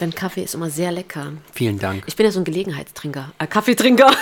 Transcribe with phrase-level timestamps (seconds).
[0.00, 1.34] Dein Kaffee ist immer sehr lecker.
[1.52, 2.04] Vielen Dank.
[2.06, 4.10] Ich bin ja so ein Gelegenheitstrinker, äh, Kaffeetrinker.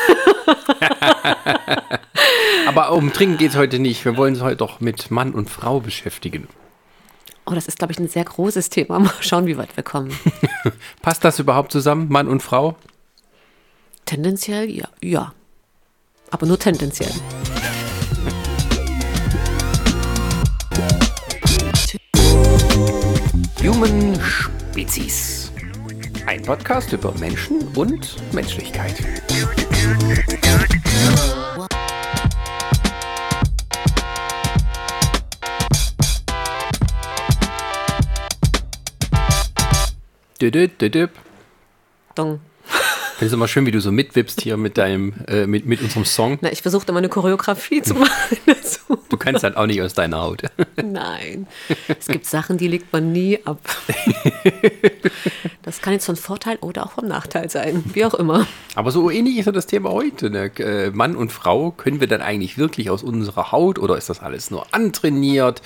[2.67, 4.05] Aber um Trinken geht es heute nicht.
[4.05, 6.49] Wir wollen uns heute doch mit Mann und Frau beschäftigen.
[7.47, 8.99] Oh, das ist, glaube ich, ein sehr großes Thema.
[8.99, 10.11] Mal schauen, wie weit wir kommen.
[11.01, 12.75] Passt das überhaupt zusammen, Mann und Frau?
[14.05, 14.89] Tendenziell ja.
[15.01, 15.33] Ja.
[16.33, 17.13] Aber nur tendenziell.
[23.63, 25.38] Human Spezies.
[26.29, 28.95] Ein Podcast über Menschen und Menschlichkeit.
[40.39, 41.13] Düdüt, düdüp.
[42.15, 42.41] Dong.
[43.19, 45.83] Ich finde es immer schön, wie du so mitwippst hier mit deinem, äh, mit, mit
[45.83, 46.39] unserem Song.
[46.41, 48.97] Na, ich versuchte immer eine Choreografie zu machen dazu.
[49.09, 50.43] Du kannst halt auch nicht aus deiner Haut.
[50.77, 51.49] Nein.
[51.89, 53.59] Es gibt Sachen, die legt man nie ab.
[55.63, 57.83] Das kann jetzt von Vorteil oder auch vom Nachteil sein.
[57.93, 58.47] Wie auch immer.
[58.77, 60.31] Aber so ähnlich ist ja das Thema heute.
[60.31, 60.53] Ne?
[60.61, 64.21] Äh, Mann und Frau, können wir dann eigentlich wirklich aus unserer Haut oder ist das
[64.21, 65.61] alles nur antrainiert?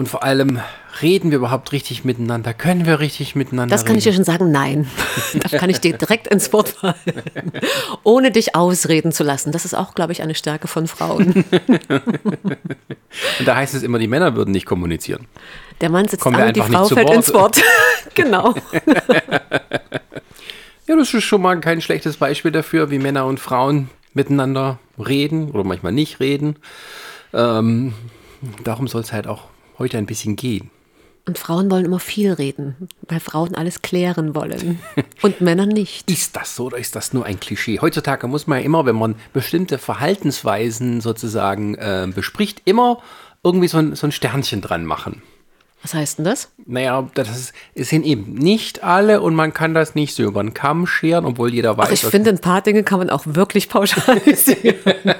[0.00, 0.58] Und vor allem,
[1.02, 2.54] reden wir überhaupt richtig miteinander?
[2.54, 4.24] Können wir richtig miteinander Das kann ich dir reden?
[4.24, 4.90] schon sagen, nein.
[5.34, 6.94] Da kann ich dir direkt ins Wort fallen.
[8.02, 9.52] Ohne dich ausreden zu lassen.
[9.52, 11.44] Das ist auch, glaube ich, eine Stärke von Frauen.
[11.50, 15.26] Und da heißt es immer, die Männer würden nicht kommunizieren.
[15.82, 17.16] Der Mann sitzt Kommen an und die Frau fällt Wort.
[17.16, 17.62] ins Wort.
[18.14, 18.54] genau.
[20.86, 25.50] Ja, das ist schon mal kein schlechtes Beispiel dafür, wie Männer und Frauen miteinander reden
[25.50, 26.56] oder manchmal nicht reden.
[27.34, 27.92] Ähm,
[28.64, 30.70] darum soll es halt auch heute ein bisschen gehen.
[31.26, 34.80] Und Frauen wollen immer viel reden, weil Frauen alles klären wollen.
[35.22, 36.10] Und Männer nicht.
[36.10, 37.78] Ist das so oder ist das nur ein Klischee?
[37.80, 43.02] Heutzutage muss man ja immer, wenn man bestimmte Verhaltensweisen sozusagen äh, bespricht, immer
[43.42, 45.22] irgendwie so ein, so ein Sternchen dran machen.
[45.82, 46.50] Was heißt denn das?
[46.66, 50.42] Naja, das ist, es sind eben nicht alle und man kann das nicht so über
[50.42, 53.24] den Kamm scheren, obwohl jeder weiß, Ach, ich finde, ein paar Dinge kann man auch
[53.24, 54.76] wirklich pauschalisieren.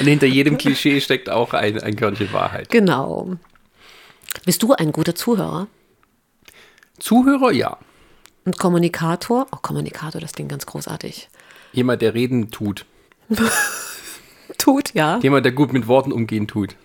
[0.00, 2.68] und hinter jedem Klischee steckt auch ein, ein Körnchen Wahrheit.
[2.68, 3.36] genau.
[4.44, 5.66] Bist du ein guter Zuhörer
[6.98, 7.78] Zuhörer, ja.
[8.44, 9.46] und Kommunikator?
[9.52, 11.28] Oh, Kommunikator, das klingt ganz großartig.
[11.72, 12.86] Jemand, der reden tut.
[14.58, 15.18] Tut, ja.
[15.18, 16.76] Jemand, der gut mit Worten umgehen tut.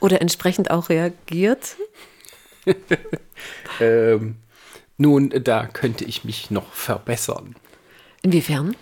[0.00, 1.76] Oder entsprechend auch reagiert.
[3.80, 4.36] Ähm,
[4.98, 7.54] nun, da könnte ich mich noch verbessern.
[8.20, 8.76] Inwiefern?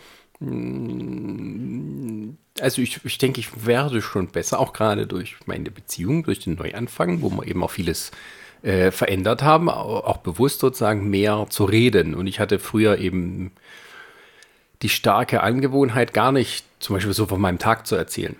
[2.60, 6.54] Also ich, ich denke, ich werde schon besser, auch gerade durch meine Beziehung, durch den
[6.54, 8.10] Neuanfang, wo wir eben auch vieles
[8.62, 12.16] äh, verändert haben, au- auch bewusst sozusagen mehr zu reden.
[12.16, 13.52] Und ich hatte früher eben
[14.82, 18.34] die starke Angewohnheit, gar nicht zum Beispiel so von meinem Tag zu erzählen.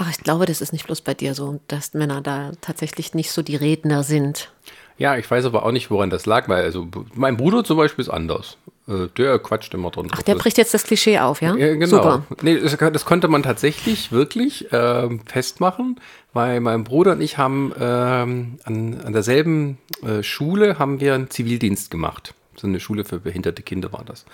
[0.00, 3.32] Ach, ich glaube, das ist nicht bloß bei dir so, dass Männer da tatsächlich nicht
[3.32, 4.52] so die Redner sind.
[4.96, 8.02] Ja, ich weiß aber auch nicht, woran das lag, weil also mein Bruder zum Beispiel
[8.04, 8.58] ist anders.
[8.86, 10.06] Äh, Der quatscht immer dran.
[10.12, 11.56] Ach, der bricht jetzt das Klischee auf, ja?
[11.56, 11.86] Ja, genau.
[11.86, 12.22] Super.
[12.42, 16.00] Nee, das, das konnte man tatsächlich wirklich ähm, festmachen,
[16.32, 21.28] weil mein Bruder und ich haben ähm, an, an derselben äh, Schule haben wir einen
[21.28, 22.34] Zivildienst gemacht.
[22.56, 24.24] So eine Schule für behinderte Kinder war das.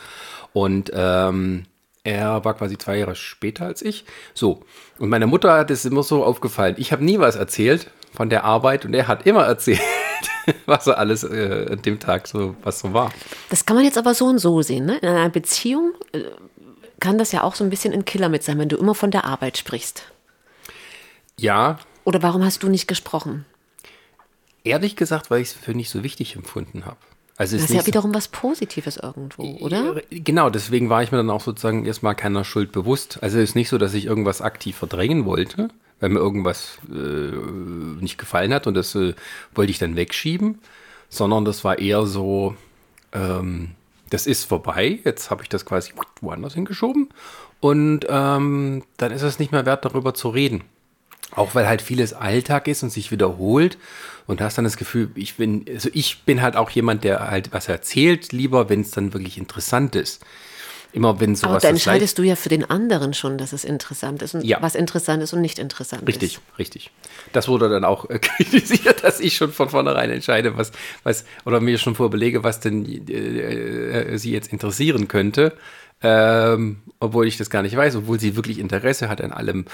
[0.53, 1.65] Und ähm,
[2.05, 4.05] er war quasi zwei Jahre später als ich.
[4.35, 4.63] So.
[4.99, 6.77] Und meiner Mutter hat es immer so aufgefallen.
[6.79, 9.81] Ich habe nie was erzählt von der Arbeit und er hat immer erzählt,
[10.67, 13.11] was so alles äh, an dem Tag so, was so war.
[13.49, 14.87] Das kann man jetzt aber so und so sehen.
[14.87, 14.99] Ne?
[14.99, 16.21] In einer Beziehung äh,
[17.01, 19.11] kann das ja auch so ein bisschen ein Killer mit sein, wenn du immer von
[19.11, 20.05] der Arbeit sprichst.
[21.37, 23.45] Ja, Oder warum hast du nicht gesprochen?
[24.65, 26.97] ehrlich gesagt, weil ich es für nicht so wichtig empfunden habe.
[27.37, 30.01] Also Das ist nicht ja wiederum was Positives irgendwo, oder?
[30.11, 33.19] Genau, deswegen war ich mir dann auch sozusagen erstmal keiner Schuld bewusst.
[33.23, 35.69] Also es ist nicht so, dass ich irgendwas aktiv verdrängen wollte,
[35.99, 36.93] weil mir irgendwas äh,
[38.01, 39.15] nicht gefallen hat und das äh,
[39.55, 40.61] wollte ich dann wegschieben,
[41.09, 42.55] sondern das war eher so,
[43.13, 43.73] ähm,
[44.11, 47.09] das ist vorbei, jetzt habe ich das quasi woanders hingeschoben
[47.59, 50.63] und ähm, dann ist es nicht mehr wert, darüber zu reden.
[51.33, 53.77] Auch weil halt vieles Alltag ist und sich wiederholt
[54.27, 57.53] und hast dann das Gefühl, ich bin, also ich bin halt auch jemand, der halt
[57.53, 60.25] was erzählt, lieber, wenn es dann wirklich interessant ist.
[60.93, 63.65] Immer wenn Aber sowas da das entscheidest du ja für den anderen schon, dass es
[63.65, 64.63] interessant ist und Ja.
[64.63, 66.59] was interessant ist und nicht interessant Richtig, ist.
[66.59, 66.91] richtig.
[67.33, 70.71] Das wurde dann auch äh, kritisiert, dass ich schon von vornherein entscheide, was,
[71.03, 75.55] was, oder mir schon vorbelege, was denn äh, äh, sie jetzt interessieren könnte.
[76.01, 79.65] Ähm, obwohl ich das gar nicht weiß, obwohl sie wirklich Interesse hat an allem,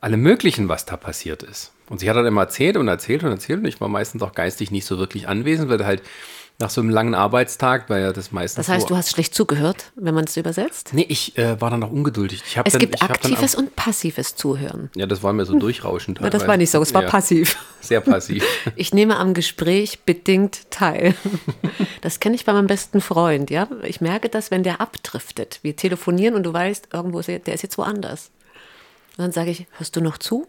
[0.00, 1.72] allem Möglichen, was da passiert ist.
[1.88, 4.32] Und sie hat dann immer erzählt und erzählt und erzählt und ich war meistens auch
[4.32, 6.02] geistig nicht so wirklich anwesend, weil halt
[6.60, 8.66] nach so einem langen Arbeitstag, weil ja das meistens.
[8.66, 10.90] Das heißt, so, du hast schlecht zugehört, wenn man es übersetzt?
[10.92, 12.42] Nee, ich äh, war dann noch ungeduldig.
[12.64, 14.90] Es dann, gibt aktives auch, und passives Zuhören.
[14.96, 16.18] Ja, das war mir so durchrauschend.
[16.20, 17.56] Na, das war nicht so, es war ja, passiv.
[17.80, 18.44] Sehr passiv.
[18.76, 21.14] Ich nehme am Gespräch bedingt teil.
[22.00, 23.68] Das kenne ich bei meinem besten Freund, ja.
[23.82, 25.60] Ich merke das, wenn der abdriftet.
[25.62, 28.30] Wir telefonieren und du weißt, irgendwo ist er, der ist jetzt woanders.
[29.18, 30.46] Und dann sage ich, hörst du noch zu?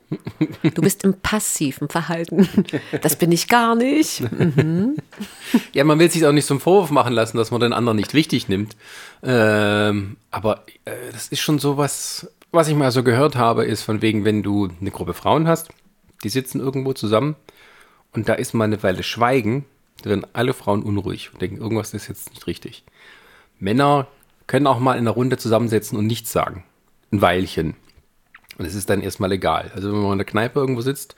[0.76, 2.48] Du bist im passiven Verhalten.
[3.02, 4.24] Das bin ich gar nicht.
[5.74, 8.14] Ja, man will sich auch nicht zum Vorwurf machen lassen, dass man den anderen nicht
[8.14, 8.78] wichtig nimmt.
[9.24, 13.82] Ähm, aber äh, das ist schon so was, was ich mal so gehört habe, ist
[13.82, 15.70] von wegen, wenn du eine Gruppe Frauen hast,
[16.24, 17.36] die sitzen irgendwo zusammen
[18.14, 19.66] und da ist mal eine Weile Schweigen,
[20.04, 22.84] da werden alle Frauen unruhig und denken, irgendwas ist jetzt nicht richtig.
[23.58, 24.08] Männer
[24.46, 26.64] können auch mal in einer Runde zusammensetzen und nichts sagen.
[27.12, 27.76] Ein Weilchen.
[28.60, 29.72] Und es ist dann erstmal egal.
[29.74, 31.16] Also wenn man in der Kneipe irgendwo sitzt,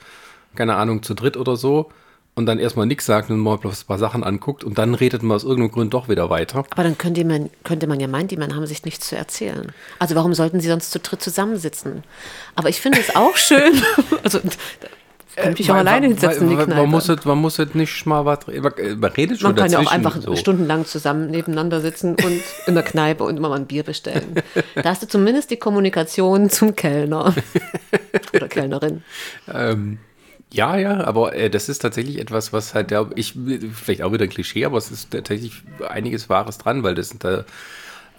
[0.56, 1.92] keine Ahnung, zu dritt oder so,
[2.34, 5.22] und dann erstmal nichts sagt und mal bloß ein paar Sachen anguckt und dann redet
[5.22, 6.64] man aus irgendeinem Grund doch wieder weiter.
[6.70, 9.74] Aber dann könnte man, könnte man ja meinen, die Männer haben sich nichts zu erzählen.
[10.00, 12.04] Also warum sollten sie sonst zu dritt zusammensitzen?
[12.56, 13.74] Aber ich finde es auch schön.
[14.24, 14.40] also
[15.36, 16.82] kann ich mich auch Weil- alleine weil- hinsetzen weil- Kneipe.
[16.82, 18.64] Man muss, es, man muss es nicht mal was reden.
[18.64, 20.36] Man, man redet schon Man kann ja auch einfach so.
[20.36, 24.36] stundenlang zusammen nebeneinander sitzen und in der Kneipe und immer mal ein Bier bestellen.
[24.76, 27.34] Da hast du zumindest die Kommunikation zum Kellner
[28.34, 29.04] oder Kellnerin.
[29.54, 30.00] Ähm,
[30.54, 33.36] ja, ja, aber äh, das ist tatsächlich etwas, was halt der, ich,
[33.74, 35.54] vielleicht auch wieder ein Klischee, aber es ist tatsächlich
[35.88, 37.46] einiges Wahres dran, weil das sind da,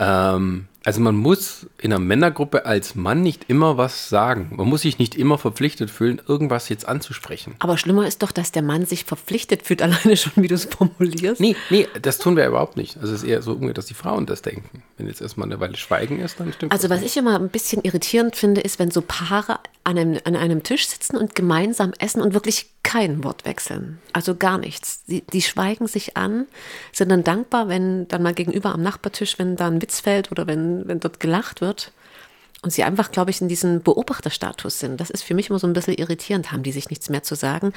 [0.00, 4.50] ähm, also man muss in einer Männergruppe als Mann nicht immer was sagen.
[4.56, 7.54] Man muss sich nicht immer verpflichtet fühlen, irgendwas jetzt anzusprechen.
[7.60, 10.64] Aber schlimmer ist doch, dass der Mann sich verpflichtet fühlt, alleine schon, wie du es
[10.64, 11.40] formulierst.
[11.40, 12.96] Nee, nee, das tun wir überhaupt nicht.
[12.98, 14.82] Also es ist eher so dass die Frauen das denken.
[14.96, 17.82] Wenn jetzt erstmal eine Weile Schweigen ist, dann stimmt Also was ich immer ein bisschen
[17.82, 22.20] irritierend finde, ist, wenn so Paare an einem, an einem Tisch sitzen und gemeinsam essen
[22.22, 23.98] und wirklich kein Wort wechseln.
[24.12, 25.04] Also gar nichts.
[25.04, 26.46] Die, die schweigen sich an,
[26.92, 30.46] sind dann dankbar, wenn dann mal gegenüber am Nachbartisch, wenn da ein Witz fällt oder
[30.46, 31.92] wenn, wenn dort gelacht wird.
[32.64, 35.00] Und sie einfach, glaube ich, in diesem Beobachterstatus sind.
[35.00, 37.34] Das ist für mich immer so ein bisschen irritierend, haben die sich nichts mehr zu
[37.34, 37.72] sagen.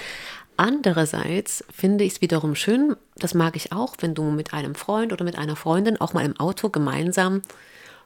[0.57, 5.11] Andererseits finde ich es wiederum schön, das mag ich auch, wenn du mit einem Freund
[5.11, 7.41] oder mit einer Freundin auch mal im Auto gemeinsam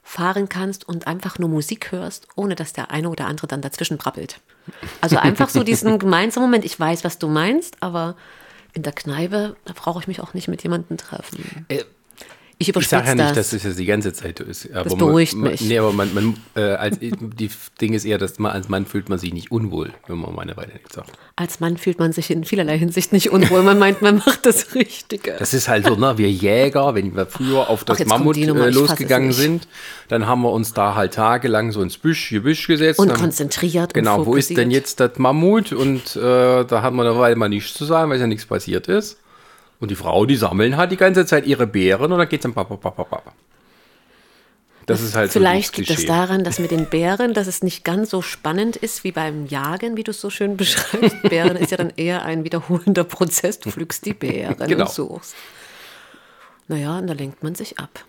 [0.03, 3.97] fahren kannst und einfach nur Musik hörst, ohne dass der eine oder andere dann dazwischen
[3.97, 4.39] brabbelt.
[5.01, 8.15] Also einfach so diesen gemeinsamen Moment, ich weiß, was du meinst, aber
[8.73, 11.65] in der Kneipe, da brauche ich mich auch nicht mit jemandem treffen.
[11.67, 11.83] Äh,
[12.61, 13.51] Ich Ich überspitze sage ja nicht, das.
[13.51, 14.69] dass es jetzt die ganze Zeit so ist.
[14.73, 15.61] Aber beruhigt man, mich.
[15.61, 19.07] Nee, aber man, man äh, als, die Ding ist eher, dass man als Mann fühlt
[19.07, 21.13] man sich nicht unwohl, wenn man meine Weile nichts sagt.
[21.37, 23.63] Als Mann fühlt man sich in vielerlei Hinsicht nicht unwohl.
[23.63, 25.37] Man meint, man macht das Richtige.
[25.39, 26.17] Das ist halt so, ne?
[26.17, 29.37] Wir Jäger, wenn wir früher auf das kommt Mammut äh, ich losgegangen nicht.
[29.37, 29.67] sind,
[30.09, 32.99] dann haben wir uns da halt tagelang so ins Büsch, Gebüsch gesetzt.
[32.99, 35.71] Und dann, konzentriert und Genau, wo ist denn jetzt das Mammut?
[35.71, 38.89] Und äh, da hat man eine Weile mal nichts zu sagen, weil ja nichts passiert
[38.89, 39.17] ist.
[39.79, 42.53] Und die Frau, die sammeln halt die ganze Zeit ihre Beeren und dann geht's dann
[42.53, 43.33] papa, papa, papa.
[44.85, 46.07] Das ist halt Vielleicht so liegt es Klischee.
[46.11, 49.95] daran, dass mit den Bären, dass es nicht ganz so spannend ist wie beim Jagen,
[49.97, 51.21] wie du es so schön beschreibst.
[51.23, 53.59] Bären ist ja dann eher ein wiederholender Prozess.
[53.59, 54.85] Du pflückst die Beeren Genau.
[54.85, 55.35] und suchst.
[56.67, 58.03] Naja, und da lenkt man sich ab.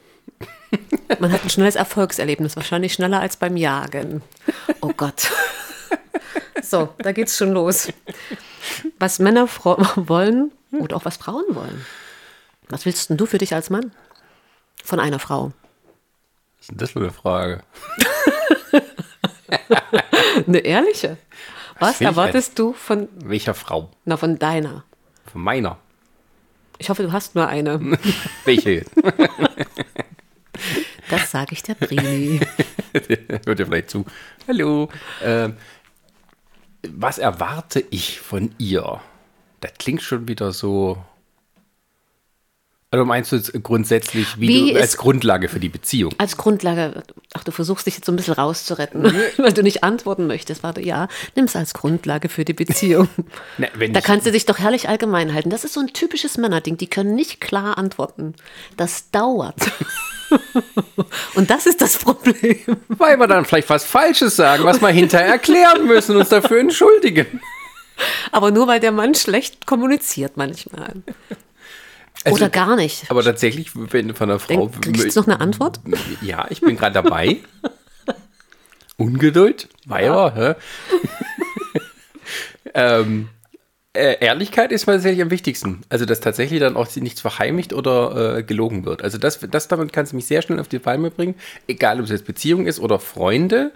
[1.19, 4.23] Man hat ein schnelles Erfolgserlebnis, wahrscheinlich schneller als beim Jagen.
[4.81, 5.31] Oh Gott.
[6.63, 7.89] So, da geht's schon los.
[8.99, 9.85] Was Männer fro-
[10.71, 11.85] wollen oder auch was Frauen wollen.
[12.69, 13.93] Was willst denn du für dich als Mann?
[14.85, 15.53] Von einer Frau.
[16.59, 17.63] Was ist denn das für eine Frage?
[20.47, 21.17] Eine ehrliche.
[21.79, 23.91] Was ich erwartest du von, Welcher Frau?
[24.05, 24.85] na, von deiner?
[25.27, 25.79] Von meiner.
[26.79, 27.81] Ich hoffe, du hast nur eine.
[28.45, 28.93] Welche jetzt?
[31.09, 32.41] Das sage ich der Brini.
[33.45, 34.05] Hört ihr vielleicht zu.
[34.47, 34.89] Hallo.
[35.23, 35.57] Ähm,
[36.89, 39.01] was erwarte ich von ihr?
[39.61, 40.99] Das klingt schon wieder so.
[42.93, 46.13] Also meinst du jetzt grundsätzlich wie, Wie du, als Grundlage für die Beziehung?
[46.19, 49.05] Als Grundlage, ach, du versuchst dich jetzt so ein bisschen rauszuretten,
[49.37, 50.65] weil du nicht antworten möchtest.
[50.65, 53.09] Warte, ja, nimm es als Grundlage für die Beziehung.
[53.59, 55.51] Na, Da kannst du dich doch herrlich allgemein halten.
[55.51, 56.79] Das ist so ein typisches Männerding.
[56.79, 58.35] Die können nicht klar antworten.
[58.77, 59.71] Das dauert.
[61.35, 62.59] Und das ist das Problem.
[62.89, 66.59] Weil wir dann vielleicht was Falsches sagen, was wir hinterher erklären müssen und uns dafür
[66.59, 67.41] entschuldigen.
[68.33, 70.95] Aber nur weil der Mann schlecht kommuniziert manchmal.
[72.25, 73.11] Also, Oder gar nicht.
[73.11, 74.71] Aber tatsächlich, wenn von einer Frau.
[74.81, 75.81] Du jetzt noch eine Antwort?
[76.21, 77.39] Ja, ich bin gerade dabei.
[78.99, 80.55] Ungeduld, Weiber, hä?
[82.75, 83.31] ähm,
[83.95, 85.81] äh, Ehrlichkeit ist mir tatsächlich am wichtigsten.
[85.89, 89.03] Also, dass tatsächlich dann auch nichts verheimlicht oder äh, gelogen wird.
[89.03, 91.35] Also, das, das damit kannst du mich sehr schnell auf die Palme bringen.
[91.67, 93.73] Egal, ob es jetzt Beziehung ist oder Freunde.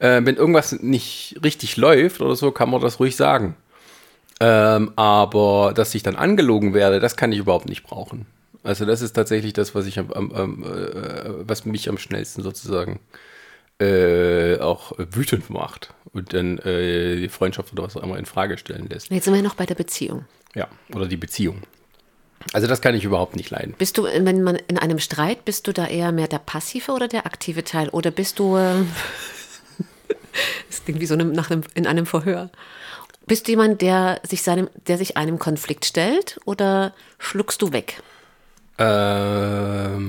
[0.00, 3.54] Äh, wenn irgendwas nicht richtig läuft oder so, kann man das ruhig sagen.
[4.40, 8.26] Ähm, aber dass ich dann angelogen werde, das kann ich überhaupt nicht brauchen.
[8.62, 12.42] Also das ist tatsächlich das, was ich am, am, am äh, was mich am schnellsten
[12.42, 13.00] sozusagen
[13.78, 18.58] äh, auch wütend macht und dann äh, die Freundschaft oder was auch immer in Frage
[18.58, 19.10] stellen lässt.
[19.10, 20.24] Jetzt sind wir noch bei der Beziehung.
[20.54, 21.62] Ja, oder die Beziehung.
[22.52, 23.74] Also das kann ich überhaupt nicht leiden.
[23.76, 27.06] Bist du, wenn man in einem Streit, bist du da eher mehr der passive oder
[27.06, 27.90] der aktive Teil?
[27.90, 28.76] Oder bist du, äh,
[30.68, 32.50] das klingt wie so einem, einem, in einem Verhör.
[33.26, 38.02] Bist du jemand, der sich, seinem, der sich einem Konflikt stellt oder schluckst du weg?
[38.78, 40.00] Ähm,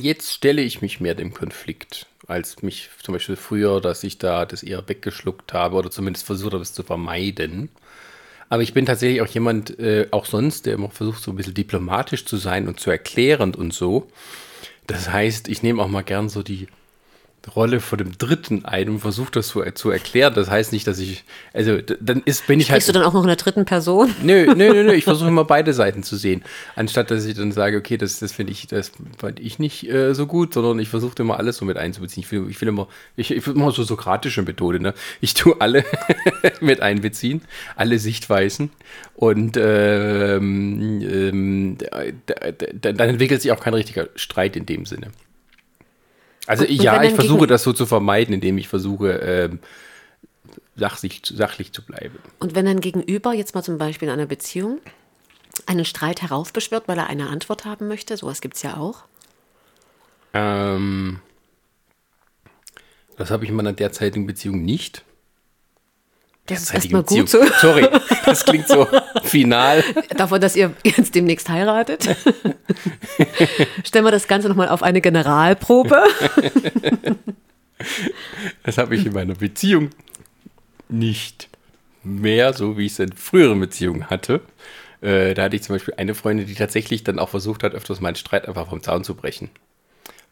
[0.00, 4.46] jetzt stelle ich mich mehr dem Konflikt, als mich zum Beispiel früher, dass ich da
[4.46, 7.68] das eher weggeschluckt habe oder zumindest versucht habe, es zu vermeiden.
[8.48, 11.54] Aber ich bin tatsächlich auch jemand, äh, auch sonst, der immer versucht, so ein bisschen
[11.54, 14.08] diplomatisch zu sein und zu erklärend und so.
[14.86, 16.66] Das heißt, ich nehme auch mal gern so die
[17.54, 20.34] Rolle von dem Dritten ein und versuche das so zu erklären.
[20.34, 22.82] Das heißt nicht, dass ich, also dann ist, bin ich halt.
[22.82, 24.14] Sprichst du dann auch noch in der dritten Person?
[24.22, 24.92] Nö, nö, nö, nö.
[24.92, 26.42] Ich versuche immer beide Seiten zu sehen.
[26.76, 30.14] Anstatt dass ich dann sage, okay, das, das finde ich, das fand ich nicht äh,
[30.14, 32.24] so gut, sondern ich versuche immer alles so mit einzubeziehen.
[32.24, 34.94] Ich will, ich will immer, ich, ich will immer so sokratische Methode, ne?
[35.20, 35.84] Ich tue alle
[36.60, 37.42] mit einbeziehen,
[37.76, 38.70] alle Sichtweisen.
[39.14, 41.78] Und ähm, ähm,
[42.80, 45.08] dann entwickelt sich auch kein richtiger Streit in dem Sinne.
[46.48, 49.58] Also und, ja, ich versuche das so zu vermeiden, indem ich versuche, ähm,
[50.76, 52.18] sachlich, sachlich zu bleiben.
[52.38, 54.80] Und wenn ein Gegenüber jetzt mal zum Beispiel in einer Beziehung
[55.66, 59.04] einen Streit heraufbeschwört, weil er eine Antwort haben möchte, sowas gibt es ja auch.
[60.32, 61.20] Ähm,
[63.18, 65.04] das habe ich in meiner derzeitigen Beziehung nicht.
[66.48, 67.40] Das ist erstmal gut so.
[67.60, 67.86] Sorry,
[68.24, 68.86] das klingt so
[69.22, 69.84] final.
[70.16, 72.08] Davon, dass ihr jetzt demnächst heiratet.
[73.84, 76.02] Stellen wir das Ganze nochmal auf eine Generalprobe.
[78.64, 79.90] Das habe ich in meiner Beziehung
[80.88, 81.48] nicht
[82.02, 84.40] mehr, so wie ich es in früheren Beziehungen hatte.
[85.00, 88.00] Äh, da hatte ich zum Beispiel eine Freundin, die tatsächlich dann auch versucht hat, öfters
[88.00, 89.48] meinen Streit einfach vom Zaun zu brechen.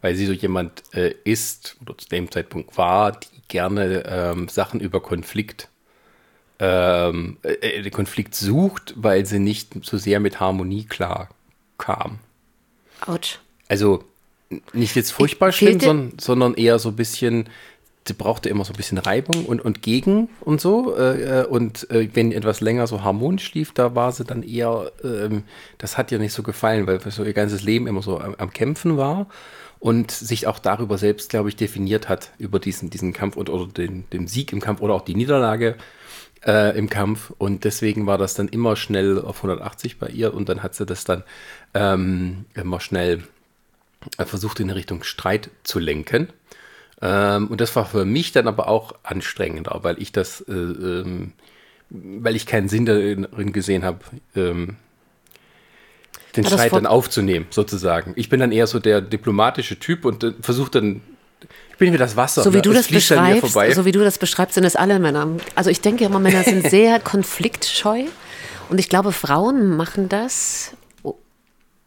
[0.00, 4.80] Weil sie so jemand äh, ist, oder zu dem Zeitpunkt war, die gerne ähm, Sachen
[4.80, 5.68] über Konflikt
[6.58, 11.28] ähm, äh, den Konflikt sucht, weil sie nicht so sehr mit Harmonie klar
[11.78, 12.18] kam.
[13.06, 13.38] Autsch.
[13.68, 14.04] Also
[14.72, 17.48] nicht jetzt furchtbar ich, schlimm, sondern, sondern eher so ein bisschen,
[18.06, 20.96] sie brauchte immer so ein bisschen Reibung und, und Gegen und so.
[20.96, 24.92] Äh, äh, und äh, wenn etwas länger so harmonisch lief, da war sie dann eher,
[25.02, 25.42] ähm,
[25.78, 28.52] das hat ihr nicht so gefallen, weil so ihr ganzes Leben immer so am, am
[28.52, 29.26] Kämpfen war
[29.78, 33.66] und sich auch darüber selbst, glaube ich, definiert hat, über diesen, diesen Kampf und, oder
[33.66, 35.74] den, den Sieg im Kampf oder auch die Niederlage
[36.46, 40.48] äh, im Kampf und deswegen war das dann immer schnell auf 180 bei ihr und
[40.48, 41.24] dann hat sie das dann
[41.74, 43.24] ähm, immer schnell
[44.18, 46.28] äh, versucht in Richtung Streit zu lenken.
[47.02, 51.32] Ähm, und das war für mich dann aber auch anstrengender, weil ich das, äh, ähm,
[51.90, 53.98] weil ich keinen Sinn darin gesehen habe,
[54.34, 54.76] ähm,
[56.36, 58.12] den Streit dann aufzunehmen, sozusagen.
[58.16, 61.02] Ich bin dann eher so der diplomatische Typ und äh, versuche dann
[61.76, 62.42] ich bin wie das Wasser.
[62.42, 65.28] So wie, du das beschreibst, so wie du das beschreibst, sind es alle Männer.
[65.56, 68.04] Also ich denke immer, Männer sind sehr konfliktscheu.
[68.70, 70.72] Und ich glaube, Frauen machen das,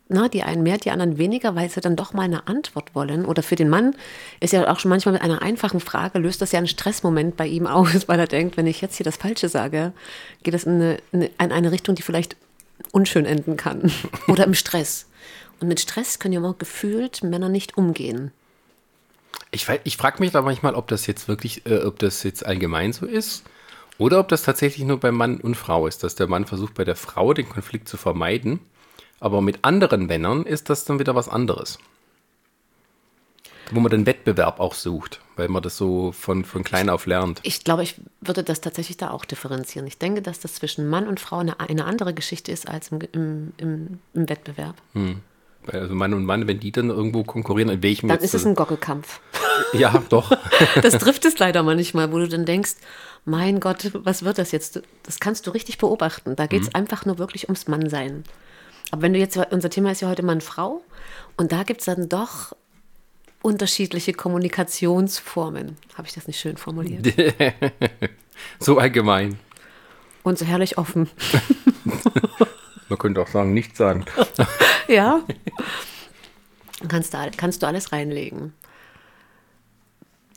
[0.10, 3.26] na, die einen mehr, die anderen weniger, weil sie dann doch mal eine Antwort wollen.
[3.26, 3.96] Oder für den Mann
[4.40, 7.48] ist ja auch schon manchmal mit einer einfachen Frage, löst das ja einen Stressmoment bei
[7.48, 9.92] ihm aus, weil er denkt, wenn ich jetzt hier das Falsche sage,
[10.44, 12.36] geht das in eine, in eine Richtung, die vielleicht
[12.92, 13.92] unschön enden kann.
[14.28, 15.08] Oder im Stress.
[15.60, 18.32] Und mit Stress können ja auch gefühlt Männer nicht umgehen.
[19.52, 22.94] Ich, ich frage mich da manchmal, ob das jetzt wirklich, äh, ob das jetzt allgemein
[22.94, 23.44] so ist
[23.98, 26.86] oder ob das tatsächlich nur bei Mann und Frau ist, dass der Mann versucht, bei
[26.86, 28.60] der Frau den Konflikt zu vermeiden,
[29.20, 31.80] aber mit anderen Männern ist das dann wieder was anderes.
[33.72, 37.40] Wo man den Wettbewerb auch sucht, weil man das so von, von klein auf lernt.
[37.44, 39.86] Ich glaube, ich würde das tatsächlich da auch differenzieren.
[39.86, 43.02] Ich denke, dass das zwischen Mann und Frau eine, eine andere Geschichte ist als im,
[43.12, 44.76] im, im, im Wettbewerb.
[44.94, 45.22] Hm.
[45.68, 48.56] Also Mann und Mann, wenn die dann irgendwo konkurrieren, in welchem Dann ist es ein
[48.56, 49.20] Gockelkampf.
[49.74, 50.32] Ja, doch.
[50.82, 52.76] das trifft es leider manchmal, wo du dann denkst,
[53.26, 54.82] mein Gott, was wird das jetzt?
[55.04, 56.36] Das kannst du richtig beobachten.
[56.36, 56.76] Da geht es mhm.
[56.76, 58.24] einfach nur wirklich ums Mannsein.
[58.92, 60.82] Aber wenn du jetzt, unser Thema ist ja heute Mann-Frau,
[61.38, 62.56] und da gibt es dann doch
[63.42, 65.78] unterschiedliche Kommunikationsformen.
[65.96, 67.08] Habe ich das nicht schön formuliert?
[68.60, 69.40] so allgemein.
[70.24, 71.10] Und so herrlich offen.
[72.90, 74.06] Man könnte auch sagen, nichts sagen.
[74.88, 75.22] ja.
[76.88, 78.54] Kannst du, kannst du alles reinlegen.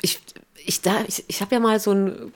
[0.01, 0.21] Ich,
[0.57, 2.33] ich, ich, ich habe ja mal so ein,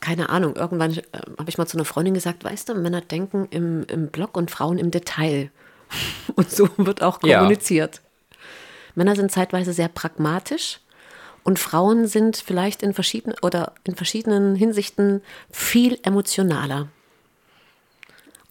[0.00, 1.02] keine Ahnung, irgendwann äh,
[1.38, 4.50] habe ich mal zu einer Freundin gesagt, weißt du, Männer denken im, im Blog und
[4.50, 5.50] Frauen im Detail.
[6.34, 7.96] Und so wird auch kommuniziert.
[7.96, 8.36] Ja.
[8.94, 10.80] Männer sind zeitweise sehr pragmatisch
[11.44, 16.88] Und Frauen sind vielleicht in verschiedenen oder in verschiedenen Hinsichten viel emotionaler.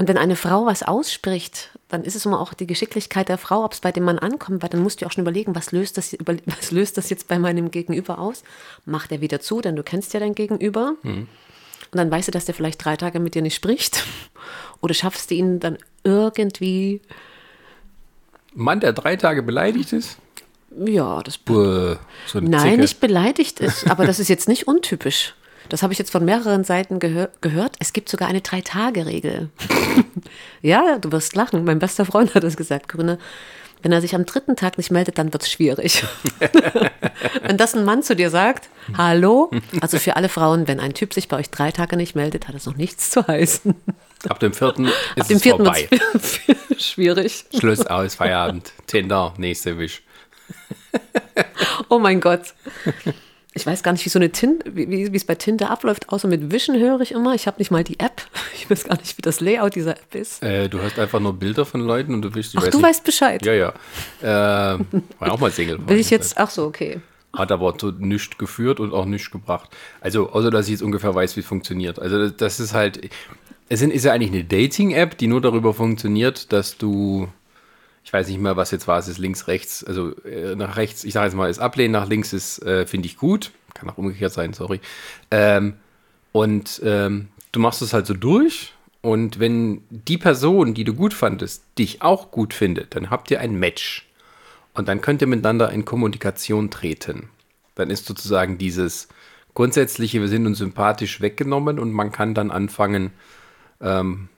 [0.04, 3.64] Und wenn eine Frau was ausspricht, dann ist es immer auch die Geschicklichkeit der Frau,
[3.64, 5.98] ob es bei dem Mann ankommt, weil dann musst du auch schon überlegen, was löst
[5.98, 8.44] das, was löst das jetzt bei meinem Gegenüber aus?
[8.86, 10.96] Macht er wieder zu, denn du kennst ja dein Gegenüber.
[11.04, 11.30] Mhm.
[11.92, 14.04] Und dann weißt du, dass der vielleicht drei Tage mit dir nicht spricht.
[14.82, 17.00] Oder schaffst du ihn dann irgendwie.
[18.54, 20.18] Mann, der drei Tage beleidigt ist?
[20.86, 21.38] Ja, das.
[21.38, 21.96] Buh,
[22.28, 22.82] so Nein, Zicke.
[22.82, 25.34] nicht beleidigt ist, aber das ist jetzt nicht untypisch.
[25.70, 27.76] Das habe ich jetzt von mehreren Seiten gehör gehört.
[27.80, 29.50] Es gibt sogar eine Drei-Tage-Regel.
[30.62, 31.64] ja, du wirst lachen.
[31.64, 33.18] Mein bester Freund hat das gesagt, Grüne.
[33.82, 36.06] Wenn er sich am dritten Tag nicht meldet, dann wird es schwierig.
[37.44, 39.52] wenn das ein Mann zu dir sagt, hallo,
[39.82, 42.56] also für alle Frauen, wenn ein Typ sich bei euch drei Tage nicht meldet, hat
[42.56, 43.76] das noch nichts zu heißen.
[44.30, 45.90] Ab dem vierten ist Ab dem es vierten vorbei.
[46.78, 47.44] schwierig.
[47.60, 48.72] Schluss aus, Feierabend.
[48.88, 50.02] Tinder, nächste Wisch.
[51.90, 52.54] oh mein Gott.
[53.56, 56.52] Ich weiß gar nicht, wie so eine Tinte, wie, es bei Tinte abläuft, außer mit
[56.52, 57.36] Wischen höre ich immer.
[57.36, 58.22] Ich habe nicht mal die App.
[58.56, 60.42] Ich weiß gar nicht, wie das Layout dieser App ist.
[60.42, 62.56] Äh, du hast einfach nur Bilder von Leuten und du wischst.
[62.58, 62.88] Ach, weiß du nicht.
[62.88, 63.46] weißt Bescheid.
[63.46, 63.74] Ja, ja.
[64.22, 64.80] Äh,
[65.20, 65.80] war auch mal Single.
[65.86, 67.02] Will ich jetzt, ach so, okay.
[67.34, 69.70] Hat aber so nichts geführt und auch nichts gebracht.
[70.00, 72.00] Also, außer dass ich jetzt ungefähr weiß, wie es funktioniert.
[72.00, 73.10] Also, das ist halt,
[73.68, 77.28] es ist ja eigentlich eine Dating-App, die nur darüber funktioniert, dass du
[78.04, 81.04] ich weiß nicht mehr, was jetzt war, es ist links, rechts, also äh, nach rechts,
[81.04, 83.98] ich sage jetzt mal, ist ablehnen, nach links ist, äh, finde ich gut, kann auch
[83.98, 84.82] umgekehrt sein, sorry.
[85.32, 85.76] Ähm,
[86.32, 88.74] und ähm, du machst es halt so durch.
[89.02, 93.42] Und wenn die Person, die du gut fandest, dich auch gut findet, dann habt ihr
[93.42, 94.10] ein Match.
[94.74, 97.30] Und dann könnt ihr miteinander in Kommunikation treten.
[97.76, 99.10] Dann ist sozusagen dieses
[99.54, 103.12] grundsätzliche, wir sind uns sympathisch weggenommen und man kann dann anfangen,
[103.82, 104.30] ähm,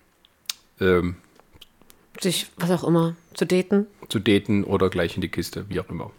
[0.81, 1.15] ähm,
[2.21, 3.87] sich, was auch immer, zu daten.
[4.09, 6.11] Zu daten oder gleich in die Kiste, wie auch immer.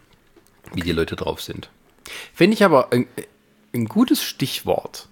[0.73, 1.69] Wie die Leute drauf sind.
[2.33, 3.07] Finde ich aber ein,
[3.73, 5.07] ein gutes Stichwort,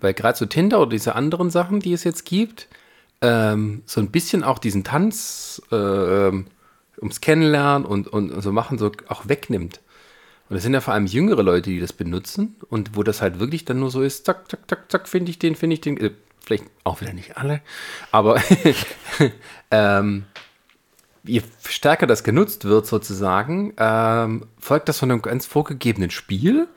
[0.00, 2.68] weil gerade so Tinder oder diese anderen Sachen, die es jetzt gibt,
[3.20, 6.32] ähm, so ein bisschen auch diesen Tanz äh,
[6.98, 9.80] ums Kennenlernen und, und, und so machen, so auch wegnimmt.
[10.48, 13.40] Und das sind ja vor allem jüngere Leute, die das benutzen und wo das halt
[13.40, 16.14] wirklich dann nur so ist, zack, zack, zack, zack, finde ich den, finde ich den.
[16.46, 17.60] Vielleicht auch wieder nicht alle,
[18.12, 18.40] aber
[19.72, 20.24] ähm,
[21.24, 26.68] je stärker das genutzt wird sozusagen, ähm, folgt das von einem ganz vorgegebenen Spiel.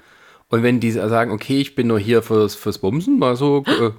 [0.50, 3.92] Und wenn die sagen, okay, ich bin nur hier fürs, fürs Bumsen, mal so äh,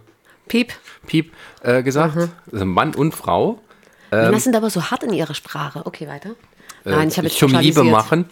[0.48, 0.72] Piep,
[1.06, 2.33] Piep äh, gesagt, mhm.
[2.50, 3.61] also Mann und Frau.
[4.11, 5.87] Ähm, Männer sind aber so hart in ihrer Sprache.
[5.87, 6.30] Okay, weiter.
[6.85, 8.28] Äh, Nein, ich habe jetzt Zum Liebe machen.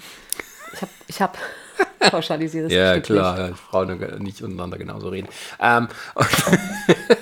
[0.72, 1.38] Ich habe ich hab
[2.10, 2.72] pauschalisiert.
[2.72, 5.28] ja, klar, Frauen nicht untereinander genauso reden.
[5.60, 5.86] Ähm,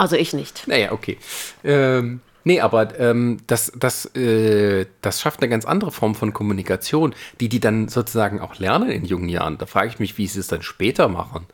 [0.00, 0.66] also ich nicht.
[0.66, 1.18] Naja, okay.
[1.62, 7.14] Ähm, Nee, aber ähm, das, das, äh, das schafft eine ganz andere Form von Kommunikation,
[7.38, 9.58] die die dann sozusagen auch lernen in jungen Jahren.
[9.58, 11.44] Da frage ich mich, wie sie es dann später machen.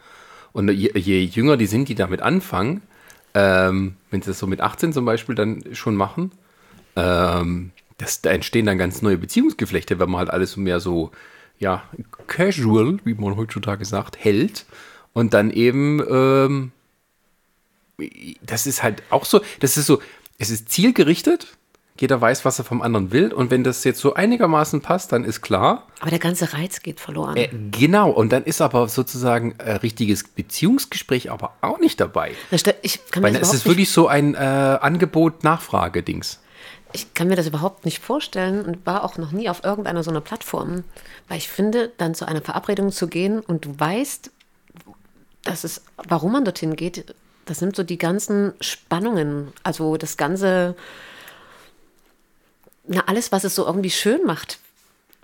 [0.53, 2.83] Und je, je jünger die sind, die damit anfangen,
[3.35, 6.31] ähm, wenn sie das so mit 18 zum Beispiel dann schon machen,
[6.95, 11.11] ähm, das, da entstehen dann ganz neue Beziehungsgeflechte, wenn man halt alles mehr so,
[11.59, 11.83] ja,
[12.29, 14.67] casual, wie man heutzutage sagt, hält.
[15.13, 16.73] Und dann eben, ähm,
[18.43, 20.01] das ist halt auch so, das ist so,
[20.39, 21.57] es ist zielgerichtet.
[21.99, 23.33] Jeder weiß, was er vom anderen will.
[23.33, 25.87] Und wenn das jetzt so einigermaßen passt, dann ist klar.
[26.01, 27.39] Aber der ganze Reiz geht verloren.
[27.39, 28.11] Äh, genau.
[28.11, 32.33] Und dann ist aber sozusagen ein richtiges Beziehungsgespräch aber auch nicht dabei.
[32.83, 36.41] Ich kann mir Weil es ist wirklich so ein äh, Angebot-Nachfrage-Dings.
[36.93, 40.11] Ich kann mir das überhaupt nicht vorstellen und war auch noch nie auf irgendeiner so
[40.11, 40.85] einer Plattform.
[41.29, 44.31] Weil ich finde, dann zu einer Verabredung zu gehen und du weißt,
[45.45, 47.15] dass es, warum man dorthin geht,
[47.47, 50.77] das nimmt so die ganzen Spannungen, also das ganze,
[52.87, 54.59] na, alles, was es so irgendwie schön macht,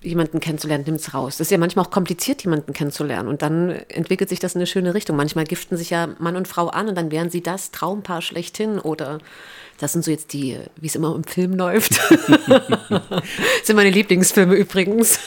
[0.03, 1.37] jemanden kennenzulernen, nimmt es raus.
[1.39, 3.29] Das ist ja manchmal auch kompliziert, jemanden kennenzulernen.
[3.29, 5.17] Und dann entwickelt sich das in eine schöne Richtung.
[5.17, 8.79] Manchmal giften sich ja Mann und Frau an und dann wären sie das Traumpaar schlechthin
[8.79, 9.19] oder
[9.79, 11.99] das sind so jetzt die, wie es immer im Film läuft.
[12.49, 13.23] das
[13.65, 15.19] sind meine Lieblingsfilme übrigens.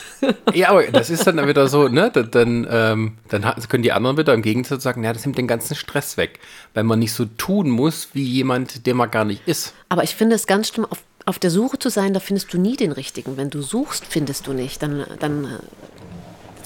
[0.53, 2.09] ja, aber das ist dann wieder so, ne?
[2.09, 5.75] Dann, ähm, dann können die anderen wieder im Gegensatz sagen, ja, das nimmt den ganzen
[5.75, 6.39] Stress weg,
[6.73, 9.73] weil man nicht so tun muss wie jemand, der man gar nicht ist.
[9.89, 12.57] Aber ich finde es ganz schlimm, auf, auf der Suche zu sein, da findest du
[12.57, 13.38] nie den richtigen.
[13.38, 14.81] Wenn du suchst, findest du nicht.
[14.81, 15.59] Dann, dann äh,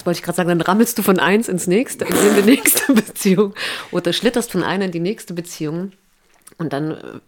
[0.00, 2.90] Jetzt wollte ich gerade sagen, dann rammelst du von eins ins nächste, in die nächste
[2.94, 3.54] Beziehung
[3.90, 5.92] oder schlitterst von einer in die nächste Beziehung.
[6.56, 7.20] Und dann äh,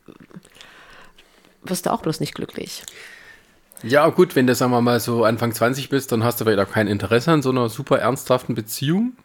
[1.64, 2.82] wirst du auch bloß nicht glücklich.
[3.82, 6.66] Ja, gut, wenn du, sagen wir mal, so Anfang 20 bist, dann hast du vielleicht
[6.66, 9.18] auch kein Interesse an so einer super ernsthaften Beziehung.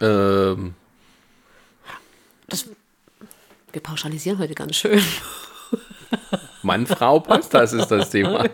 [0.00, 0.74] Ähm.
[2.48, 2.66] Das,
[3.70, 5.00] wir pauschalisieren heute ganz schön.
[6.62, 8.44] Mann, Frau passt, das ist das Thema.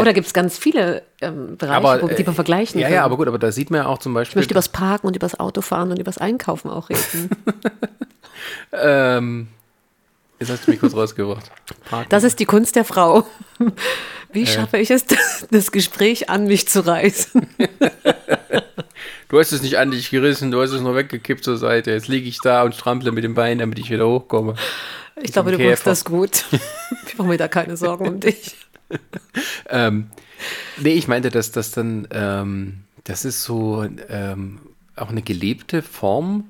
[0.00, 2.94] Oder gibt es ganz viele ähm, Bereiche, aber, wo, die man äh, vergleichen Ja, kann?
[2.94, 4.40] ja, aber gut, aber da sieht man ja auch zum ich Beispiel.
[4.40, 7.30] möchte über das Parken und über das Autofahren und über das Einkaufen auch reden.
[8.72, 9.48] ähm,
[10.38, 11.50] jetzt hast du mich kurz rausgebracht.
[11.88, 12.08] Parken.
[12.10, 13.26] Das ist die Kunst der Frau.
[14.32, 17.46] Wie schaffe ich es, das, das Gespräch an mich zu reißen?
[19.28, 21.90] Du hast es nicht an dich gerissen, du hast es nur weggekippt zur Seite.
[21.90, 24.54] Jetzt liege ich da und strample mit dem Bein, damit ich wieder hochkomme.
[25.22, 26.44] Ich glaube, du machst das gut.
[27.06, 28.56] Ich mache mir da keine Sorgen um dich.
[29.68, 30.10] Ähm,
[30.76, 34.60] nee, ich meinte, dass das dann, ähm, das ist so ähm,
[34.94, 36.48] auch eine gelebte Form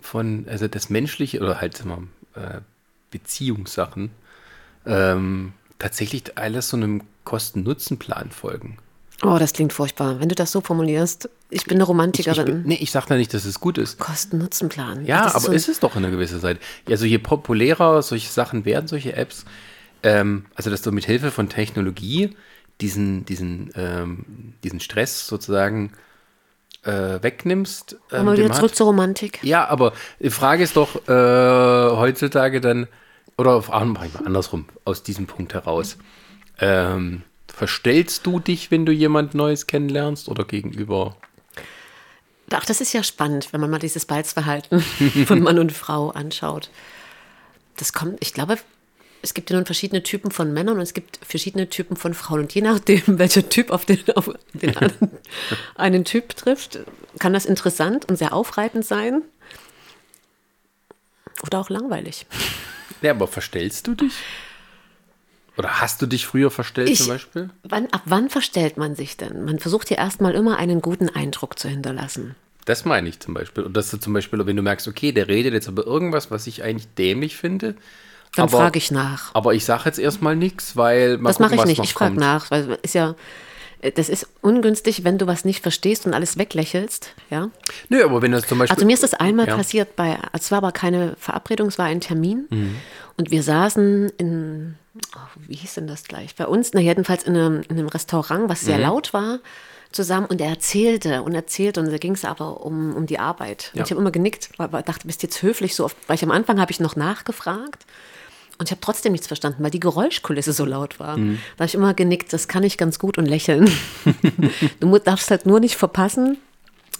[0.00, 2.60] von, also das Menschliche oder halt sagen wir, äh,
[3.10, 4.10] Beziehungssachen,
[4.86, 8.78] ähm, tatsächlich alles so einem Kosten-Nutzen-Plan folgen.
[9.22, 10.20] Oh, das klingt furchtbar.
[10.20, 12.44] Wenn du das so formulierst, ich bin eine Ich, ich, Romantikerin.
[12.44, 13.98] bin- nee, ich sage da nicht, dass es gut ist.
[13.98, 15.06] Kosten-Nutzen-Plan.
[15.06, 16.60] Ja, ist aber so- ist es doch in einer gewissen Seite.
[16.88, 19.44] Also je populärer solche Sachen werden, solche Apps,
[20.02, 22.36] ähm, also dass du mit Hilfe von Technologie
[22.80, 25.92] diesen, diesen, ähm, diesen Stress sozusagen
[26.82, 27.96] äh, wegnimmst.
[28.12, 28.76] Ähm, den wieder zurück hat.
[28.76, 29.38] zur Romantik.
[29.42, 32.88] Ja, aber die Frage ist doch äh, heutzutage dann,
[33.38, 35.96] oder ich andersrum, aus diesem Punkt heraus.
[36.58, 37.22] Ähm,
[37.54, 41.16] verstellst du dich, wenn du jemand Neues kennenlernst oder gegenüber?
[42.50, 44.80] Ach, das ist ja spannend, wenn man mal dieses Balzverhalten
[45.26, 46.70] von Mann und Frau anschaut.
[47.76, 48.58] Das kommt, ich glaube,
[49.22, 52.40] es gibt ja nun verschiedene Typen von Männern und es gibt verschiedene Typen von Frauen.
[52.40, 55.10] Und je nachdem, welcher Typ auf den, auf den einen,
[55.74, 56.80] einen Typ trifft,
[57.18, 59.22] kann das interessant und sehr aufreibend sein.
[61.42, 62.26] Oder auch langweilig.
[63.02, 64.12] Ja, aber verstellst du dich?
[65.56, 67.50] Oder hast du dich früher verstellt Ich- zum Beispiel?
[67.62, 69.44] Wann, ab wann verstellt man sich denn?
[69.44, 72.34] Man versucht ja erstmal immer einen guten Eindruck zu hinterlassen.
[72.64, 73.62] Das meine ich zum Beispiel.
[73.64, 76.46] Und dass du zum Beispiel, wenn du merkst, okay, der redet jetzt über irgendwas, was
[76.46, 77.74] ich eigentlich dämlich finde.
[78.34, 79.32] Dann frage ich nach.
[79.34, 81.84] Aber ich sage jetzt erstmal nichts, weil mal Das mache ich nicht.
[81.84, 83.14] Ich frage nach, weil ist ja,
[83.80, 87.10] äh, das ist ungünstig, wenn du was nicht verstehst und alles weglächelst.
[87.30, 87.50] Ja.
[87.90, 88.74] Nö, aber wenn das zum Beispiel.
[88.74, 89.56] Also mir ist das einmal Ja.
[89.56, 92.76] passiert bei, es war aber keine Verabredung, es war ein Termin Mhm.
[93.18, 94.74] und wir saßen in,
[95.16, 96.34] oh, wie hieß denn das gleich?
[96.36, 98.66] Bei uns, na jedenfalls in einem, in einem Restaurant, was Mhm.
[98.66, 99.40] sehr laut war,
[99.92, 103.70] zusammen und er erzählte und erzählte und da ging es aber um, um die Arbeit.
[103.72, 103.84] Und Ja.
[103.84, 106.30] ich habe immer genickt, weil, weil dachte, bist jetzt höflich so oft, weil ich am
[106.32, 107.86] Anfang habe ich noch nachgefragt.
[108.58, 111.16] Und ich habe trotzdem nichts verstanden, weil die Geräuschkulisse so laut war.
[111.16, 111.40] Mhm.
[111.56, 113.68] Da habe ich immer genickt, das kann ich ganz gut und lächeln.
[114.80, 116.38] du darfst halt nur nicht verpassen,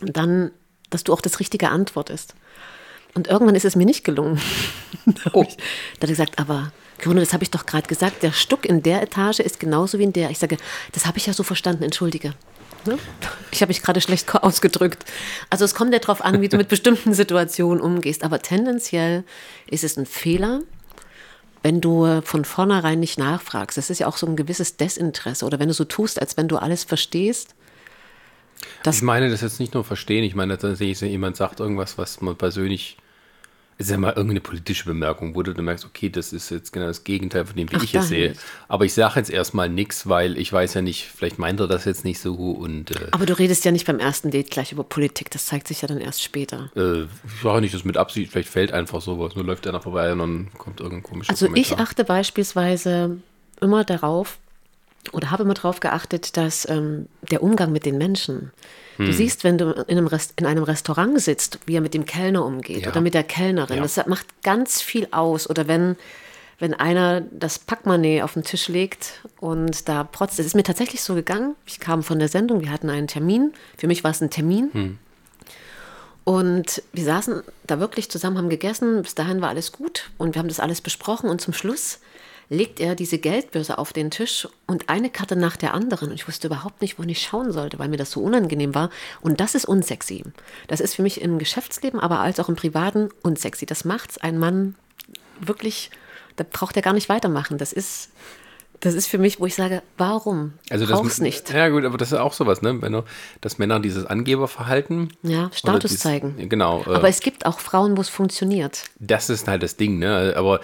[0.02, 0.50] dann,
[0.90, 2.34] dass du auch das Richtige antwortest.
[3.14, 4.40] Und irgendwann ist es mir nicht gelungen.
[5.06, 8.22] da habe ich, da hat er gesagt, aber Grüne, das habe ich doch gerade gesagt,
[8.22, 10.30] der Stuck in der Etage ist genauso wie in der.
[10.30, 10.56] Ich sage,
[10.92, 12.34] das habe ich ja so verstanden, entschuldige.
[12.86, 12.98] Ne?
[13.50, 15.04] Ich habe mich gerade schlecht ausgedrückt.
[15.50, 18.24] Also es kommt ja darauf an, wie du mit bestimmten Situationen umgehst.
[18.24, 19.24] Aber tendenziell
[19.66, 20.60] ist es ein Fehler,
[21.62, 23.78] wenn du von vornherein nicht nachfragst.
[23.78, 25.46] Das ist ja auch so ein gewisses Desinteresse.
[25.46, 27.54] Oder wenn du so tust, als wenn du alles verstehst.
[28.86, 32.36] Ich meine das jetzt nicht nur verstehen, ich meine tatsächlich, jemand sagt irgendwas, was man
[32.36, 32.98] persönlich,
[33.76, 36.86] ist ja mal irgendeine politische Bemerkung, wo du dann merkst, okay, das ist jetzt genau
[36.86, 38.28] das Gegenteil von dem, wie Ach, ich es sehe.
[38.28, 38.40] jetzt.
[38.68, 41.84] Aber ich sage jetzt erstmal nichts, weil ich weiß ja nicht, vielleicht meint er das
[41.84, 44.84] jetzt nicht so und äh, Aber du redest ja nicht beim ersten Date gleich über
[44.84, 45.30] Politik.
[45.30, 46.70] Das zeigt sich ja dann erst später.
[46.76, 50.12] äh, ich sage nicht, das mit Absicht, vielleicht fällt einfach sowas, nur läuft einer vorbei
[50.12, 51.80] und dann kommt irgendein komischer Also ich Kommentar.
[51.80, 53.16] achte beispielsweise
[53.60, 54.38] immer darauf
[55.12, 58.52] oder habe immer darauf geachtet, dass ähm, der Umgang mit den Menschen.
[58.96, 59.06] Hm.
[59.06, 62.06] Du siehst, wenn du in einem, Rest, in einem Restaurant sitzt, wie er mit dem
[62.06, 62.90] Kellner umgeht Ja.
[62.90, 63.76] oder mit der Kellnerin.
[63.76, 63.82] Ja.
[63.82, 65.50] Das macht ganz viel aus.
[65.50, 65.96] Oder wenn,
[66.58, 70.38] wenn einer das Packmoney auf den Tisch legt und da protzt.
[70.38, 71.56] Es ist mir tatsächlich so gegangen.
[71.66, 73.52] Ich kam von der Sendung, wir hatten einen Termin.
[73.76, 74.70] Für mich war es ein Termin.
[74.72, 74.98] Hm.
[76.24, 79.02] Und wir saßen da wirklich zusammen, haben gegessen.
[79.02, 81.28] Bis dahin war alles gut und wir haben das alles besprochen.
[81.28, 82.00] Und zum Schluss
[82.54, 86.08] legt er diese Geldbörse auf den Tisch und eine Karte nach der anderen.
[86.08, 88.90] Und ich wusste überhaupt nicht, wohin ich schauen sollte, weil mir das so unangenehm war.
[89.20, 90.24] Und das ist unsexy.
[90.68, 93.66] Das ist für mich im Geschäftsleben, aber als auch im Privaten unsexy.
[93.66, 94.74] Das macht's ein Mann
[95.40, 95.90] wirklich,
[96.36, 97.58] da braucht er gar nicht weitermachen.
[97.58, 98.10] Das ist,
[98.80, 100.52] das ist für mich, wo ich sage, warum?
[100.70, 101.50] Also das Brauch's nicht.
[101.52, 102.80] Ja gut, aber das ist auch sowas, ne?
[102.82, 103.04] Wenn du,
[103.40, 105.12] dass Männer dieses Angeberverhalten.
[105.22, 106.48] Ja, Status dies- zeigen.
[106.48, 106.82] Genau.
[106.86, 108.84] äh, Aber es gibt auch Frauen, wo es funktioniert.
[108.98, 110.34] Das ist halt das Ding, ne?
[110.36, 110.62] Aber äh,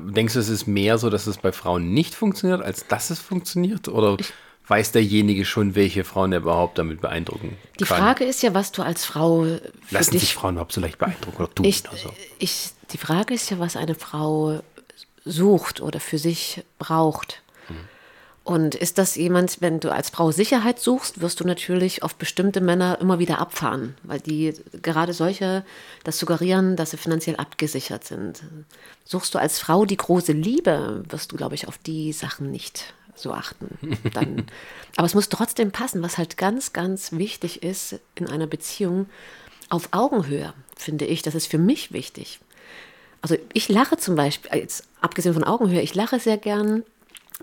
[0.00, 3.18] denkst du, es ist mehr so, dass es bei Frauen nicht funktioniert, als dass es
[3.20, 3.88] funktioniert?
[3.88, 4.16] Oder
[4.66, 7.98] weiß derjenige schon, welche Frauen er überhaupt damit beeindrucken Die kann?
[7.98, 10.34] Frage ist ja, was du als Frau für Lassen sich dich.
[10.34, 11.42] Frauen überhaupt so leicht beeindrucken?
[11.42, 12.12] Oder du Ich, oder so?
[12.38, 14.60] ich, die Frage ist ja, was eine Frau
[15.24, 17.41] sucht oder für sich braucht.
[18.44, 22.60] Und ist das jemand, wenn du als Frau Sicherheit suchst, wirst du natürlich auf bestimmte
[22.60, 24.52] Männer immer wieder abfahren, weil die
[24.82, 25.64] gerade solche
[26.02, 28.42] das suggerieren, dass sie finanziell abgesichert sind.
[29.04, 32.94] Suchst du als Frau die große Liebe, wirst du, glaube ich, auf die Sachen nicht
[33.14, 33.78] so achten.
[34.12, 34.46] Dann,
[34.96, 39.06] aber es muss trotzdem passen, was halt ganz, ganz wichtig ist in einer Beziehung
[39.68, 41.22] auf Augenhöhe, finde ich.
[41.22, 42.40] Das ist für mich wichtig.
[43.20, 46.82] Also ich lache zum Beispiel, jetzt abgesehen von Augenhöhe, ich lache sehr gern.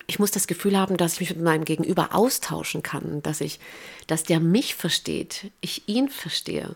[0.07, 3.59] Ich muss das Gefühl haben, dass ich mich mit meinem Gegenüber austauschen kann, dass ich,
[4.07, 6.75] dass der mich versteht, ich ihn verstehe.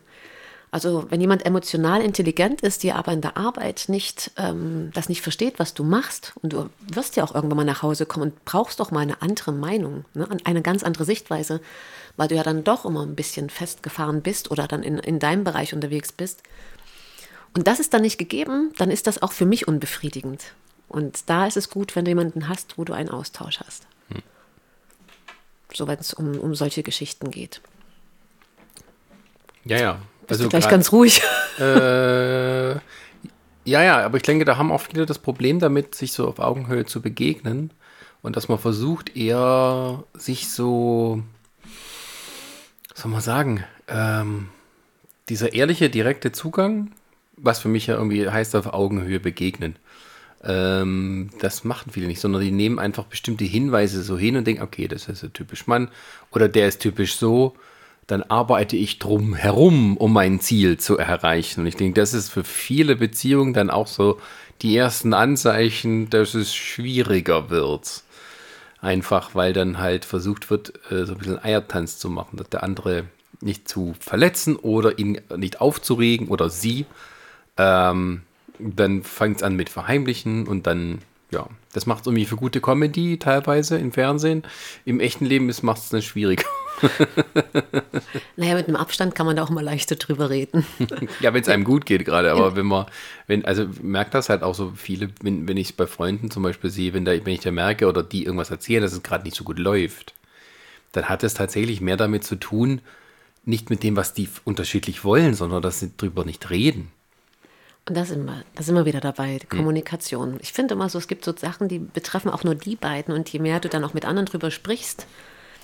[0.73, 5.21] Also wenn jemand emotional intelligent ist, die aber in der Arbeit nicht ähm, das nicht
[5.21, 8.43] versteht, was du machst, und du wirst ja auch irgendwann mal nach Hause kommen und
[8.43, 11.62] brauchst doch mal eine andere Meinung, ne, eine ganz andere Sichtweise,
[12.17, 15.43] weil du ja dann doch immer ein bisschen festgefahren bist oder dann in, in deinem
[15.43, 16.41] Bereich unterwegs bist.
[17.56, 20.56] Und das ist dann nicht gegeben, dann ist das auch für mich unbefriedigend.
[20.93, 23.88] Und da ist es gut, wenn du jemanden hast, wo du einen Austausch hast.
[24.10, 24.21] Hm.
[25.73, 27.62] So wenn es um, um solche Geschichten geht.
[29.65, 31.21] Ja, ja, also gleich grad, ganz ruhig.
[31.60, 36.27] Äh, ja, ja, aber ich denke, da haben auch viele das Problem damit, sich so
[36.27, 37.69] auf Augenhöhe zu begegnen
[38.23, 41.21] und dass man versucht, eher sich so,
[42.95, 44.49] soll man sagen, ähm,
[45.29, 46.91] dieser ehrliche, direkte Zugang,
[47.38, 49.75] was für mich ja irgendwie heißt, auf Augenhöhe begegnen.
[50.43, 54.63] Ähm, das machen viele nicht, sondern die nehmen einfach bestimmte Hinweise so hin und denken,
[54.63, 55.89] okay, das ist typisch Mann
[56.32, 57.56] oder der ist typisch so
[58.08, 61.62] dann arbeite ich drum herum, um mein Ziel zu erreichen.
[61.62, 64.19] Und ich denke, das ist für viele Beziehungen dann auch so
[64.62, 68.03] die ersten Anzeichen, dass es schwieriger wird.
[68.82, 72.63] Einfach weil dann halt versucht wird, äh, so ein bisschen Eiertanz zu machen, dass der
[72.63, 73.06] andere
[73.39, 76.86] nicht zu verletzen oder ihn nicht aufzuregen oder sie.
[77.58, 78.23] Ähm,
[78.63, 80.99] dann fängt es an mit Verheimlichen und dann,
[81.32, 84.43] ja, das macht es irgendwie für gute Comedy teilweise im Fernsehen.
[84.86, 86.45] Im echten Leben macht es dann schwieriger.
[88.36, 90.65] naja, mit einem Abstand kann man da auch mal leichter drüber reden.
[91.19, 92.86] ja, wenn es einem gut geht gerade, aber wenn man,
[93.28, 96.43] wenn, also merkt das halt auch so viele, wenn, wenn ich es bei Freunden zum
[96.43, 99.23] Beispiel sehe, wenn, da, wenn ich da merke oder die irgendwas erzählen, dass es gerade
[99.23, 100.13] nicht so gut läuft,
[100.91, 102.82] dann hat es tatsächlich mehr damit zu tun,
[103.45, 106.91] nicht mit dem, was die unterschiedlich wollen, sondern dass sie drüber nicht reden.
[107.88, 109.58] Und da sind wir, da sind wir wieder dabei, die hm.
[109.58, 110.38] Kommunikation.
[110.41, 113.30] Ich finde immer so, es gibt so Sachen, die betreffen auch nur die beiden und
[113.30, 115.06] je mehr du dann auch mit anderen drüber sprichst,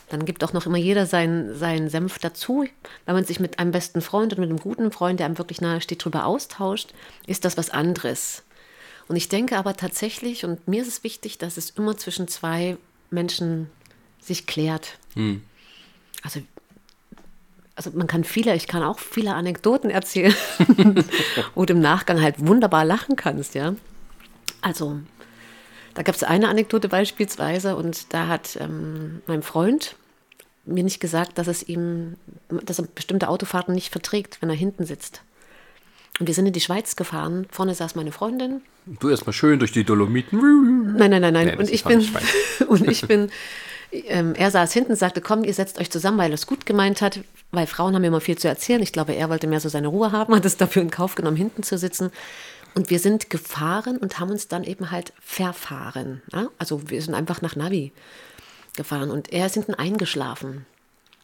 [0.09, 2.65] dann gibt auch noch immer jeder seinen, seinen Senf dazu.
[3.05, 5.61] Wenn man sich mit einem besten Freund und mit einem guten Freund, der einem wirklich
[5.61, 6.93] nahe steht, darüber austauscht,
[7.27, 8.43] ist das was anderes.
[9.07, 12.77] Und ich denke aber tatsächlich, und mir ist es wichtig, dass es immer zwischen zwei
[13.11, 13.69] Menschen
[14.19, 14.97] sich klärt.
[15.13, 15.43] Hm.
[16.23, 16.41] Also,
[17.79, 20.35] also man kann viele, ich kann auch viele Anekdoten erzählen,
[21.55, 23.73] wo du im Nachgang halt wunderbar lachen kannst, ja.
[24.59, 24.99] Also,
[25.93, 29.95] da gab es eine Anekdote beispielsweise und da hat ähm, mein Freund
[30.65, 32.17] mir nicht gesagt, dass es ihm,
[32.49, 35.21] dass er bestimmte Autofahrten nicht verträgt, wenn er hinten sitzt.
[36.19, 37.47] Und wir sind in die Schweiz gefahren.
[37.49, 38.59] Vorne saß meine Freundin.
[38.99, 40.97] Du erstmal schön durch die Dolomiten.
[40.97, 41.47] Nein, nein, nein, nein.
[41.47, 42.05] Nee, und, ich bin,
[42.67, 43.31] und ich bin,
[43.91, 47.01] ähm, er saß hinten, sagte, komm, ihr setzt euch zusammen, weil er es gut gemeint
[47.01, 47.19] hat,
[47.51, 48.81] weil Frauen haben immer viel zu erzählen.
[48.81, 51.37] Ich glaube, er wollte mehr so seine Ruhe haben, hat es dafür in Kauf genommen,
[51.37, 52.11] hinten zu sitzen.
[52.75, 56.21] Und wir sind gefahren und haben uns dann eben halt verfahren.
[56.31, 56.49] Ja?
[56.59, 57.91] Also wir sind einfach nach Navi
[58.75, 60.65] gefahren und er ist hinten eingeschlafen.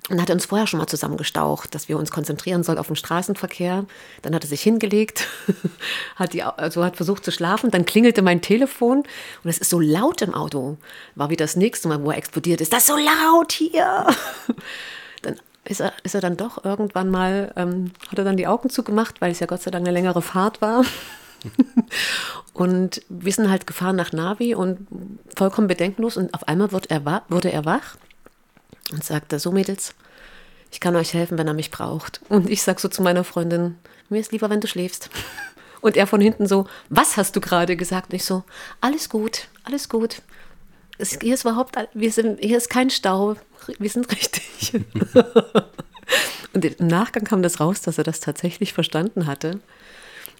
[0.10, 3.86] Und hat uns vorher schon mal zusammengestaucht, dass wir uns konzentrieren sollen auf den Straßenverkehr.
[4.22, 5.28] Dann hat er sich hingelegt,
[6.16, 7.72] hat, die, also hat versucht zu schlafen.
[7.72, 10.78] Dann klingelte mein Telefon und es ist so laut im Auto.
[11.16, 12.72] War wie das nächste Mal, wo er explodiert ist.
[12.72, 14.06] Das ist so laut hier.
[15.24, 18.70] Dann ist er, ist er dann doch irgendwann mal, ähm, hat er dann die Augen
[18.70, 20.86] zugemacht, weil es ja Gott sei Dank eine längere Fahrt war.
[22.54, 24.86] und wir sind halt gefahren nach Navi und
[25.36, 26.18] vollkommen bedenkenlos.
[26.18, 27.98] Und auf einmal wurde er, wurde er wach
[28.92, 29.94] und sagte: So, Mädels,
[30.72, 32.22] ich kann euch helfen, wenn er mich braucht.
[32.30, 33.78] Und ich sag so zu meiner Freundin:
[34.10, 35.10] Mir ist lieber, wenn du schläfst.
[35.82, 38.12] Und er von hinten so: Was hast du gerade gesagt?
[38.12, 38.44] Und ich so:
[38.82, 40.22] Alles gut, alles gut.
[40.98, 43.36] Es, hier ist überhaupt, wir sind, hier ist kein Stau.
[43.80, 44.82] Wir sind richtig.
[46.54, 49.60] und im Nachgang kam das raus, dass er das tatsächlich verstanden hatte.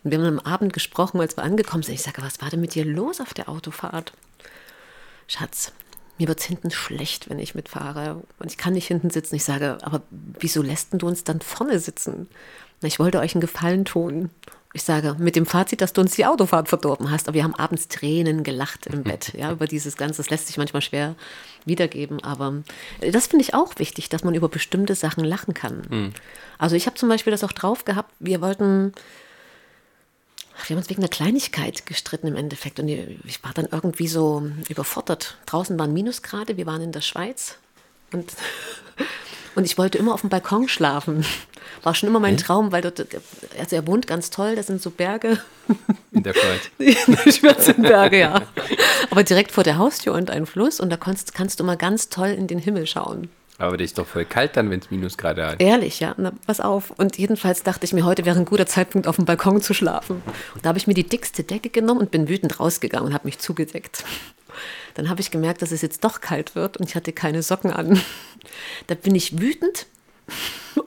[0.04, 1.96] Und wir haben am Abend gesprochen, als wir angekommen sind.
[1.96, 4.14] Ich sage, was war denn mit dir los auf der Autofahrt?
[5.28, 5.74] Schatz,
[6.18, 8.24] mir wird es hinten schlecht, wenn ich mitfahre.
[8.40, 9.36] Und ich kann nicht hinten sitzen.
[9.36, 10.02] Ich sage, aber
[10.40, 12.28] wieso lässt du uns dann vorne sitzen?
[12.82, 14.30] Na, ich wollte euch einen Gefallen tun.
[14.74, 17.28] Ich sage, mit dem Fazit, dass du uns die Autofahrt verdorben hast.
[17.28, 19.34] Aber wir haben abends Tränen gelacht im Bett.
[19.38, 20.18] Ja, über dieses Ganze.
[20.18, 21.16] Das lässt sich manchmal schwer
[21.66, 22.24] wiedergeben.
[22.24, 22.64] Aber
[23.00, 25.84] das finde ich auch wichtig, dass man über bestimmte Sachen lachen kann.
[25.90, 26.14] Mhm.
[26.58, 28.14] Also ich habe zum Beispiel das auch drauf gehabt.
[28.20, 28.94] Wir wollten
[30.66, 32.80] wir haben uns wegen einer Kleinigkeit gestritten im Endeffekt.
[32.80, 35.38] Und ich war dann irgendwie so überfordert.
[35.46, 37.58] Draußen waren Minusgrade, wir waren in der Schweiz.
[38.12, 38.34] Und
[39.56, 41.26] Und ich wollte immer auf dem Balkon schlafen.
[41.82, 43.00] War schon immer mein Traum, weil dort,
[43.58, 45.42] also er wohnt ganz toll, das sind so Berge.
[46.12, 46.70] In der Schweiz.
[47.08, 48.42] In der Schwarzenberge, ja.
[49.10, 52.10] Aber direkt vor der Haustür und ein Fluss und da kannst, kannst du mal ganz
[52.10, 53.30] toll in den Himmel schauen.
[53.58, 55.62] Aber das ist doch voll kalt dann, wenn es Minusgrade hat.
[55.62, 56.14] Ehrlich, ja.
[56.18, 56.92] Na, pass auf.
[56.92, 60.22] Und jedenfalls dachte ich mir, heute wäre ein guter Zeitpunkt, auf dem Balkon zu schlafen.
[60.54, 63.26] Und da habe ich mir die dickste Decke genommen und bin wütend rausgegangen und habe
[63.26, 64.04] mich zugedeckt.
[64.96, 67.72] Dann habe ich gemerkt, dass es jetzt doch kalt wird und ich hatte keine Socken
[67.72, 68.00] an.
[68.88, 69.88] Da bin ich wütend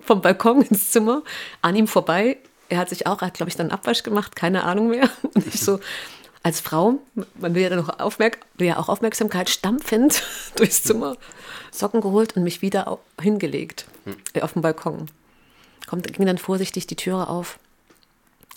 [0.00, 1.22] vom Balkon ins Zimmer,
[1.60, 2.38] an ihm vorbei.
[2.68, 5.10] Er hat sich auch, er hat, glaube ich, dann Abwasch gemacht, keine Ahnung mehr.
[5.34, 5.80] Und ich so,
[6.42, 6.98] als Frau,
[7.34, 10.22] man will ja noch aufmerk ja auch Aufmerksamkeit, stampfend
[10.56, 11.16] durchs Zimmer,
[11.70, 13.86] Socken geholt und mich wieder hingelegt
[14.34, 15.06] äh, auf dem Balkon.
[15.86, 17.58] Kommt, ging dann vorsichtig die Türe auf.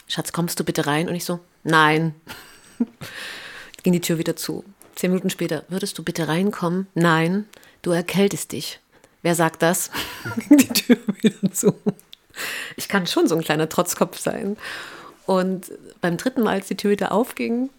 [0.08, 1.08] Schatz, kommst du bitte rein?
[1.08, 2.14] Und ich so, nein.
[3.84, 4.66] ging die Tür wieder zu.
[4.96, 6.88] Zehn Minuten später, würdest du bitte reinkommen?
[6.94, 7.46] Nein,
[7.82, 8.80] du erkältest dich.
[9.22, 9.92] Wer sagt das?
[10.50, 11.74] ging die Tür wieder zu.
[12.76, 14.58] Ich kann schon so ein kleiner Trotzkopf sein.
[15.26, 17.70] Und beim dritten Mal, als die Tür wieder aufging,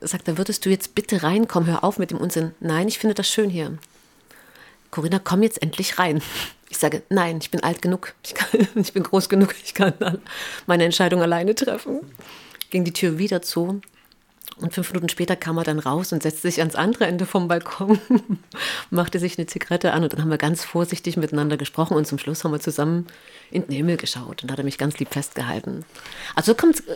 [0.00, 2.52] sagt er, würdest du jetzt bitte reinkommen, hör auf mit dem Unsinn.
[2.60, 3.78] Nein, ich finde das schön hier.
[4.90, 6.22] Corinna, komm jetzt endlich rein.
[6.68, 9.92] Ich sage, nein, ich bin alt genug, ich, kann, ich bin groß genug, ich kann
[10.66, 12.00] meine Entscheidung alleine treffen.
[12.70, 13.80] Ging die Tür wieder zu
[14.62, 17.48] und fünf Minuten später kam er dann raus und setzte sich ans andere Ende vom
[17.48, 17.98] Balkon,
[18.90, 22.18] machte sich eine Zigarette an und dann haben wir ganz vorsichtig miteinander gesprochen und zum
[22.18, 23.06] Schluss haben wir zusammen
[23.50, 25.84] in den Himmel geschaut und da hat er mich ganz lieb festgehalten.
[26.34, 26.92] Also kommt, äh,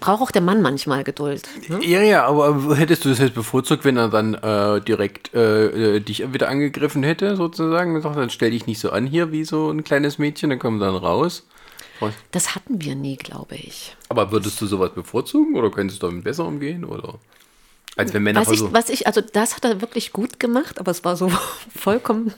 [0.00, 1.48] braucht auch der Mann manchmal Geduld.
[1.68, 1.80] Ne?
[1.84, 6.00] Ja, ja, aber hättest du das jetzt bevorzugt, wenn er dann äh, direkt äh, äh,
[6.00, 8.00] dich wieder angegriffen hätte, sozusagen?
[8.00, 10.86] Dann stell dich nicht so an hier wie so ein kleines Mädchen, dann kommen wir
[10.86, 11.46] dann raus.
[12.00, 13.96] Und- Das hatten wir nie, glaube ich.
[14.08, 16.84] Aber würdest du sowas bevorzugen oder könntest du damit besser umgehen?
[16.84, 17.18] Oder?
[17.96, 20.90] Als wenn Männer Was ich, was ich, also das hat er wirklich gut gemacht, aber
[20.90, 21.30] es war so
[21.76, 22.32] vollkommen,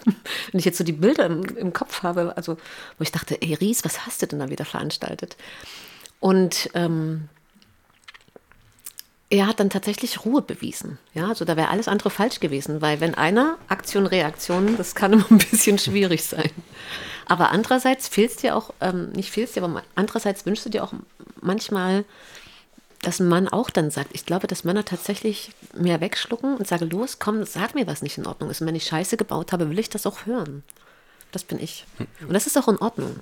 [0.50, 2.54] wenn ich jetzt so die Bilder im, im Kopf habe, also
[2.98, 5.36] wo ich dachte, ey Ries, was hast du denn da wieder veranstaltet?
[6.18, 7.28] Und ähm,
[9.30, 10.98] er hat dann tatsächlich Ruhe bewiesen.
[11.12, 15.12] Ja, also da wäre alles andere falsch gewesen, weil wenn einer Aktion, Reaktion, das kann
[15.12, 16.50] immer ein bisschen schwierig sein.
[17.26, 20.92] Aber andererseits fehlst dir auch, ähm, nicht fehlst dir, aber andererseits wünschst du dir auch
[21.40, 22.04] manchmal,
[23.02, 26.88] dass ein Mann auch dann sagt, ich glaube, dass Männer tatsächlich mehr wegschlucken und sagen,
[26.90, 28.60] los, komm, sag mir, was nicht in Ordnung ist.
[28.60, 30.62] Und wenn ich Scheiße gebaut habe, will ich das auch hören.
[31.32, 31.84] Das bin ich.
[31.98, 33.16] Und das ist auch in Ordnung.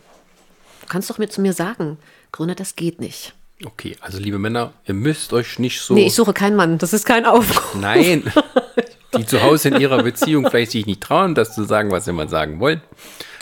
[0.83, 1.99] Du kannst doch mir zu mir sagen,
[2.31, 3.35] Grüner, das geht nicht.
[3.65, 5.95] Okay, also liebe Männer, ihr müsst euch nicht so.
[5.95, 6.79] Nee, ich suche keinen Mann.
[6.79, 7.75] Das ist kein Aufruf.
[7.75, 8.31] Nein.
[9.16, 12.12] Die zu Hause in ihrer Beziehung vielleicht sich nicht trauen, das zu sagen, was sie
[12.12, 12.81] mal sagen wollen.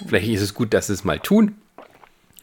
[0.06, 1.54] Vielleicht ist es gut, dass sie es mal tun.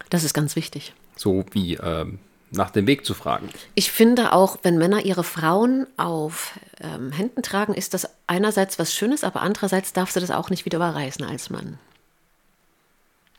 [0.09, 0.93] Das ist ganz wichtig.
[1.15, 2.19] So wie ähm,
[2.51, 3.49] nach dem Weg zu fragen.
[3.75, 8.93] Ich finde auch, wenn Männer ihre Frauen auf ähm, Händen tragen, ist das einerseits was
[8.93, 11.79] Schönes, aber andererseits darfst du das auch nicht wieder überreißen als Mann.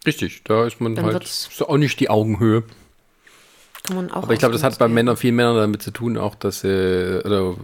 [0.07, 2.65] Richtig, da ist man Dann halt ist auch nicht die Augenhöhe.
[3.85, 4.89] Kann man auch Aber ich glaube, das hat bei.
[4.89, 7.57] Männern, vielen Männern damit zu tun, auch, dass sie oder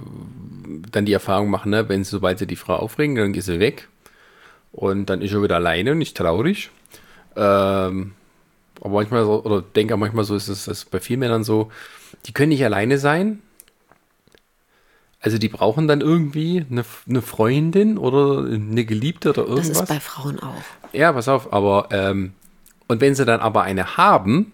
[0.94, 3.60] dann die Erfahrung machen, ne, wenn sie, sobald sie die Frau aufregen, dann geht sie
[3.60, 3.88] weg.
[4.72, 6.70] Und dann ist er wieder alleine und nicht traurig.
[7.36, 8.12] Ähm,
[8.80, 11.70] aber manchmal so, oder denke auch manchmal so, ist es das bei vielen Männern so,
[12.26, 13.40] die können nicht alleine sein.
[15.20, 19.80] Also die brauchen dann irgendwie eine, eine Freundin oder eine Geliebte oder Das irgendwas.
[19.82, 20.62] ist bei Frauen auch.
[20.92, 22.34] Ja, pass auf, aber ähm,
[22.88, 24.52] und wenn sie dann aber eine haben,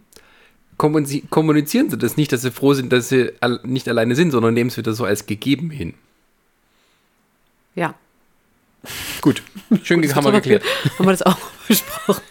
[0.79, 3.33] kommuniz- kommunizieren sie das nicht, dass sie froh sind, dass sie
[3.65, 5.95] nicht alleine sind, sondern nehmen es wieder so als gegeben hin.
[7.81, 7.95] Ja.
[9.23, 9.43] Gut,
[9.83, 10.63] schön haben wir geklärt.
[10.99, 11.37] Haben wir das auch
[11.69, 12.23] besprochen.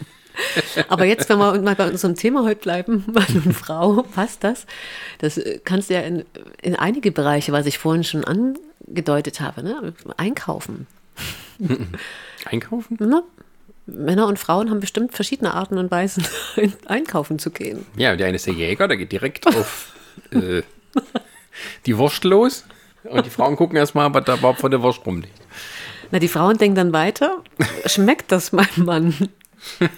[0.88, 4.66] Aber jetzt, wenn wir mal bei unserem Thema heute bleiben, Mann und Frau, passt das?
[5.18, 6.24] Das äh, kannst du ja in,
[6.62, 9.94] in einige Bereiche, was ich vorhin schon angedeutet habe, ne?
[10.18, 10.86] einkaufen.
[12.46, 12.98] Einkaufen?
[13.00, 13.24] Ne?
[13.88, 17.86] Männer und Frauen haben bestimmt verschiedene Arten und Weisen, ein- einkaufen zu gehen.
[17.98, 19.94] Ja, der eine ist der Jäger, der geht direkt auf
[20.32, 20.62] äh,
[21.86, 22.64] die Wurst los.
[23.04, 25.34] Und die Frauen gucken erstmal, was da überhaupt von der Wurst rumliegt.
[26.12, 27.44] Na, die Frauen denken dann weiter,
[27.86, 29.30] schmeckt das meinem Mann?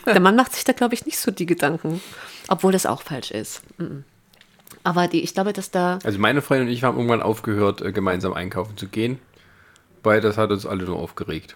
[0.06, 2.02] Der Mann macht sich da, glaube ich, nicht so die Gedanken,
[2.48, 3.62] obwohl das auch falsch ist.
[3.78, 4.04] Mhm.
[4.84, 7.92] Aber die, ich glaube, dass da Also meine Freundin und ich haben irgendwann aufgehört, äh,
[7.92, 9.20] gemeinsam einkaufen zu gehen,
[10.04, 11.56] weil das hat uns alle nur aufgeregt.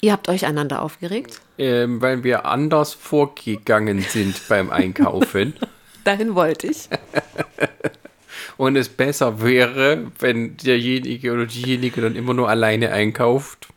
[0.00, 1.40] Ihr habt euch einander aufgeregt?
[1.58, 5.54] Ähm, weil wir anders vorgegangen sind beim Einkaufen.
[6.04, 6.88] Dahin wollte ich.
[8.56, 13.68] Und es besser wäre, wenn derjenige oder diejenige dann immer nur alleine einkauft.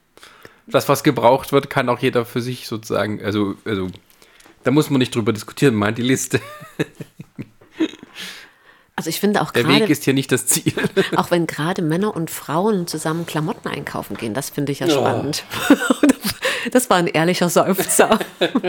[0.68, 3.88] Das, was gebraucht wird, kann auch jeder für sich sozusagen, also, also
[4.64, 6.40] da muss man nicht drüber diskutieren, mal die Liste.
[9.00, 10.74] Also ich finde auch Der gerade, Weg ist hier nicht das Ziel.
[11.16, 14.94] auch wenn gerade Männer und Frauen zusammen Klamotten einkaufen gehen, das finde ich ja Ja.
[14.94, 15.44] spannend.
[16.74, 18.20] Das war ein ehrlicher Seufzer.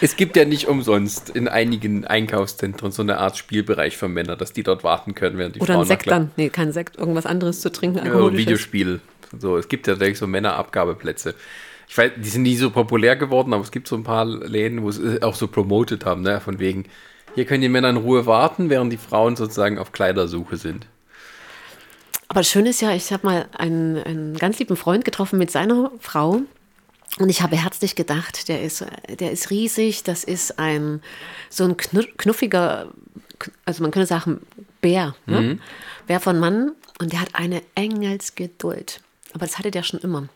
[0.00, 4.52] Es gibt ja nicht umsonst in einigen Einkaufszentren so eine Art Spielbereich für Männer, dass
[4.52, 6.32] die dort warten können, während die Oder Frauen ein Sekt dann.
[6.36, 8.04] Nee, kein Sekt, irgendwas anderes zu trinken.
[8.04, 8.32] Ja.
[8.32, 9.00] Videospiel.
[9.38, 11.36] So, es gibt ja so Männerabgabeplätze.
[11.88, 14.82] Ich weiß, die sind nie so populär geworden, aber es gibt so ein paar Läden,
[14.82, 16.40] wo es äh, auch so promoted haben, ne?
[16.40, 16.86] Von wegen,
[17.34, 20.86] hier können die Männer in Ruhe warten, während die Frauen sozusagen auf Kleidersuche sind.
[22.28, 25.50] Aber das Schöne ist ja, ich habe mal einen, einen ganz lieben Freund getroffen mit
[25.50, 26.40] seiner Frau.
[27.18, 28.84] Und ich habe herzlich gedacht, der ist,
[29.20, 31.02] der ist riesig, das ist ein
[31.50, 32.88] so ein knu- knuffiger,
[33.66, 34.40] also man könnte sagen,
[34.80, 35.14] Bär.
[35.26, 35.58] Ne?
[36.06, 36.72] Bär von Mann.
[36.98, 39.00] Und der hat eine Engelsgeduld.
[39.34, 40.28] Aber das hatte der schon immer.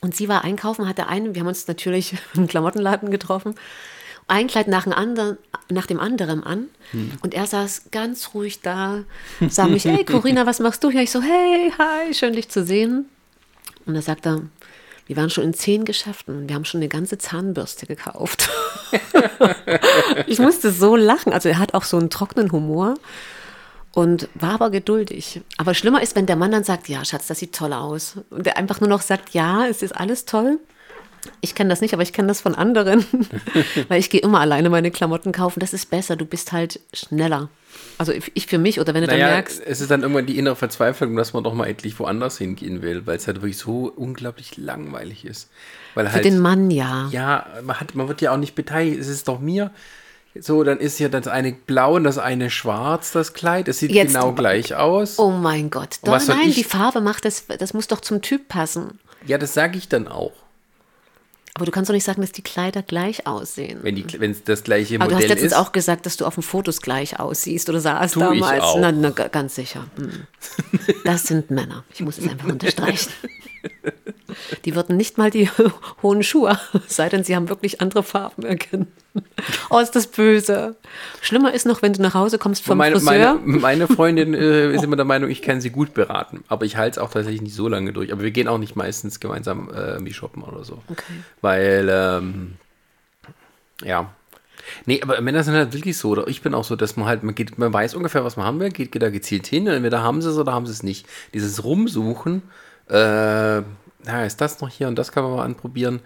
[0.00, 3.54] Und sie war einkaufen, hatte einen, wir haben uns natürlich im Klamottenladen getroffen,
[4.28, 6.66] ein Kleid nach dem anderen, nach dem anderen an.
[7.22, 9.04] Und er saß ganz ruhig da,
[9.48, 11.02] sah mich, hey Corinna, was machst du hier?
[11.02, 13.08] Ich so, hey, hi, schön dich zu sehen.
[13.84, 14.42] Und er sagte,
[15.06, 18.50] wir waren schon in zehn Geschäften und wir haben schon eine ganze Zahnbürste gekauft.
[20.26, 21.32] ich musste so lachen.
[21.32, 22.94] Also er hat auch so einen trockenen Humor
[23.92, 25.40] und war aber geduldig.
[25.56, 28.16] Aber schlimmer ist, wenn der Mann dann sagt, ja, Schatz, das sieht toll aus.
[28.30, 30.58] Und der einfach nur noch sagt, ja, es ist alles toll.
[31.40, 33.04] Ich kenne das nicht, aber ich kenne das von anderen,
[33.88, 35.60] weil ich gehe immer alleine meine Klamotten kaufen.
[35.60, 37.48] Das ist besser, du bist halt schneller.
[37.98, 40.38] Also ich für mich oder wenn du dann Naja, merkst, es ist dann irgendwann die
[40.38, 43.92] innere Verzweiflung, dass man doch mal endlich woanders hingehen will, weil es halt wirklich so
[43.94, 45.50] unglaublich langweilig ist.
[45.94, 47.08] Weil für halt, den Mann ja.
[47.10, 49.00] ja, man, hat, man wird ja auch nicht beteiligt.
[49.00, 49.70] Es ist doch mir.
[50.38, 53.68] So, dann ist ja das eine blau und das eine schwarz, das Kleid.
[53.68, 55.18] Es sieht Jetzt- genau gleich aus.
[55.18, 55.96] Oh mein Gott.
[56.04, 58.98] Doch, nein, die Farbe macht das, das muss doch zum Typ passen.
[59.26, 60.32] Ja, das sage ich dann auch.
[61.56, 63.78] Aber du kannst doch nicht sagen, dass die Kleider gleich aussehen.
[63.82, 65.58] Wenn es das gleiche Aber du hast Modell letztens ist.
[65.58, 68.62] auch gesagt, dass du auf den Fotos gleich aussiehst oder sahst Tu ich damals.
[68.62, 68.78] auch.
[68.78, 69.86] Na, na, ga- ganz sicher.
[69.96, 70.26] Hm.
[71.04, 71.82] Das sind Männer.
[71.94, 73.10] Ich muss es einfach unterstreichen.
[74.64, 75.48] Die würden nicht mal die
[76.02, 78.88] hohen Schuhe, sei denn sie haben wirklich andere Farben erkennen.
[79.70, 80.76] Oh, ist das böse.
[81.22, 83.34] Schlimmer ist noch, wenn du nach Hause kommst vom meine, Friseur.
[83.34, 86.44] meine, meine Freundin äh, ist immer der Meinung, ich kann sie gut beraten.
[86.48, 88.12] Aber ich halte es auch tatsächlich nicht so lange durch.
[88.12, 90.82] Aber wir gehen auch nicht meistens gemeinsam äh, shoppen oder so.
[90.88, 91.12] Okay.
[91.40, 92.56] Weil, ähm,
[93.82, 94.10] ja.
[94.84, 97.22] Nee, aber Männer sind halt wirklich so, oder ich bin auch so, dass man halt,
[97.22, 100.02] man geht, man weiß ungefähr, was man haben will, geht, geht da gezielt hin, entweder
[100.02, 101.06] haben sie es oder haben sie es nicht.
[101.32, 102.42] Dieses Rumsuchen,
[102.88, 103.62] äh,
[104.08, 106.00] ja, ist das noch hier und das kann man mal anprobieren.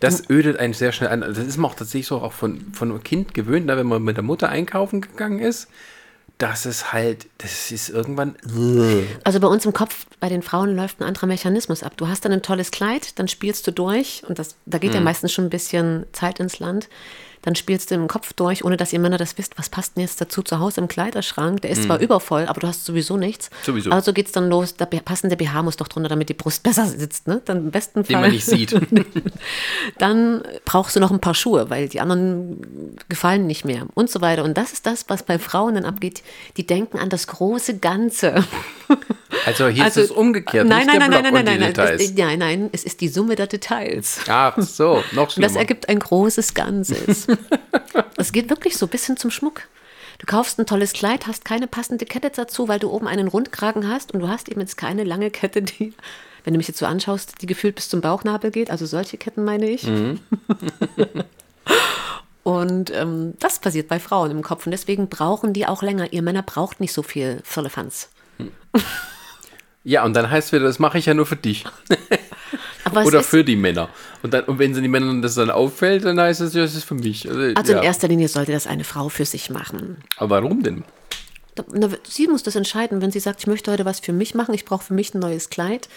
[0.00, 1.20] Das ödet einen sehr schnell an.
[1.20, 4.02] Das ist man auch tatsächlich so auch von, von einem Kind gewöhnt, ne, wenn man
[4.02, 5.68] mit der Mutter einkaufen gegangen ist.
[6.38, 8.34] Das ist halt, das ist irgendwann.
[9.22, 11.92] Also bei uns im Kopf, bei den Frauen läuft ein anderer Mechanismus ab.
[11.96, 14.98] Du hast dann ein tolles Kleid, dann spielst du durch und das, da geht ja
[15.00, 15.04] Mhm.
[15.04, 16.88] meistens schon ein bisschen Zeit ins Land.
[17.44, 20.02] Dann spielst du im Kopf durch, ohne dass ihr Männer das wisst, was passt denn
[20.02, 21.60] jetzt dazu zu Hause im Kleiderschrank.
[21.60, 23.50] Der ist zwar übervoll, aber du hast sowieso nichts.
[23.50, 23.64] Mhm.
[23.64, 23.90] Sowieso.
[23.90, 27.28] Also geht's dann los, der passende BH muss doch drunter, damit die Brust besser sitzt.
[27.28, 27.42] Ne?
[27.44, 28.14] Dann im besten Fall.
[28.14, 28.74] Den man nicht sieht.
[29.98, 34.22] dann brauchst du noch ein paar Schuhe, weil die anderen gefallen nicht mehr und so
[34.22, 34.42] weiter.
[34.42, 36.22] Und das ist das, was bei Frauen dann abgeht.
[36.56, 38.44] Die denken an das große Ganze.
[39.46, 40.66] Also hier ist es umgekehrt.
[40.66, 43.46] Nein, nein, nein, nein, nein, nein, nein, es, nein, nein, es ist die Summe der
[43.46, 44.20] Details.
[44.28, 45.58] Ach so, noch Und das schlimmer.
[45.58, 47.26] ergibt ein großes Ganzes.
[48.16, 49.62] Es geht wirklich so bis hin zum Schmuck.
[50.18, 53.88] Du kaufst ein tolles Kleid, hast keine passende Kette dazu, weil du oben einen Rundkragen
[53.88, 55.92] hast und du hast eben jetzt keine lange Kette, die,
[56.44, 58.70] wenn du mich jetzt so anschaust, die gefühlt bis zum Bauchnabel geht.
[58.70, 59.84] Also solche Ketten meine ich.
[59.84, 60.20] Mhm.
[62.44, 64.66] Und ähm, das passiert bei Frauen im Kopf.
[64.66, 66.12] Und deswegen brauchen die auch länger.
[66.12, 68.10] Ihr Männer braucht nicht so viel Firlefanz.
[69.84, 71.64] Ja, und dann heißt es wieder, das mache ich ja nur für dich.
[73.04, 73.88] Oder für die Männer.
[74.22, 76.74] Und, dann, und wenn sie die Männern das dann auffällt, dann heißt es, ja, das
[76.74, 77.28] ist für mich.
[77.28, 77.78] Also, also ja.
[77.78, 79.98] in erster Linie sollte das eine Frau für sich machen.
[80.16, 80.84] Aber warum denn?
[82.08, 84.64] Sie muss das entscheiden, wenn sie sagt, ich möchte heute was für mich machen, ich
[84.64, 85.88] brauche für mich ein neues Kleid.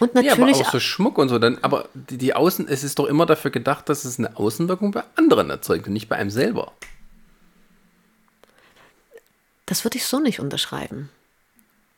[0.00, 1.38] Und Ja, aber natürlich, auch so Schmuck und so.
[1.38, 4.92] Dann, aber die, die Außen, es ist doch immer dafür gedacht, dass es eine Außenwirkung
[4.92, 6.72] bei anderen erzeugt und nicht bei einem selber.
[9.66, 11.08] das würde ich so nicht unterschreiben.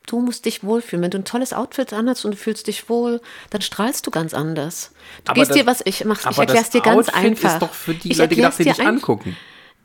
[0.07, 1.03] Du musst dich wohlfühlen.
[1.03, 4.33] Wenn du ein tolles Outfit anhast und du fühlst dich wohl, dann strahlst du ganz
[4.33, 4.91] anders.
[5.23, 7.53] Du Aber gehst das- dir was, ich mach's, ich erklär's dir ganz Outfit einfach.
[7.53, 9.35] ist doch für die Ich Leute gedacht, die dich angucken.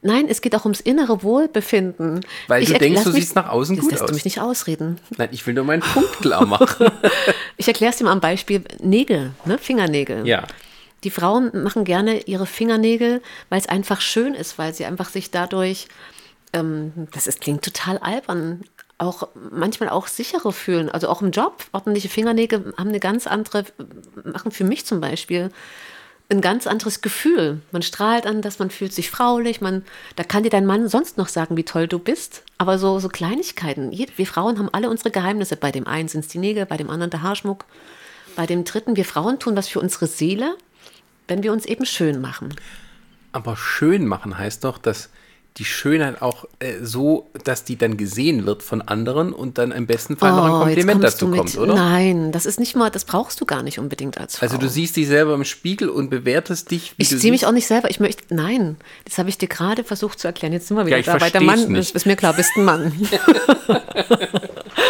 [0.02, 2.20] Nein, es geht auch ums innere Wohlbefinden.
[2.48, 4.08] Weil ich du denkst, du mich- siehst nach außen das gut lässt aus.
[4.08, 4.98] du mich nicht ausreden.
[5.18, 6.86] Nein, ich will nur meinen Punkt klar machen.
[7.58, 9.58] Ich erkläre es dir mal am Beispiel Nägel, ne?
[9.58, 10.26] Fingernägel.
[10.26, 10.46] ja.
[11.04, 15.30] Die Frauen machen gerne ihre Fingernägel, weil es einfach schön ist, weil sie einfach sich
[15.30, 15.88] dadurch,
[16.52, 18.64] ähm, das ist, klingt total albern,
[19.00, 20.90] auch manchmal auch sicherer fühlen.
[20.90, 23.64] Also auch im Job, ordentliche Fingernägel haben eine ganz andere,
[24.24, 25.50] machen für mich zum Beispiel
[26.28, 27.60] ein ganz anderes Gefühl.
[27.72, 29.60] Man strahlt an, dass man fühlt sich fraulich.
[29.60, 29.84] Man,
[30.16, 32.44] da kann dir dein Mann sonst noch sagen, wie toll du bist.
[32.58, 33.90] Aber so, so Kleinigkeiten.
[33.90, 35.56] Wir Frauen haben alle unsere Geheimnisse.
[35.56, 37.64] Bei dem einen sind es die Nägel, bei dem anderen der Haarschmuck.
[38.36, 40.56] Bei dem dritten, wir Frauen tun was für unsere Seele,
[41.26, 42.54] wenn wir uns eben schön machen.
[43.32, 45.10] Aber schön machen heißt doch, dass
[45.56, 49.86] die Schönheit auch äh, so, dass die dann gesehen wird von anderen und dann im
[49.86, 51.74] besten Fall noch ein Oh, Kompliment dazu kommt, oder?
[51.74, 54.46] Nein, das ist nicht mal, das brauchst du gar nicht unbedingt als Frau.
[54.46, 57.52] Also du siehst dich selber im Spiegel und bewertest dich, wie Ich sehe mich auch
[57.52, 57.90] nicht selber.
[57.90, 60.52] Ich möchte, nein, das habe ich dir gerade versucht zu erklären.
[60.52, 61.18] Jetzt sind wir wieder Ja, ich da.
[61.18, 61.78] Bei der Mann, nicht.
[61.80, 62.92] ist, ist mir klar, bist ein Mann.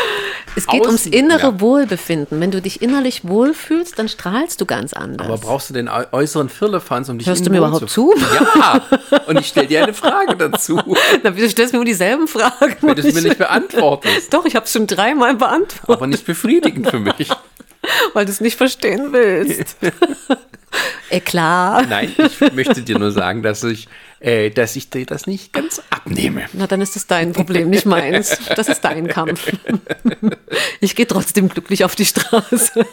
[0.60, 1.60] es geht ums innere ja.
[1.60, 2.40] Wohlbefinden.
[2.40, 5.26] Wenn du dich innerlich wohlfühlst, dann strahlst du ganz anders.
[5.26, 8.14] Aber brauchst du den äu- äußeren Firlefanz, um dich Hörst du mir überhaupt zu?
[8.58, 8.82] Ja,
[9.26, 10.80] und ich stelle dir eine Frage dazu,
[11.22, 12.76] Na, wieso stellst du mir immer dieselben Fragen?
[12.80, 14.32] wenn du es mir nicht beantwortest.
[14.32, 17.28] Doch, ich habe es schon dreimal beantwortet, Aber nicht befriedigend für mich.
[18.12, 19.76] weil du es nicht verstehen willst.
[21.10, 21.86] Eh klar.
[21.86, 23.88] Nein, ich möchte dir nur sagen, dass ich,
[24.20, 26.46] äh, dass ich dir das nicht ganz abnehme.
[26.52, 28.38] Na, dann ist das dein Problem, nicht meins.
[28.56, 29.52] Das ist dein Kampf.
[30.80, 32.84] Ich gehe trotzdem glücklich auf die Straße.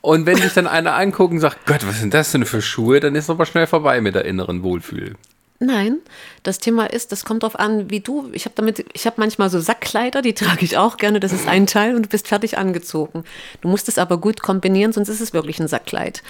[0.00, 3.00] Und wenn dich dann einer anguckt und sagt, Gott, was sind das denn für Schuhe,
[3.00, 5.14] dann ist aber schnell vorbei mit der inneren Wohlfühl.
[5.60, 5.98] Nein,
[6.42, 8.28] das Thema ist, das kommt darauf an, wie du.
[8.32, 11.20] Ich habe damit, ich habe manchmal so Sackkleider, die trage ich auch gerne.
[11.20, 13.24] Das ist ein Teil und du bist fertig angezogen.
[13.60, 16.22] Du musst es aber gut kombinieren, sonst ist es wirklich ein Sackkleid.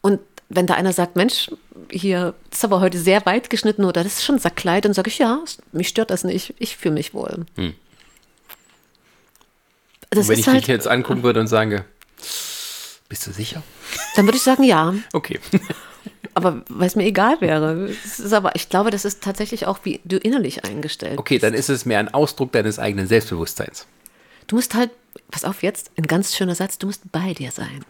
[0.00, 1.50] Und wenn da einer sagt, Mensch,
[1.90, 4.94] hier das ist aber heute sehr weit geschnitten oder das ist schon ein Sackkleid, dann
[4.94, 5.40] sage ich, ja,
[5.72, 6.54] mich stört das nicht.
[6.58, 7.44] Ich fühle mich wohl.
[10.14, 11.84] Und wenn ich halt, dich jetzt angucken würde und sage,
[13.08, 13.62] bist du sicher?
[14.14, 14.94] dann würde ich sagen, ja.
[15.12, 15.40] Okay.
[16.36, 17.88] Aber weil es mir egal wäre.
[18.04, 21.54] Es ist aber, ich glaube, das ist tatsächlich auch, wie du innerlich eingestellt Okay, dann
[21.54, 23.86] ist es mehr ein Ausdruck deines eigenen Selbstbewusstseins.
[24.46, 24.90] Du musst halt,
[25.30, 27.86] pass auf jetzt, ein ganz schöner Satz, du musst bei dir sein.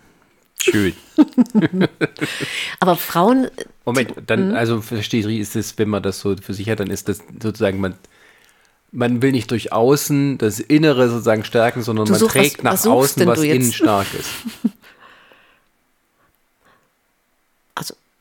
[0.62, 0.94] Schön.
[2.80, 3.48] Aber Frauen,
[3.84, 4.54] Moment, dann, Mhm.
[4.56, 7.18] also verstehe ich, ist es, wenn man das so für sich hat, dann ist das
[7.42, 7.94] sozusagen, man,
[8.92, 12.62] man will nicht durch außen das Innere sozusagen stärken, sondern Du man such- trägt was-
[12.64, 14.28] nach was außen, was innen stark ist.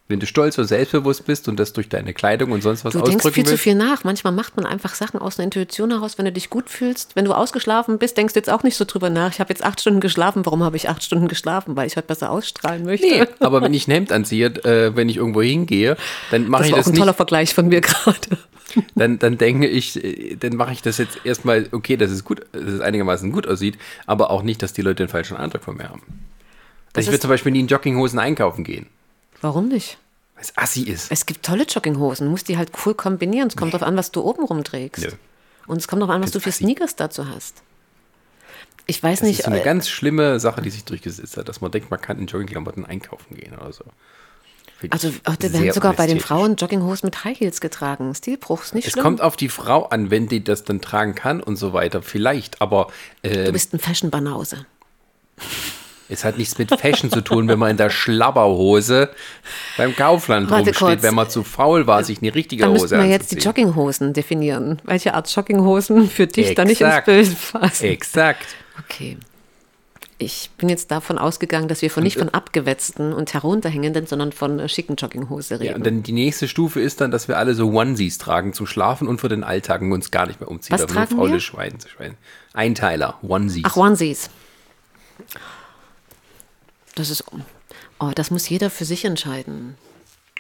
[0.08, 3.00] Wenn du stolz und selbstbewusst bist und das durch deine Kleidung und sonst was du
[3.00, 4.04] denkst ausdrücken viel zu willst, viel nach.
[4.04, 7.16] Manchmal macht man einfach Sachen aus einer Intuition heraus, wenn du dich gut fühlst.
[7.16, 9.32] Wenn du ausgeschlafen bist, denkst du jetzt auch nicht so drüber nach.
[9.32, 10.46] Ich habe jetzt acht Stunden geschlafen.
[10.46, 11.76] Warum habe ich acht Stunden geschlafen?
[11.76, 13.08] Weil ich heute besser ausstrahlen möchte.
[13.08, 15.98] Nee, aber wenn ich ein Hemd anziehe, äh, wenn ich irgendwo hingehe,
[16.30, 17.00] dann mache Das ich auch das ein nicht.
[17.00, 18.20] toller Vergleich von mir gerade.
[18.94, 22.42] Dann, dann denke ich, äh, dann mache ich das jetzt erstmal, okay, dass es gut,
[22.52, 25.78] dass es einigermaßen gut aussieht, aber auch nicht, dass die Leute den falschen Eindruck von
[25.78, 26.02] mir haben.
[26.94, 28.86] Das Also ich würde ist- zum Beispiel nie in Jogginghosen einkaufen gehen,
[29.42, 29.98] Warum nicht?
[30.36, 31.12] weil es assi ist.
[31.12, 32.26] Es gibt tolle Jogginghosen.
[32.28, 33.48] Du musst die halt cool kombinieren.
[33.48, 35.04] Es kommt darauf an, was du oben rumträgst.
[35.06, 35.12] Nö.
[35.68, 36.56] Und es kommt darauf an, was Das du für ich.
[36.56, 37.62] Sneakers dazu hast.
[38.86, 39.40] Ich weiß Das nicht.
[39.40, 42.02] ist so eine äh, ganz schlimme Sache, die sich durchgesetzt hat, dass man denkt, man
[42.02, 43.86] kann in Joggingklamotten einkaufen gehen oder so.
[44.78, 46.20] Finde Also heute sehr werden sogar bei den.
[46.20, 48.14] Frauen Jogginghosen mit High Heels getragen.
[48.14, 49.04] Stilbruch ist nicht Es schlimm.
[49.04, 52.02] kommt auf die Frau an, wenn die das dann tragen kann und so weiter.
[52.04, 52.88] Vielleicht, aber
[53.22, 54.66] äh, du bist ein Fashion-Banause.
[56.10, 59.10] Es hat nichts mit Fashion zu tun, wenn man in der Schlabberhose
[59.78, 61.04] beim Kaufland Warte rumsteht, kurz.
[61.04, 63.66] wenn man zu faul war, sich eine richtige Dann Hose müssten wir jetzt die anzuziehen.
[63.66, 64.82] Jogginghosen definieren.
[64.84, 67.06] Welche Art Jogginghosen für dich da nicht ins Exakt.
[67.06, 67.86] Bild passen?
[67.86, 68.46] Exakt.
[68.86, 69.18] Okay.
[70.18, 74.60] Ich bin jetzt davon ausgegangen, dass wir von nicht von abgewetzten und herunterhängenden, sondern von
[74.60, 75.66] äh, schicken Jogginghose reden.
[75.66, 78.66] Ja, und dann die nächste Stufe ist dann, dass wir alle so Onesies tragen zum
[78.66, 80.74] Schlafen und für den Alltag uns gar nicht mehr umziehen.
[80.74, 81.40] Was aber nur tragen faule wir?
[81.42, 82.16] Schweine, Schweine.
[82.54, 83.64] Einteiler, Onesies.
[83.66, 84.30] Ach, Onesies.
[86.96, 87.24] Das ist.
[88.00, 89.78] Oh, das muss jeder für sich entscheiden.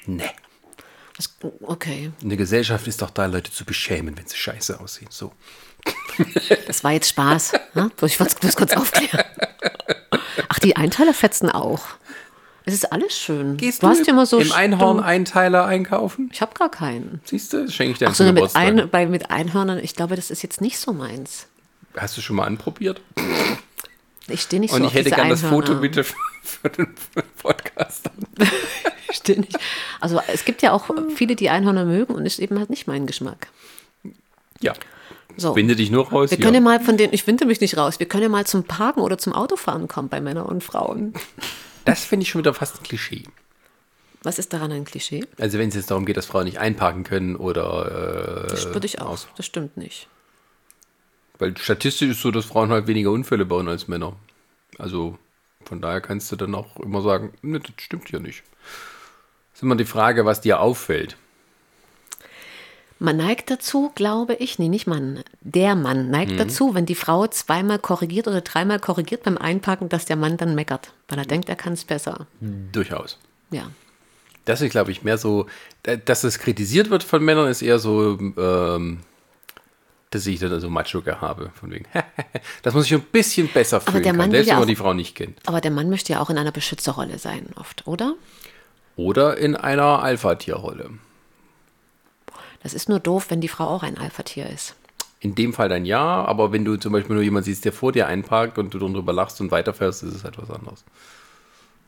[0.05, 0.23] nee.
[1.17, 2.11] Das, okay.
[2.21, 5.07] Eine Gesellschaft ist doch da, Leute zu beschämen, wenn sie scheiße aussehen.
[5.09, 5.31] So.
[6.67, 7.53] Das war jetzt Spaß.
[7.73, 7.89] ne?
[8.01, 9.23] Ich wollte es kurz aufklären.
[10.49, 11.85] Ach, die Einteiler fetzen auch.
[12.65, 13.55] Es ist alles schön.
[13.55, 16.29] Gehst du hast im, ja immer so im Einhorn Einteiler einkaufen?
[16.33, 17.21] Ich habe gar keinen.
[17.23, 20.31] Siehst du, schenke ich dir Ach so, mit, ein, bei, mit Einhörnern, ich glaube, das
[20.31, 21.47] ist jetzt nicht so meins.
[21.95, 23.01] Hast du schon mal anprobiert?
[24.27, 25.41] Ich stehe nicht so Und ich hätte diese gern das.
[25.41, 26.93] Foto bitte für den
[27.41, 28.09] Podcast.
[29.07, 29.55] Ich stehe nicht.
[30.01, 33.05] Also es gibt ja auch viele, die Einhörner mögen und ist eben halt nicht mein
[33.05, 33.47] Geschmack.
[34.59, 34.73] Ja.
[35.37, 35.53] So.
[35.53, 36.31] Binde dich nur raus.
[36.31, 38.45] Wir können ja mal von den, ich winde mich nicht raus, wir können ja mal
[38.45, 41.13] zum Parken oder zum Autofahren kommen bei Männern und Frauen.
[41.85, 43.23] das finde ich schon wieder fast ein Klischee.
[44.23, 45.23] Was ist daran ein Klischee?
[45.39, 48.85] Also wenn es jetzt darum geht, dass Frauen nicht einparken können oder äh, Das würde
[48.87, 49.09] ich auch.
[49.11, 50.07] aus- Das stimmt nicht.
[51.39, 54.15] Weil statistisch ist so, dass Frauen halt weniger Unfälle bauen als Männer.
[54.77, 55.17] Also
[55.65, 58.43] von daher kannst du dann auch immer sagen, ne, das stimmt ja nicht.
[59.53, 61.15] ist immer die Frage, was dir auffällt.
[62.97, 66.37] Man neigt dazu, glaube ich, nee, nicht Mann, der Mann neigt Mhm.
[66.37, 70.55] dazu, wenn die Frau zweimal korrigiert oder dreimal korrigiert beim Einparken, dass der Mann dann
[70.55, 72.25] meckert, weil er denkt, er kann es besser.
[72.71, 73.17] Durchaus.
[73.51, 73.69] Ja.
[74.45, 75.47] Das ist, glaube ich, mehr so,
[75.83, 78.99] da- dass es kritisiert wird von Männern, ist eher so, ähm,
[80.15, 81.51] dass ich dann so Macho-Gehabe.
[81.53, 81.85] Von wegen,
[82.63, 84.67] das muss ich ein bisschen besser fühlen der kann, Mann will selbst ja wenn man
[84.67, 85.39] die Frau nicht kennt.
[85.45, 88.15] Aber der Mann möchte ja auch in einer Beschützerrolle sein, oft, oder?
[88.95, 90.91] Oder in einer Alpha-Tier-Rolle.
[92.63, 94.75] Das ist nur doof, wenn die Frau auch ein Alpha-Tier ist.
[95.19, 97.91] In dem Fall dann ja, aber wenn du zum Beispiel nur jemanden siehst, der vor
[97.91, 100.83] dir einparkt und du darüber lachst und weiterfährst, ist es halt was anderes.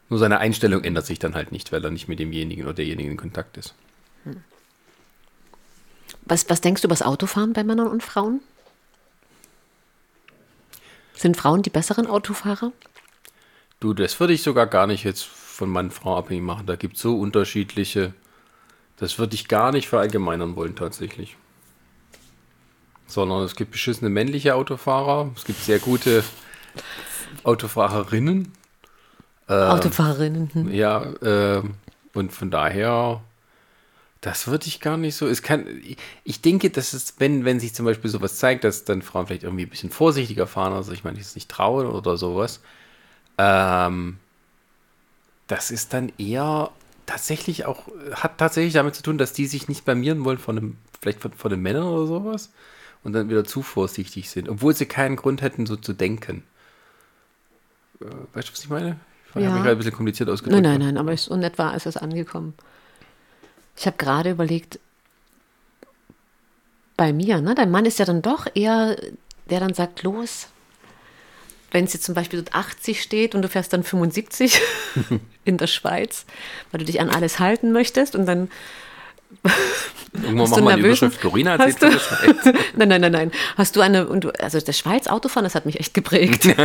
[0.09, 3.11] Nur seine Einstellung ändert sich dann halt nicht, weil er nicht mit demjenigen oder derjenigen
[3.11, 3.75] in Kontakt ist.
[6.27, 8.41] Was, was denkst du über das Autofahren bei Männern und Frauen?
[11.13, 12.71] Sind Frauen die besseren Autofahrer?
[13.79, 16.65] Du, das würde ich sogar gar nicht jetzt von Mann, Frau abhängig machen.
[16.65, 18.13] Da gibt es so unterschiedliche.
[18.97, 21.37] Das würde ich gar nicht verallgemeinern wollen, tatsächlich.
[23.07, 26.23] Sondern es gibt beschissene männliche Autofahrer, es gibt sehr gute
[27.43, 28.51] Autofahrerinnen.
[29.47, 30.49] Autofahrerinnen.
[30.53, 30.73] hm.
[30.73, 31.75] Ja, ähm,
[32.13, 33.21] und von daher,
[34.21, 35.27] das würde ich gar nicht so.
[35.27, 38.83] Es kann, ich- ich denke, dass es, wenn, wenn sich zum Beispiel sowas zeigt, dass
[38.85, 41.87] dann Frauen vielleicht irgendwie ein bisschen vorsichtiger fahren, also ich meine, die es nicht trauen
[41.87, 42.61] oder sowas,
[43.37, 44.17] ähm,
[45.47, 46.71] das ist dann eher
[47.05, 50.77] tatsächlich auch, hat tatsächlich damit zu tun, dass die sich nicht blamieren wollen von einem,
[51.01, 52.51] vielleicht von, von den Männern oder sowas
[53.03, 56.43] und dann wieder zu vorsichtig sind, obwohl sie keinen Grund hätten, so zu denken.
[58.01, 58.99] Äh, weißt du, was ich meine?
[59.29, 59.51] Ich habe Ja.
[59.51, 60.67] mich gerade ein bisschen kompliziert ausgedrückt.
[60.67, 62.53] Nein, nein, nein, aber so nett war, ist es angekommen.
[63.77, 64.79] Ich habe gerade überlegt,
[66.95, 68.95] bei mir, ne, dein Mann ist ja dann doch eher,
[69.49, 70.47] der dann sagt, los,
[71.71, 74.59] wenn es jetzt zum Beispiel dort 80 steht und du fährst dann 75
[75.45, 76.25] in der Schweiz,
[76.71, 78.49] weil du dich an alles halten möchtest und dann
[80.13, 81.21] Irgendwann machen du wir die nervösen- Überschrift
[81.59, 82.55] hast erzählt du- Schweiz.
[82.77, 83.31] nein, nein, nein, nein.
[83.57, 86.47] Hast du eine, und du, also das Schweiz Autofahren, das hat mich echt geprägt.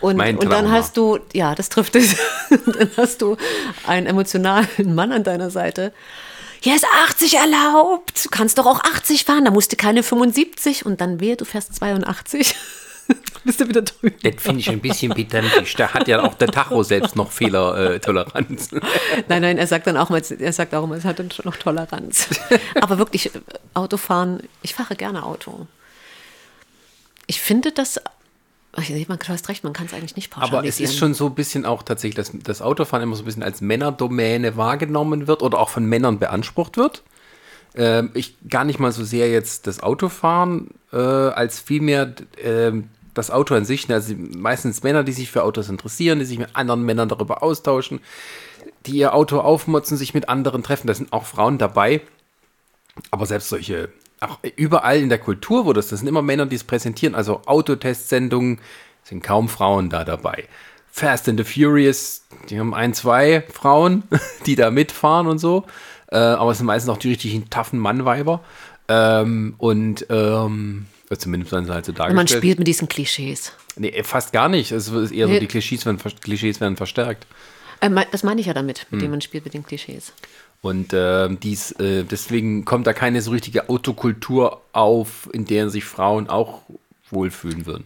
[0.00, 2.16] Und, und dann hast du, ja, das trifft es.
[2.50, 3.36] dann hast du
[3.86, 5.92] einen emotionalen Mann an deiner Seite.
[6.60, 8.24] Hier ist 80 erlaubt.
[8.24, 11.44] Du kannst doch auch 80 fahren, da musst du keine 75 und dann wehe, du
[11.44, 12.54] fährst 82.
[13.44, 14.16] Bist du wieder drüben.
[14.22, 15.74] Das finde ich ein bisschen pedantisch.
[15.74, 18.70] Da hat ja auch der Tacho selbst noch Fehlertoleranz.
[19.28, 21.44] Nein, nein, er sagt dann auch mal, er sagt auch immer, es hat dann schon
[21.44, 22.28] noch Toleranz.
[22.80, 23.40] Aber wirklich, äh,
[23.74, 25.66] Autofahren, ich fahre gerne Auto.
[27.26, 28.00] Ich finde das,
[29.08, 30.58] man, du hast recht, man kann es eigentlich nicht pauschalisieren.
[30.58, 33.26] Aber es ist schon so ein bisschen auch tatsächlich, dass das Autofahren immer so ein
[33.26, 37.02] bisschen als Männerdomäne wahrgenommen wird oder auch von Männern beansprucht wird.
[37.76, 43.30] Ähm, ich gar nicht mal so sehr jetzt das Autofahren, äh, als vielmehr ähm, das
[43.30, 43.90] Auto an sich.
[43.90, 48.00] Also meistens Männer, die sich für Autos interessieren, die sich mit anderen Männern darüber austauschen,
[48.86, 50.86] die ihr Auto aufmotzen, sich mit anderen treffen.
[50.86, 52.02] Da sind auch Frauen dabei.
[53.10, 53.88] Aber selbst solche,
[54.20, 57.14] auch überall in der Kultur, wo das, das sind immer Männer, die es präsentieren.
[57.14, 58.60] Also Autotestsendungen
[59.02, 60.48] sind kaum Frauen da dabei.
[60.90, 64.04] Fast and the Furious, die haben ein, zwei Frauen,
[64.46, 65.64] die da mitfahren und so.
[66.10, 68.40] Äh, aber es sind meistens auch die richtigen taffen Mannweiber.
[68.88, 70.86] Ähm, und ähm,
[71.18, 72.40] zumindest werden sie halt so Und man dargestellt.
[72.42, 73.52] spielt mit diesen Klischees.
[73.76, 74.72] Nee, fast gar nicht.
[74.72, 77.26] Es ist eher so, die Klischees werden, Klischees werden verstärkt.
[77.80, 78.86] Äh, das meine ich ja damit, Hm.
[78.90, 80.12] mit dem man spielt mit den Klischees.
[80.64, 85.84] Und ähm, dies, äh, deswegen kommt da keine so richtige Autokultur auf, in der sich
[85.84, 86.62] Frauen auch
[87.10, 87.84] wohlfühlen würden.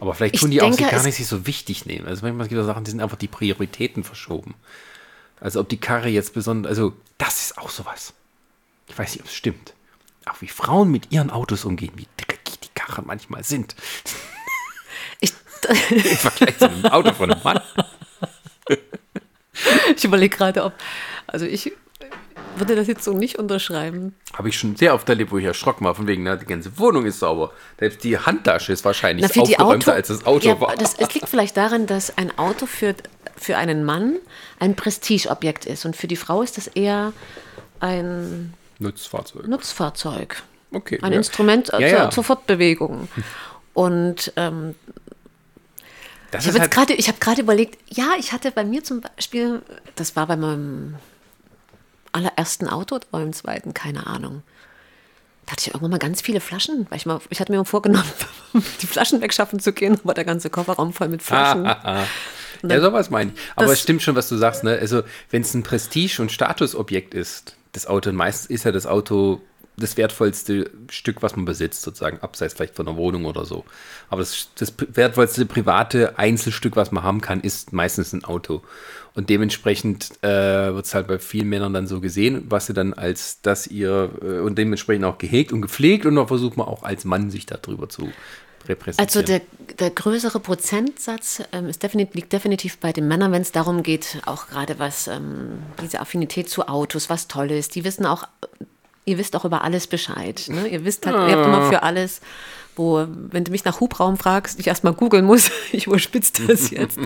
[0.00, 2.08] Aber vielleicht Ich tun die auch denke, sich gar nicht sich so wichtig nehmen.
[2.08, 4.56] Also manchmal gibt es Sachen, die sind einfach die Prioritäten verschoben.
[5.38, 8.14] Also ob die Karre jetzt besonders, also das ist auch sowas.
[8.88, 9.72] Ich weiß nicht, ob es stimmt.
[10.26, 13.76] Auch wie Frauen mit ihren Autos umgehen, wie dreckig die Karren manchmal sind.
[15.20, 15.32] Ich,
[15.90, 17.60] Im Vergleich zu einem Auto von einem Mann.
[19.96, 20.72] ich überlege gerade, ob,
[21.28, 21.70] also ich
[22.56, 24.14] würde das jetzt so nicht unterschreiben.
[24.34, 26.78] Habe ich schon sehr oft erlebt, wo ich erschrocken war, von wegen, na, die ganze
[26.78, 27.52] Wohnung ist sauber.
[27.78, 30.76] Selbst die Handtasche ist wahrscheinlich Na, aufgeräumter, Auto, als das Auto ja, war.
[30.76, 32.94] Das, es liegt vielleicht daran, dass ein Auto für,
[33.36, 34.16] für einen Mann
[34.58, 37.12] ein Prestigeobjekt ist und für die Frau ist das eher
[37.80, 39.46] ein Nutzfahrzeug.
[39.46, 40.42] Nutzfahrzeug,
[40.72, 40.98] Okay.
[41.02, 41.18] ein ja.
[41.18, 43.08] Instrument Ja, zur, zur Fortbewegung.
[43.74, 44.74] Und ähm,
[46.38, 49.62] ich habe halt, gerade, ich habe gerade überlegt, ja, ich hatte bei mir zum Beispiel,
[49.96, 50.96] das war bei meinem
[52.12, 54.42] allerersten Auto oder beim zweiten, keine Ahnung.
[55.46, 57.64] Da hatte ich irgendwann mal ganz viele Flaschen, weil ich mal, ich hatte mir mal
[57.64, 58.10] vorgenommen,
[58.82, 61.64] die Flaschen wegschaffen zu gehen, war der ganze Kofferraum voll mit Flaschen.
[61.64, 63.40] ja, sowas meine ich.
[63.56, 64.62] Aber es stimmt schon, was du sagst.
[64.62, 64.78] Ne?
[64.80, 69.40] Also, wenn es ein Prestige- und Statusobjekt ist, das Auto, meistens ist ja das Auto
[69.76, 73.64] das wertvollste Stück, was man besitzt, sozusagen, abseits vielleicht von einer Wohnung oder so.
[74.10, 78.62] Aber das, das wertvollste private Einzelstück, was man haben kann, ist meistens ein Auto.
[79.14, 80.28] Und dementsprechend äh,
[80.74, 84.10] wird es halt bei vielen Männern dann so gesehen, was sie dann als das ihr
[84.22, 87.46] äh, und dementsprechend auch gehegt und gepflegt und dann versucht man auch als Mann sich
[87.46, 88.12] darüber zu
[88.68, 89.06] repräsentieren.
[89.06, 89.42] Also der,
[89.78, 94.48] der größere Prozentsatz ähm, definitiv, liegt definitiv bei den Männern, wenn es darum geht, auch
[94.48, 97.74] gerade was ähm, diese Affinität zu Autos, was toll ist.
[97.74, 98.26] Die wissen auch,
[99.04, 100.44] ihr wisst auch über alles Bescheid.
[100.48, 100.68] Ne?
[100.68, 102.20] Ihr wisst halt, ihr habt immer für alles,
[102.76, 106.98] wo, wenn du mich nach Hubraum fragst, ich erstmal googeln muss, ich überspitze das jetzt.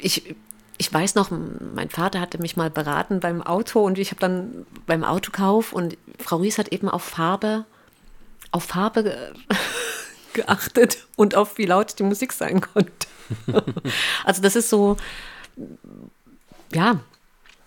[0.00, 0.34] Ich,
[0.78, 1.30] ich weiß noch,
[1.74, 5.96] mein Vater hatte mich mal beraten beim Auto und ich habe dann beim Autokauf und
[6.18, 7.64] Frau Ries hat eben auf Farbe
[8.52, 9.14] auf Farbe ge
[10.32, 13.06] geachtet und auf wie laut die Musik sein konnte.
[14.24, 14.96] also das ist so,
[16.72, 17.00] ja,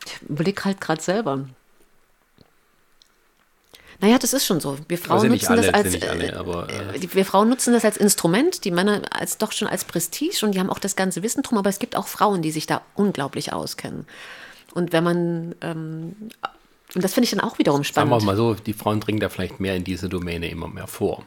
[0.05, 1.45] ich überlege halt gerade selber.
[4.03, 4.77] Naja, das ist schon so.
[4.89, 7.95] Wir Frauen nutzen alle, das als alle, aber, äh, äh wir Frauen nutzen das als
[7.95, 11.41] Instrument, die Männer als doch schon als Prestige und die haben auch das ganze Wissen
[11.41, 14.05] drum, aber es gibt auch Frauen, die sich da unglaublich auskennen.
[14.73, 16.17] Und wenn man ähm,
[16.93, 18.11] und das finde ich dann auch wiederum spannend.
[18.11, 20.87] Sagen wir mal so, die Frauen dringen da vielleicht mehr in diese Domäne immer mehr
[20.87, 21.23] vor.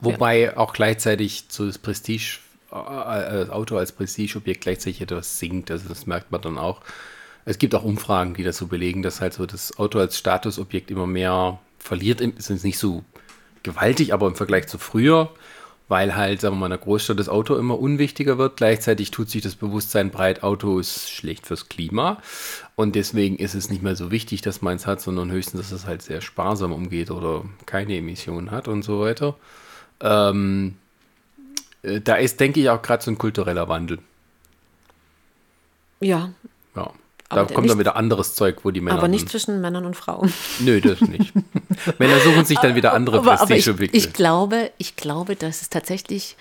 [0.00, 0.58] Wobei ja.
[0.58, 2.40] auch gleichzeitig so das Prestige,
[2.70, 5.70] äh, Auto als Prestigeobjekt gleichzeitig etwas sinkt.
[5.70, 6.82] Also das merkt man dann auch.
[7.44, 10.90] Es gibt auch Umfragen, die das so belegen, dass halt so das Auto als Statusobjekt
[10.90, 12.20] immer mehr verliert.
[12.20, 13.04] Es ist nicht so
[13.62, 15.30] gewaltig, aber im Vergleich zu früher
[15.92, 18.56] weil halt, sagen wir mal, in der Großstadt das Auto immer unwichtiger wird.
[18.56, 22.16] Gleichzeitig tut sich das Bewusstsein breit, Auto ist schlecht fürs Klima.
[22.76, 25.70] Und deswegen ist es nicht mehr so wichtig, dass man es hat, sondern höchstens, dass
[25.70, 29.36] es halt sehr sparsam umgeht oder keine Emissionen hat und so weiter.
[30.00, 30.76] Ähm,
[31.82, 33.98] äh, da ist, denke ich, auch gerade so ein kultureller Wandel.
[36.00, 36.32] Ja.
[36.74, 36.90] Ja.
[37.34, 38.98] Da kommt dann wieder anderes Zeug, wo die Männer.
[38.98, 40.32] Aber nicht zwischen Männern und Frauen.
[40.60, 41.32] Nö, das nicht.
[41.98, 43.96] Männer suchen sich dann wieder andere Prestigeobjekte.
[43.96, 46.36] Ich, ich, glaube, ich glaube, dass es tatsächlich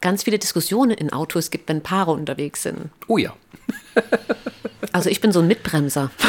[0.00, 2.90] ganz viele Diskussionen in Autos gibt, wenn Paare unterwegs sind.
[3.06, 3.34] Oh ja.
[4.92, 6.10] also ich bin so ein Mitbremser.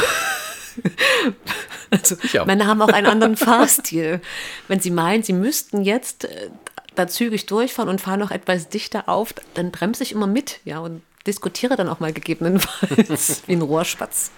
[1.91, 4.19] Also Männer haben auch einen anderen Fahrstil.
[4.67, 6.49] Wenn sie meinen, sie müssten jetzt äh,
[6.95, 10.79] da zügig durchfahren und fahren noch etwas dichter auf, dann bremse ich immer mit, ja,
[10.79, 14.31] und diskutiere dann auch mal gegebenenfalls wie ein Rohrspatz.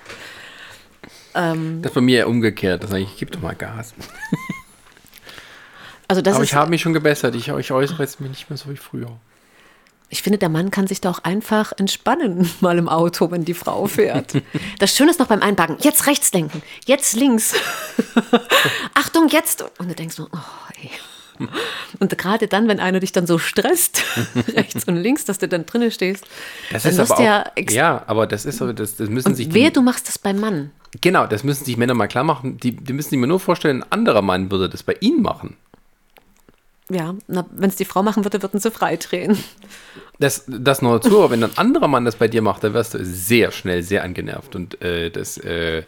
[1.33, 2.83] Ähm, das bei mir ja umgekehrt.
[2.83, 3.93] Das sage ich, gib doch mal Gas.
[6.07, 7.33] Also das Aber ich habe mich schon gebessert.
[7.33, 9.09] Ich, ich äußere jetzt mich nicht mehr so wie früher.
[10.09, 13.55] Ich finde, der Mann kann sich da auch einfach entspannen, mal im Auto, wenn die
[13.55, 14.35] Frau fährt.
[14.77, 17.55] Das Schöne ist noch beim Einparken, jetzt rechts lenken, jetzt links.
[18.93, 19.65] Achtung, jetzt.
[19.79, 20.91] Und du denkst nur, oh, ey.
[21.99, 24.03] Und gerade dann, wenn einer dich dann so stresst,
[24.55, 26.25] rechts und links, dass du dann drinnen stehst,
[26.71, 29.35] das dann ist aber auch, ja, ja, aber das ist so, das, das müssen und
[29.35, 29.53] sich.
[29.53, 30.71] Wer du machst das beim Mann.
[31.01, 32.57] Genau, das müssen sich Männer mal klar machen.
[32.57, 35.57] Die, die müssen sich mir nur vorstellen, ein anderer Mann würde das bei ihnen machen.
[36.89, 39.37] Ja, wenn es die Frau machen würde, würden sie freidrehen.
[40.19, 42.93] Das, das noch dazu, aber wenn ein anderer Mann das bei dir macht, dann wirst
[42.93, 44.55] du sehr schnell sehr angenervt.
[44.55, 45.83] Und äh, das, äh,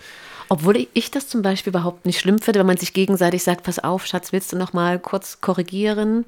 [0.50, 3.80] obwohl ich das zum Beispiel überhaupt nicht schlimm finde, wenn man sich gegenseitig sagt, pass
[3.80, 6.26] auf, Schatz, willst du noch mal kurz korrigieren?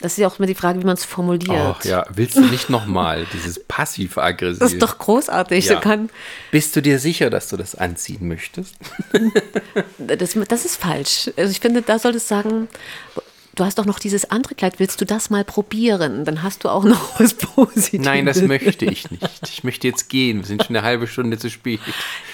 [0.00, 1.76] Das ist ja auch immer die Frage, wie man es formuliert.
[1.78, 4.58] Ach ja, willst du nicht nochmal dieses passiv-aggressiv?
[4.58, 5.66] Das ist doch großartig.
[5.66, 5.78] Ja.
[5.78, 6.10] Kann
[6.50, 8.74] Bist du dir sicher, dass du das anziehen möchtest?
[9.98, 11.30] das, das ist falsch.
[11.36, 12.68] Also ich finde, da solltest du sagen,
[13.54, 16.24] du hast doch noch dieses andere Kleid, willst du das mal probieren?
[16.24, 18.04] Dann hast du auch noch was Positives.
[18.04, 19.28] Nein, das möchte ich nicht.
[19.48, 20.38] Ich möchte jetzt gehen.
[20.38, 21.80] Wir sind schon eine halbe Stunde zu spät.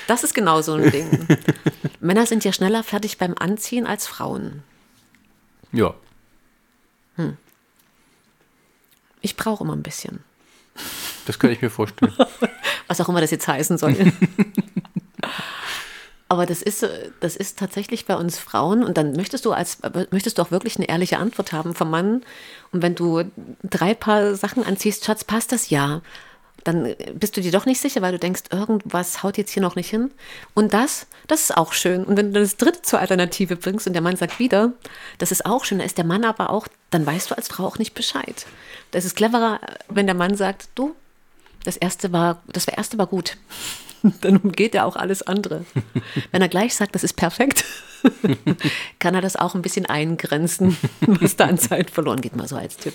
[0.06, 1.26] Das ist genau so ein Ding.
[2.00, 4.62] Männer sind ja schneller fertig beim Anziehen als Frauen.
[5.72, 5.94] Ja.
[7.16, 7.36] Hm.
[9.20, 10.20] Ich brauche immer ein bisschen.
[11.26, 12.14] Das könnte ich mir vorstellen.
[12.86, 13.94] Was auch immer das jetzt heißen soll.
[16.30, 16.86] Aber das ist,
[17.20, 19.78] das ist tatsächlich bei uns Frauen und dann möchtest du als
[20.10, 22.22] möchtest du auch wirklich eine ehrliche Antwort haben vom Mann.
[22.70, 23.24] Und wenn du
[23.62, 26.02] drei Paar Sachen anziehst, Schatz, passt das ja?
[26.64, 29.74] Dann bist du dir doch nicht sicher, weil du denkst, irgendwas haut jetzt hier noch
[29.74, 30.10] nicht hin.
[30.52, 32.04] Und das, das ist auch schön.
[32.04, 34.72] Und wenn du das dritte zur Alternative bringst und der Mann sagt wieder,
[35.16, 37.64] das ist auch schön, da ist der Mann aber auch, dann weißt du als Frau
[37.64, 38.44] auch nicht Bescheid.
[38.90, 40.94] Das ist cleverer, wenn der Mann sagt, du,
[41.64, 43.36] das erste war, das erste war gut.
[44.20, 45.64] dann umgeht er auch alles andere.
[46.32, 47.64] Wenn er gleich sagt, das ist perfekt,
[48.98, 52.56] kann er das auch ein bisschen eingrenzen, was da an Zeit verloren geht, mal so
[52.56, 52.94] als Tipp.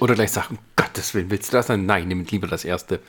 [0.00, 1.68] Oder gleich sagen, um Gottes Willen, willst du das?
[1.68, 3.00] Nein, nimm lieber das erste.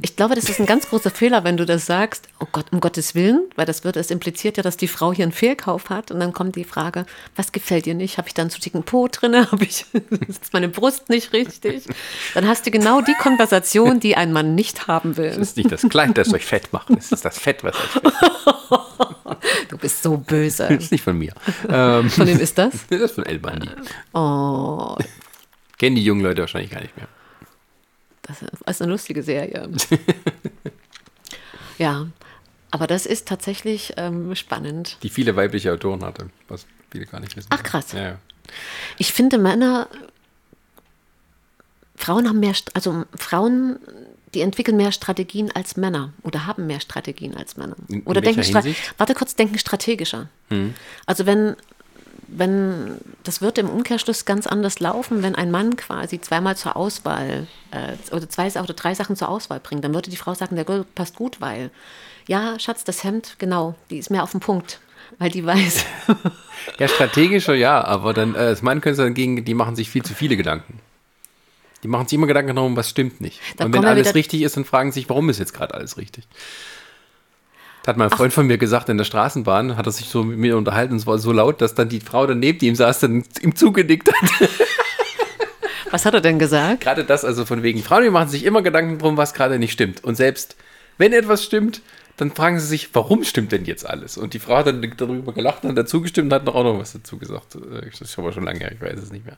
[0.00, 2.80] Ich glaube, das ist ein ganz großer Fehler, wenn du das sagst, oh Gott, um
[2.80, 6.10] Gottes Willen, weil das wird, es impliziert ja, dass die Frau hier einen Fehlkauf hat
[6.10, 7.04] und dann kommt die Frage,
[7.36, 8.16] was gefällt dir nicht?
[8.16, 9.34] Habe ich da einen zu dicken Po drin?
[9.52, 9.84] Habe ich,
[10.26, 11.84] ist meine Brust nicht richtig?
[12.32, 15.28] Dann hast du genau die Konversation, die ein Mann nicht haben will.
[15.28, 17.80] Das ist nicht das Kleid, das euch fett macht, es ist das Fett, was euch
[17.90, 18.22] fett macht.
[19.68, 20.68] Du bist so böse.
[20.68, 21.32] Das ist nicht von mir.
[21.68, 22.72] Ähm, Von wem ist das?
[22.88, 23.68] das ist von El Bandi.
[24.12, 24.96] Oh,
[25.78, 27.08] Kennen die jungen Leute wahrscheinlich gar nicht mehr.
[28.22, 29.68] Das ist eine lustige Serie.
[31.78, 32.06] Ja,
[32.70, 34.98] aber das ist tatsächlich ähm, spannend.
[35.02, 37.48] Die viele weibliche Autoren hatte, was viele gar nicht wissen.
[37.50, 37.92] Ach, krass.
[37.92, 38.18] Ja, ja.
[38.98, 39.88] Ich finde Männer,
[41.96, 43.78] Frauen haben mehr, also Frauen,
[44.34, 47.76] die entwickeln mehr Strategien als Männer oder haben mehr Strategien als Männer.
[47.88, 48.78] In- in oder denken, Hinsicht?
[48.78, 48.94] Hm.
[48.98, 50.28] warte kurz, denken strategischer.
[51.06, 51.56] Also wenn,
[52.36, 57.46] wenn, das wird im Umkehrschluss ganz anders laufen, wenn ein Mann quasi zweimal zur Auswahl
[57.70, 60.64] äh, oder zwei oder drei Sachen zur Auswahl bringt, dann würde die Frau sagen, der
[60.64, 61.70] Girl passt gut, weil,
[62.26, 64.80] ja, Schatz, das Hemd, genau, die ist mehr auf den Punkt,
[65.18, 65.84] weil die weiß.
[66.78, 70.02] ja, strategischer ja, aber dann, äh, das Mann können sie dagegen, die machen sich viel
[70.02, 70.80] zu viele Gedanken.
[71.82, 73.40] Die machen sich immer Gedanken darum, was stimmt nicht.
[73.56, 75.96] Da Und wenn alles richtig ist, dann fragen sie sich, warum ist jetzt gerade alles
[75.96, 76.28] richtig?
[77.82, 80.22] Das hat mal ein Freund von mir gesagt, in der Straßenbahn hat er sich so
[80.22, 83.00] mit mir unterhalten, und es war so laut, dass dann die Frau daneben ihm saß,
[83.00, 84.50] dann ihm zugenickt hat.
[85.90, 86.80] Was hat er denn gesagt?
[86.80, 89.72] gerade das, also von wegen, Frauen, die machen sich immer Gedanken drum, was gerade nicht
[89.72, 90.02] stimmt.
[90.02, 90.56] Und selbst
[90.96, 91.82] wenn etwas stimmt,
[92.16, 94.16] dann fragen sie sich, warum stimmt denn jetzt alles?
[94.16, 96.78] Und die Frau hat dann darüber gelacht und dazu gestimmt und hat noch auch noch
[96.78, 97.56] was dazu gesagt.
[97.56, 99.36] Äh, Das ist aber schon lange her, ich weiß es nicht mehr.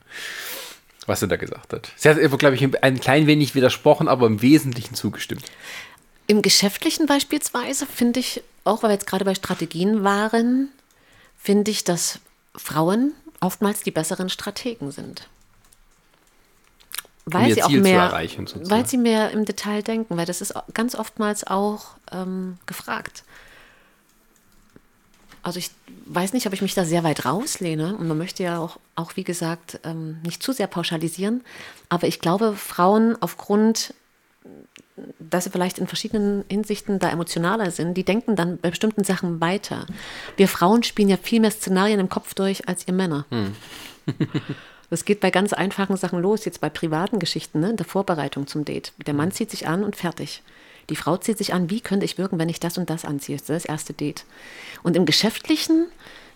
[1.07, 1.91] Was sie da gesagt hat.
[1.97, 5.45] Sie hat, glaube ich, ein klein wenig widersprochen, aber im Wesentlichen zugestimmt.
[6.27, 10.70] Im Geschäftlichen beispielsweise finde ich, auch weil wir jetzt gerade bei Strategien waren,
[11.37, 12.20] finde ich, dass
[12.57, 15.29] Frauen oftmals die besseren Strategen sind.
[17.27, 18.12] Weil ihr sie auch mehr,
[18.64, 23.25] weil sie mehr im Detail denken, weil das ist ganz oftmals auch ähm, gefragt.
[25.43, 25.70] Also ich
[26.07, 29.16] weiß nicht, ob ich mich da sehr weit rauslehne und man möchte ja auch, auch
[29.16, 31.43] wie gesagt, ähm, nicht zu sehr pauschalisieren,
[31.91, 33.95] aber ich glaube, Frauen aufgrund
[35.19, 39.41] dass sie vielleicht in verschiedenen Hinsichten da emotionaler sind, die denken dann bei bestimmten Sachen
[39.41, 39.87] weiter.
[40.37, 43.27] Wir Frauen spielen ja viel mehr Szenarien im Kopf durch als ihr Männer.
[44.91, 48.47] Das geht bei ganz einfachen Sachen los, jetzt bei privaten Geschichten, ne, in der Vorbereitung
[48.47, 48.93] zum Date.
[49.07, 50.43] Der Mann zieht sich an und fertig.
[50.91, 53.37] Die Frau zieht sich an, wie könnte ich wirken, wenn ich das und das anziehe?
[53.37, 54.25] Das ist das erste Date.
[54.83, 55.87] Und im Geschäftlichen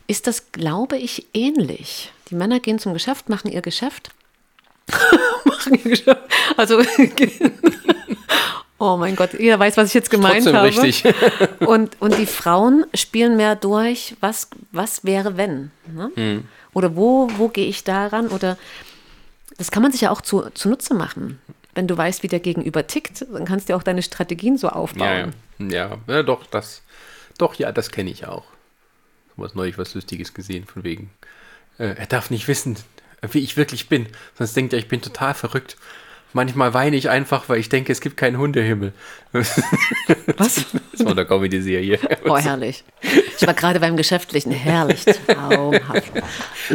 [0.07, 2.13] ist das, glaube ich, ähnlich.
[2.31, 4.11] Die Männer gehen zum Geschäft, machen ihr Geschäft.
[5.45, 6.23] machen ihr Geschäft.
[6.57, 6.83] Also,
[8.79, 10.69] oh mein Gott, jeder weiß, was ich jetzt gemeint Trotzdem habe.
[10.69, 11.05] richtig.
[11.61, 15.71] Und, und die Frauen spielen mehr durch, was, was wäre, wenn?
[15.93, 16.11] Ne?
[16.15, 16.45] Hm.
[16.73, 18.29] Oder wo, wo gehe ich daran?
[18.29, 18.57] Oder
[19.57, 21.41] das kann man sich ja auch zu, zunutze machen.
[21.75, 25.35] Wenn du weißt, wie der Gegenüber tickt, dann kannst du auch deine Strategien so aufbauen.
[25.59, 25.67] ja.
[25.67, 26.83] ja, ja doch, das,
[27.39, 28.45] doch, ja, das kenne ich auch.
[29.37, 31.11] Was neulich was Lustiges gesehen, von wegen,
[31.79, 32.77] äh, er darf nicht wissen,
[33.23, 34.07] wie ich wirklich bin,
[34.37, 35.77] sonst denkt er, ich bin total verrückt.
[36.35, 38.93] Manchmal weine ich einfach, weil ich denke, es gibt keinen Hundehimmel.
[39.33, 40.65] Was?
[40.93, 41.99] Das war eine Comedy-Serie.
[42.25, 42.83] Oh, herrlich.
[43.39, 44.51] Ich war gerade beim Geschäftlichen.
[44.51, 45.05] Herrlich.
[45.05, 46.11] Traumhaft.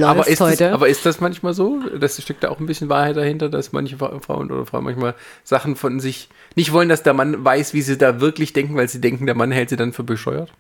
[0.02, 0.72] Aber ist, das, heute.
[0.72, 1.82] aber ist das manchmal so?
[2.00, 5.14] Das steckt da auch ein bisschen Wahrheit dahinter, dass manche Fra- Frauen oder Frauen manchmal
[5.44, 8.88] Sachen von sich nicht wollen, dass der Mann weiß, wie sie da wirklich denken, weil
[8.88, 10.52] sie denken, der Mann hält sie dann für bescheuert?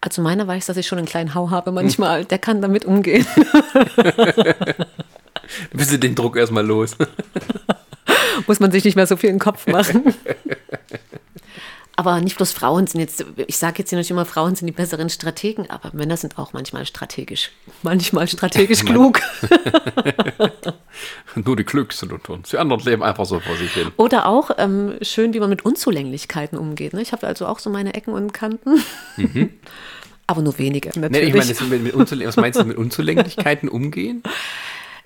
[0.00, 2.24] also meiner weiß, dass ich schon einen kleinen Hau habe manchmal.
[2.24, 3.26] Der kann damit umgehen.
[5.70, 6.96] Dann bist du den Druck erstmal los.
[8.46, 10.14] muss man sich nicht mehr so viel in den Kopf machen.
[11.96, 14.72] Aber nicht bloß Frauen sind jetzt, ich sage jetzt hier nicht immer, Frauen sind die
[14.72, 17.50] besseren Strategen, aber Männer sind auch manchmal strategisch,
[17.82, 19.20] manchmal strategisch klug.
[21.34, 22.50] Nur die Glücksten und uns.
[22.50, 23.88] Die anderen leben einfach so vor sich hin.
[23.96, 26.92] Oder auch ähm, schön, wie man mit Unzulänglichkeiten umgeht.
[26.92, 27.02] Ne?
[27.02, 28.80] Ich habe also auch so meine Ecken und Kanten.
[30.28, 31.50] Aber nur wenige, Nee, natürlich.
[31.50, 34.22] ich meine, mit, mit was meinst du mit Unzulänglichkeiten umgehen?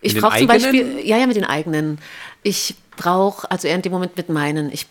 [0.02, 0.48] Ich brauche zum?
[0.48, 1.98] Beispiel, ja, ja, mit den eigenen.
[2.42, 4.70] Ich brauche, also eher in dem Moment mit meinen.
[4.70, 4.86] Ich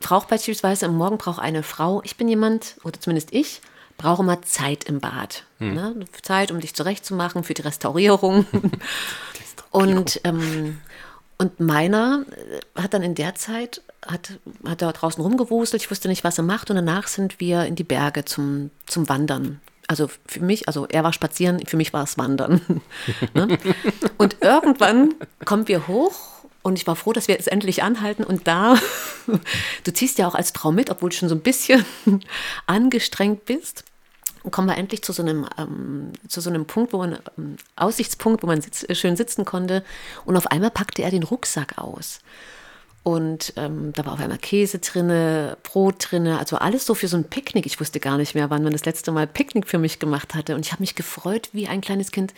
[0.00, 2.02] brauche beispielsweise am Morgen brauche eine Frau.
[2.04, 3.60] Ich bin jemand, oder zumindest ich,
[3.96, 5.44] brauche mal Zeit im Bad.
[5.58, 5.74] Hm.
[5.74, 5.94] Ne?
[6.22, 8.46] Zeit, um dich zurechtzumachen für die Restaurierung.
[9.70, 10.80] und, ähm,
[11.38, 12.24] und meiner
[12.76, 14.32] äh, hat dann in der Zeit, hat,
[14.66, 16.70] hat da draußen rumgewuselt, ich wusste nicht, was er macht.
[16.70, 19.60] Und danach sind wir in die Berge zum, zum Wandern.
[19.86, 22.60] Also für mich, also er war spazieren, für mich war es Wandern.
[23.34, 23.58] ne?
[24.16, 25.14] Und irgendwann
[25.44, 28.24] kommen wir hoch und ich war froh, dass wir jetzt endlich anhalten.
[28.24, 28.76] Und da,
[29.84, 31.84] du ziehst ja auch als Frau mit, obwohl du schon so ein bisschen
[32.66, 33.84] angestrengt bist.
[34.50, 38.42] Kommen wir endlich zu so einem, ähm, zu so einem Punkt, wo man, ähm, Aussichtspunkt,
[38.42, 39.84] wo man sitz, äh, schön sitzen konnte.
[40.24, 42.20] Und auf einmal packte er den Rucksack aus.
[43.04, 47.18] Und ähm, da war auf einmal Käse drinne, Brot drinne, also alles so für so
[47.18, 47.66] ein Picknick.
[47.66, 50.54] Ich wusste gar nicht mehr, wann man das letzte Mal Picknick für mich gemacht hatte.
[50.54, 52.32] Und ich habe mich gefreut wie ein kleines Kind.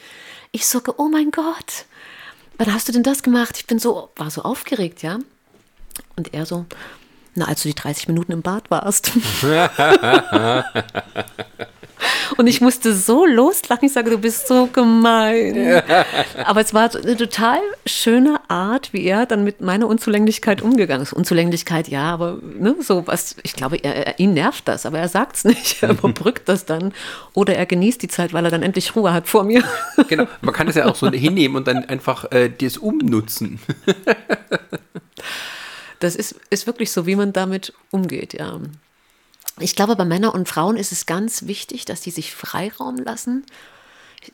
[0.51, 1.87] Ich so, oh mein Gott,
[2.59, 3.59] wann hast du denn das gemacht?
[3.59, 5.21] Ich bin so, war so aufgeregt, ja.
[6.17, 6.67] Und er so,
[7.37, 9.13] na, als du die 30 Minuten im Bad warst.
[12.37, 13.87] Und ich musste so loslachen.
[13.87, 15.83] Ich sage, du bist so gemein.
[16.45, 21.13] Aber es war eine total schöne Art, wie er dann mit meiner Unzulänglichkeit umgegangen ist.
[21.13, 25.09] Unzulänglichkeit, ja, aber ne, so was, ich glaube, er, er, ihn nervt das, aber er
[25.09, 25.83] sagt es nicht.
[25.83, 26.93] Er überbrückt das dann.
[27.33, 29.63] Oder er genießt die Zeit, weil er dann endlich Ruhe hat vor mir.
[30.09, 33.59] Genau, man kann es ja auch so hinnehmen und dann einfach äh, das umnutzen.
[36.01, 38.61] Das ist, ist wirklich so, wie man damit umgeht, ja.
[39.59, 43.45] Ich glaube, bei Männern und Frauen ist es ganz wichtig, dass die sich Freiraum lassen.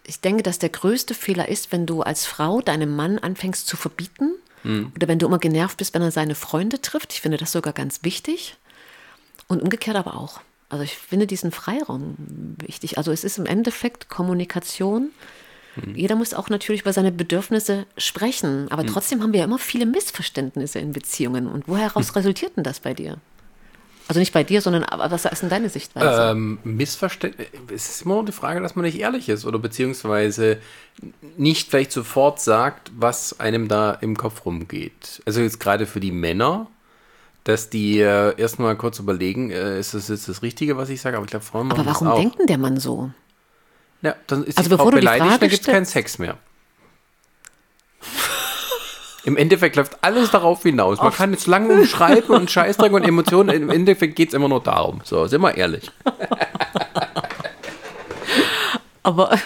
[0.05, 3.77] Ich denke, dass der größte Fehler ist, wenn du als Frau deinem Mann anfängst zu
[3.77, 4.33] verbieten
[4.65, 4.93] mhm.
[4.97, 7.13] oder wenn du immer genervt bist, wenn er seine Freunde trifft.
[7.13, 8.57] Ich finde das sogar ganz wichtig.
[9.49, 10.41] Und umgekehrt aber auch.
[10.69, 12.17] Also ich finde diesen Freiraum
[12.59, 12.97] wichtig.
[12.97, 15.11] Also es ist im Endeffekt Kommunikation.
[15.77, 15.95] Mhm.
[15.95, 18.69] Jeder muss auch natürlich über seine Bedürfnisse sprechen.
[18.71, 18.89] Aber mhm.
[18.89, 21.47] trotzdem haben wir ja immer viele Missverständnisse in Beziehungen.
[21.47, 23.19] Und woher resultiert denn das bei dir?
[24.09, 26.31] Also nicht bei dir, sondern aber was ist denn deine Sichtweise?
[26.33, 27.47] Ähm, Missverständnis.
[27.73, 30.59] Es ist immer die Frage, dass man nicht ehrlich ist oder beziehungsweise
[31.37, 35.23] nicht vielleicht sofort sagt, was einem da im Kopf rumgeht.
[35.25, 36.67] Also jetzt gerade für die Männer,
[37.45, 41.17] dass die äh, erstmal kurz überlegen, äh, ist das jetzt das Richtige, was ich sage?
[41.17, 43.11] Aber ich glaube, Frauen Aber warum denkt denn der Mann so?
[44.03, 46.39] Ja, dann ist also die Frau beleidigt, dann gibt es keinen Sex mehr.
[49.25, 50.99] Im Endeffekt läuft alles darauf hinaus.
[50.99, 53.51] Man kann jetzt lange umschreiben und Scheißdreck und Emotionen.
[53.51, 55.01] Im Endeffekt geht es immer nur darum.
[55.05, 55.91] So, sind wir ehrlich.
[59.05, 59.37] Aber,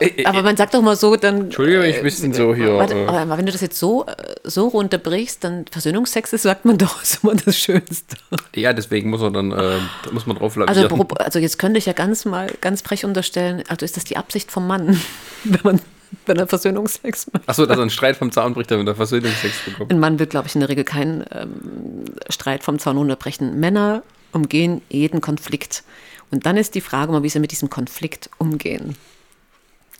[0.00, 1.42] äh, äh, aber man sagt doch mal so, dann.
[1.42, 2.76] Entschuldigung, ich bisschen so hier.
[2.76, 3.06] Warte, äh.
[3.06, 4.06] aber wenn du das jetzt so,
[4.44, 8.16] so runterbrichst, dann Versöhnungsex ist, sagt man doch, ist immer das Schönste.
[8.54, 9.78] Ja, deswegen muss man dann äh,
[10.12, 13.84] muss man drauf also, also jetzt könnte ich ja ganz mal ganz frech unterstellen, also
[13.84, 15.00] ist das die Absicht vom Mann,
[15.44, 15.80] wenn man
[16.26, 17.48] wenn er Versöhnungsex macht.
[17.48, 19.90] Achso, dass er einen Streit vom Zaun bricht, wenn er Versöhnungsex bekommt.
[19.90, 23.58] Ein Mann wird, glaube ich, in der Regel keinen ähm, Streit vom Zaun unterbrechen.
[23.60, 24.02] Männer
[24.32, 25.84] umgehen jeden Konflikt.
[26.30, 28.96] Und dann ist die Frage mal, wie sie mit diesem Konflikt umgehen.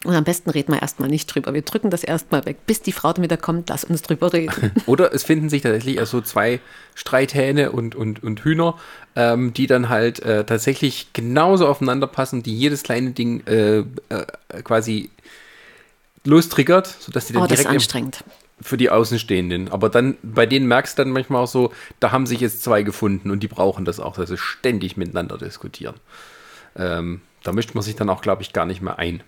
[0.05, 1.55] Und am besten reden wir erstmal nicht drüber.
[1.55, 4.71] Wir drücken das erstmal weg, bis die Frau dann wieder kommt, lass uns drüber reden.
[4.87, 6.61] Oder es finden sich tatsächlich also zwei
[6.95, 8.79] Streithähne und, und, und Hühner,
[9.17, 13.85] ähm, die dann halt äh, tatsächlich genauso aufeinander passen, die jedes kleine Ding äh, äh,
[14.63, 15.11] quasi
[16.29, 18.25] lostriggert, sodass die dann oh, direkt das ist anstrengend.
[18.61, 19.71] für die Außenstehenden.
[19.71, 22.83] Aber dann, bei denen merkst du dann manchmal auch so, da haben sich jetzt zwei
[22.83, 25.95] gefunden und die brauchen das auch, dass sie ständig miteinander diskutieren.
[26.77, 29.23] Ähm, da mischt man sich dann auch, glaube ich, gar nicht mehr ein.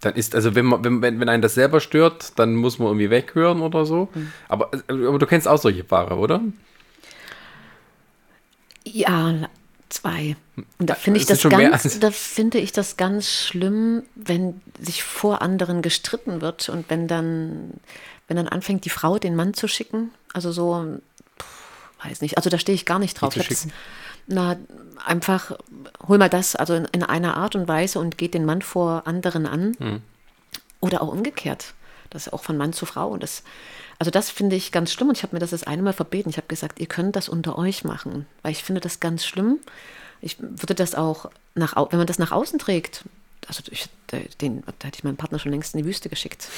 [0.00, 3.10] Dann ist, also wenn man, wenn, wenn, einen das selber stört, dann muss man irgendwie
[3.10, 4.08] weghören oder so.
[4.14, 4.32] Mhm.
[4.48, 6.40] Aber, aber du kennst auch solche Paare, oder?
[8.84, 9.48] Ja,
[9.88, 10.36] Zwei.
[10.78, 15.40] Und da finde ich das ganz, da finde ich das ganz schlimm, wenn sich vor
[15.40, 17.74] anderen gestritten wird und wenn dann,
[18.26, 20.10] wenn dann anfängt, die Frau den Mann zu schicken.
[20.34, 20.98] Also so,
[21.40, 23.34] pff, weiß nicht, also da stehe ich gar nicht drauf.
[24.26, 24.56] Na,
[25.06, 25.52] einfach
[26.06, 29.06] hol mal das, also in, in, einer Art und Weise und geht den Mann vor
[29.06, 29.74] anderen an.
[29.78, 30.02] Hm.
[30.80, 31.72] Oder auch umgekehrt.
[32.10, 33.08] Das ist auch von Mann zu Frau.
[33.08, 33.42] Und das,
[33.98, 36.30] also das finde ich ganz schlimm und ich habe mir das das eine Mal verbeten.
[36.30, 39.58] Ich habe gesagt, ihr könnt das unter euch machen, weil ich finde das ganz schlimm.
[40.20, 43.04] Ich würde das auch nach, wenn man das nach außen trägt,
[43.48, 43.86] also ich,
[44.42, 46.48] den, da hätte ich meinen Partner schon längst in die Wüste geschickt.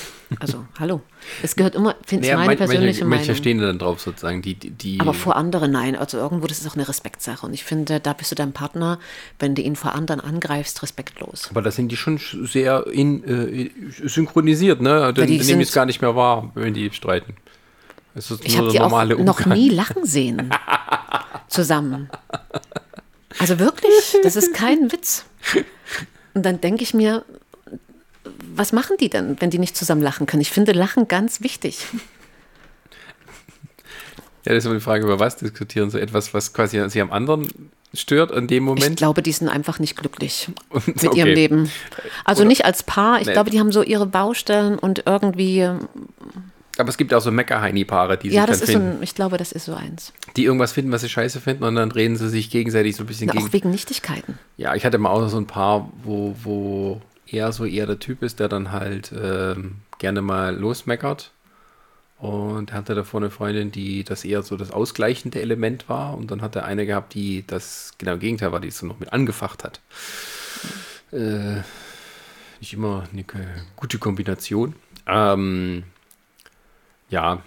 [0.40, 1.00] Also, hallo.
[1.40, 4.54] Es gehört immer, finde ich, naja, meine persönliche manche, Manche stehen dann drauf sozusagen, die,
[4.54, 4.98] die.
[4.98, 5.94] Aber vor anderen nein.
[5.94, 7.46] Also irgendwo, das ist auch eine Respektsache.
[7.46, 8.98] Und ich finde, da bist du deinem Partner,
[9.38, 11.48] wenn du ihn vor anderen angreifst, respektlos.
[11.50, 13.70] Aber da sind die schon sehr in, äh,
[14.04, 15.12] synchronisiert, ne?
[15.14, 17.36] Dann nehme ich es gar nicht mehr wahr, wenn die streiten.
[18.42, 20.50] ich habe die auch noch nie lachen sehen.
[21.46, 22.10] zusammen.
[23.38, 25.24] Also wirklich, das ist kein Witz.
[26.34, 27.24] Und dann denke ich mir,
[28.54, 30.40] was machen die denn, wenn die nicht zusammen lachen können?
[30.40, 31.86] Ich finde Lachen ganz wichtig.
[34.46, 35.90] Ja, das ist immer die Frage, über was diskutieren.
[35.90, 37.46] So etwas, was quasi sie am anderen
[37.92, 38.88] stört in dem Moment?
[38.88, 40.48] Ich glaube, die sind einfach nicht glücklich
[40.86, 41.18] mit okay.
[41.18, 41.70] ihrem Leben.
[42.24, 43.20] Also Oder, nicht als Paar.
[43.20, 43.34] Ich nee.
[43.34, 45.68] glaube, die haben so ihre Baustellen und irgendwie
[46.80, 48.96] aber es gibt auch so Mecker-Heini-Paare, die ja, sich das ist finden.
[48.96, 50.14] So ich glaube, das ist so eins.
[50.36, 53.06] Die irgendwas finden, was sie scheiße finden und dann reden sie sich gegenseitig so ein
[53.06, 53.46] bisschen Na, gegen.
[53.46, 54.38] Auch wegen Nichtigkeiten.
[54.56, 58.22] Ja, ich hatte mal auch so ein Paar, wo, wo er so eher der Typ
[58.22, 61.32] ist, der dann halt ähm, gerne mal losmeckert.
[62.18, 66.16] Und er hatte davor eine Freundin, die das eher so das ausgleichende Element war.
[66.16, 69.00] Und dann hat er eine gehabt, die das genau Gegenteil war, die es so noch
[69.00, 69.80] mit angefacht hat.
[71.12, 71.62] Äh,
[72.60, 73.24] nicht immer eine
[73.74, 74.74] gute Kombination.
[75.06, 75.84] Ähm,
[77.08, 77.42] ja,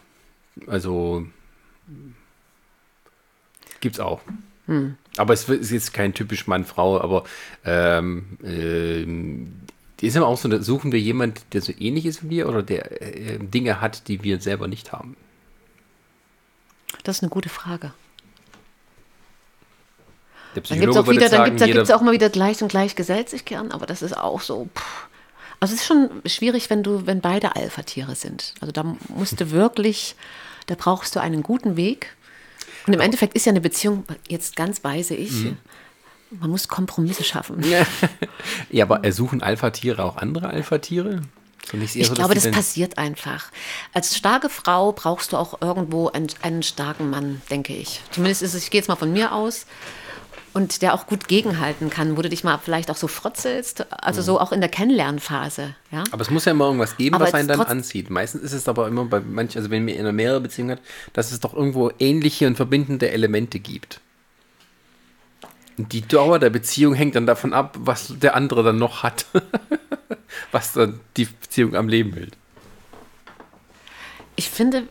[0.67, 1.27] Also
[3.83, 4.21] gibt's auch.
[4.65, 4.95] Hm.
[5.17, 7.25] Aber es ist jetzt kein typisch Mann-Frau, aber
[7.65, 9.53] ähm, ähm,
[10.01, 13.01] ist aber auch so, suchen wir jemanden, der so ähnlich ist wie wir oder der
[13.01, 15.15] äh, Dinge hat, die wir selber nicht haben?
[17.03, 17.93] Das ist eine gute Frage.
[20.55, 22.95] Dann gibt es auch wieder, sagen, dann gibt es auch mal wieder gleich und gleich
[22.95, 24.67] gesellt sich gern, aber das ist auch so.
[24.75, 25.07] Pff.
[25.59, 28.53] Also es ist schon schwierig, wenn du, wenn beide Alpha-Tiere sind.
[28.59, 30.15] Also da musst du wirklich,
[30.67, 32.15] da brauchst du einen guten Weg.
[32.87, 35.57] Und im Endeffekt ist ja eine Beziehung, jetzt ganz weise ich, mhm.
[36.31, 37.63] man muss Kompromisse schaffen.
[38.69, 41.21] ja, aber suchen Alpha-Tiere auch andere Alpha-Tiere?
[41.71, 43.45] ich so, glaube, das passiert einfach.
[43.93, 48.01] Als starke Frau brauchst du auch irgendwo einen, einen starken Mann, denke ich.
[48.11, 49.65] Zumindest ist es, ich gehe jetzt mal von mir aus
[50.53, 54.21] und der auch gut gegenhalten kann, wo du dich mal vielleicht auch so frotzelst, also
[54.21, 54.25] mhm.
[54.25, 55.75] so auch in der Kennenlernphase.
[55.91, 56.03] Ja?
[56.11, 58.09] Aber es muss ja immer irgendwas geben, aber was einen dann anzieht.
[58.09, 60.81] Meistens ist es aber immer bei manchen, also wenn man in einer mehrere Beziehung hat,
[61.13, 63.99] dass es doch irgendwo ähnliche und verbindende Elemente gibt.
[65.77, 69.25] Und die Dauer der Beziehung hängt dann davon ab, was der andere dann noch hat,
[70.51, 72.37] was dann die Beziehung am Leben hält.
[74.35, 74.87] Ich finde,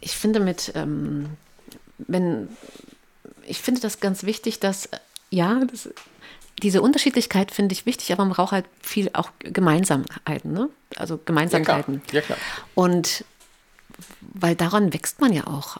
[0.00, 1.30] ich finde mit, ähm,
[1.98, 2.48] wenn
[3.46, 4.88] ich finde das ganz wichtig, dass,
[5.30, 5.88] ja, das,
[6.62, 10.68] diese Unterschiedlichkeit finde ich wichtig, aber man braucht halt viel auch Gemeinsamkeiten, ne?
[10.96, 12.02] Also Gemeinsamkeiten.
[12.12, 12.22] Ja, klar.
[12.22, 12.38] Ja, klar.
[12.74, 13.24] Und
[14.20, 15.78] weil daran wächst man ja auch.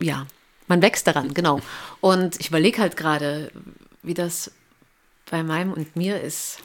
[0.00, 0.26] Ja,
[0.66, 1.60] man wächst daran, genau.
[2.00, 3.50] Und ich überlege halt gerade,
[4.02, 4.50] wie das
[5.30, 6.58] bei meinem und mir ist.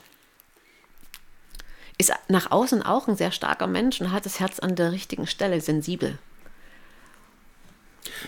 [1.97, 5.27] Ist nach außen auch ein sehr starker Mensch und hat das Herz an der richtigen
[5.27, 6.17] Stelle, sensibel.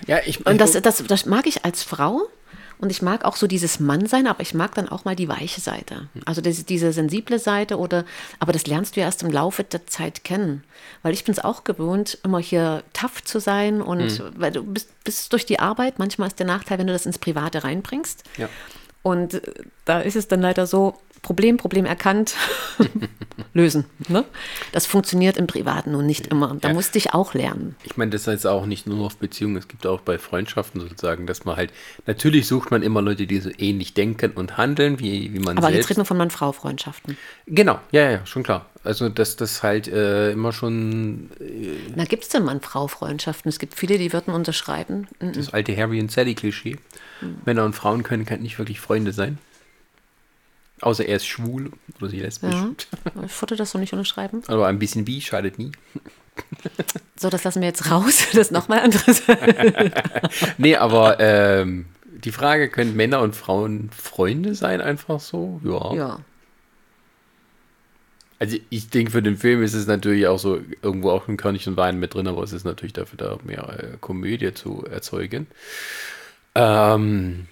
[0.07, 2.29] Ja, ich, und das, das, das mag ich als Frau.
[2.77, 5.61] Und ich mag auch so dieses Mannsein, aber ich mag dann auch mal die weiche
[5.61, 6.09] Seite.
[6.25, 8.03] Also diese, diese sensible Seite oder,
[8.39, 10.63] aber das lernst du ja erst im Laufe der Zeit kennen.
[11.01, 14.33] Weil ich bin es auch gewohnt, immer hier tough zu sein und mhm.
[14.35, 17.17] weil du bist, bist durch die Arbeit, manchmal ist der Nachteil, wenn du das ins
[17.17, 18.23] Private reinbringst.
[18.37, 18.49] Ja.
[19.05, 19.39] Und
[19.85, 22.33] da ist es dann leider so, Problem, Problem erkannt,
[23.53, 23.85] lösen.
[24.07, 24.25] Ne?
[24.71, 26.57] Das funktioniert im Privaten nun nicht immer.
[26.59, 26.73] Da ja.
[26.73, 27.75] musste ich auch lernen.
[27.83, 31.27] Ich meine, das ist auch nicht nur auf Beziehungen, es gibt auch bei Freundschaften sozusagen,
[31.27, 31.71] dass man halt,
[32.07, 35.67] natürlich sucht man immer Leute, die so ähnlich denken und handeln, wie, wie man Aber
[35.67, 35.77] selbst.
[35.77, 37.15] jetzt reden wir von Mann-Frau-Freundschaften.
[37.45, 38.65] Genau, ja, ja, schon klar.
[38.83, 41.29] Also, dass das halt äh, immer schon.
[41.39, 43.49] Äh, Na, gibt es denn Mann-Frau-Freundschaften?
[43.49, 45.07] Es gibt viele, die würden unterschreiben.
[45.19, 46.77] Das alte Harry und Sally-Klischee.
[47.25, 47.37] Mhm.
[47.45, 49.37] Männer und Frauen können nicht wirklich Freunde sein.
[50.81, 52.53] Außer er ist schwul oder sie lesbisch.
[52.53, 52.69] Ja,
[53.25, 54.43] ich würde das so nicht unterschreiben.
[54.47, 55.71] Aber ein bisschen wie schadet nie.
[57.17, 58.25] So, das lassen wir jetzt raus.
[58.33, 59.23] Das ist nochmal anderes.
[60.57, 65.61] nee, aber ähm, die Frage, können Männer und Frauen Freunde sein, einfach so?
[65.63, 65.93] Ja.
[65.95, 66.19] Ja.
[68.37, 71.77] Also ich denke, für den Film ist es natürlich auch so, irgendwo auch ein Körnchen
[71.77, 75.47] Wein mit drin, aber es ist natürlich dafür da, mehr äh, Komödie zu erzeugen.
[76.55, 77.47] Ähm,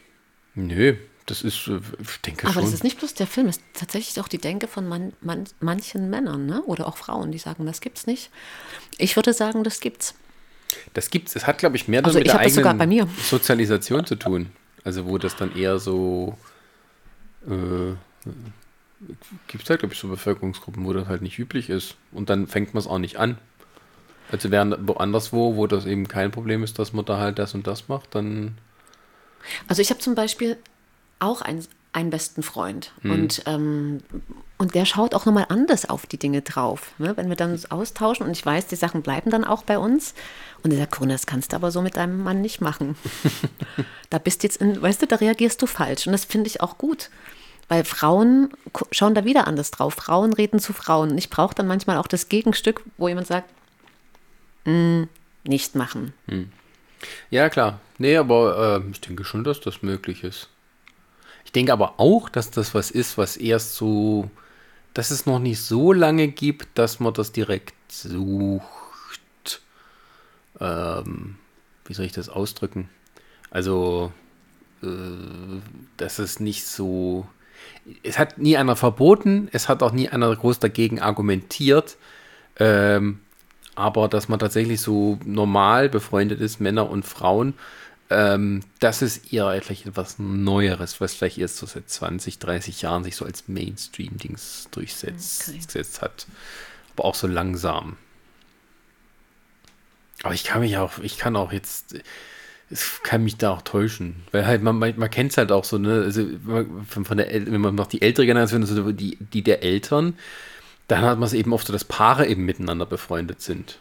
[0.56, 0.96] nö,
[1.26, 2.64] das ist, äh, ich denke Aber schon.
[2.64, 5.46] das ist nicht bloß der Film, es ist tatsächlich auch die Denke von man, man,
[5.60, 6.64] manchen Männern ne?
[6.64, 8.30] oder auch Frauen, die sagen, das gibt's nicht.
[8.98, 10.16] Ich würde sagen, das gibt's.
[10.94, 11.36] Das gibt's.
[11.36, 14.52] Es hat, glaube ich, mehr also mit ich der eigenen Sozialisation zu tun.
[14.84, 16.38] Also wo das dann eher so
[17.48, 17.96] äh,
[19.48, 21.96] gibt es halt, glaube ich, so Bevölkerungsgruppen, wo das halt nicht üblich ist.
[22.12, 23.38] Und dann fängt man es auch nicht an.
[24.32, 27.54] Also während woanders wo, wo das eben kein Problem ist, dass man da halt das
[27.54, 28.58] und das macht, dann.
[29.68, 30.58] Also ich habe zum Beispiel
[31.20, 32.92] auch einen, einen besten Freund.
[33.02, 33.12] Mhm.
[33.12, 34.00] Und, ähm,
[34.58, 36.92] und der schaut auch nochmal anders auf die Dinge drauf.
[36.98, 37.16] Ne?
[37.18, 40.14] Wenn wir dann uns austauschen und ich weiß, die Sachen bleiben dann auch bei uns.
[40.64, 42.96] Und er sagt, Corona, das kannst du aber so mit deinem Mann nicht machen.
[44.10, 46.08] da bist jetzt in, weißt du, da reagierst du falsch.
[46.08, 47.10] Und das finde ich auch gut.
[47.70, 48.50] Weil Frauen
[48.92, 49.94] schauen da wieder anders drauf.
[49.94, 51.18] Frauen reden zu Frauen.
[51.18, 53.50] Ich brauche dann manchmal auch das Gegenstück, wo jemand sagt,
[54.66, 55.04] mm,
[55.46, 56.14] nicht machen.
[56.28, 56.52] Hm.
[57.30, 57.80] Ja, klar.
[57.98, 60.50] Nee, aber äh, ich denke schon, dass das möglich ist.
[61.46, 64.30] Ich denke aber auch, dass das was ist, was erst so,
[64.94, 68.62] dass es noch nicht so lange gibt, dass man das direkt sucht.
[70.60, 71.36] Ähm,
[71.86, 72.90] wie soll ich das ausdrücken?
[73.52, 74.12] Also,
[74.82, 74.88] äh,
[75.98, 77.28] dass es nicht so.
[78.04, 81.98] Es hat nie einer verboten, es hat auch nie einer groß dagegen argumentiert.
[82.60, 83.20] Ähm,
[83.76, 87.54] aber dass man tatsächlich so normal befreundet ist, Männer und Frauen,
[88.10, 93.04] ähm, das ist eher vielleicht etwas Neueres, was vielleicht erst so seit 20, 30 Jahren
[93.04, 95.84] sich so als Mainstream-Dings durchsetzt okay.
[96.02, 96.28] hat.
[96.96, 97.98] Aber auch so langsam.
[100.22, 101.96] Aber ich kann mich auch, ich kann auch jetzt,
[102.70, 104.18] es kann mich da auch täuschen.
[104.32, 106.28] Weil halt, man, man, man kennt es halt auch so, ne, also
[106.88, 110.18] von der, wenn man noch die ältere Generation, also die, die der Eltern,
[110.88, 113.80] dann hat man es eben oft so, dass Paare eben miteinander befreundet sind.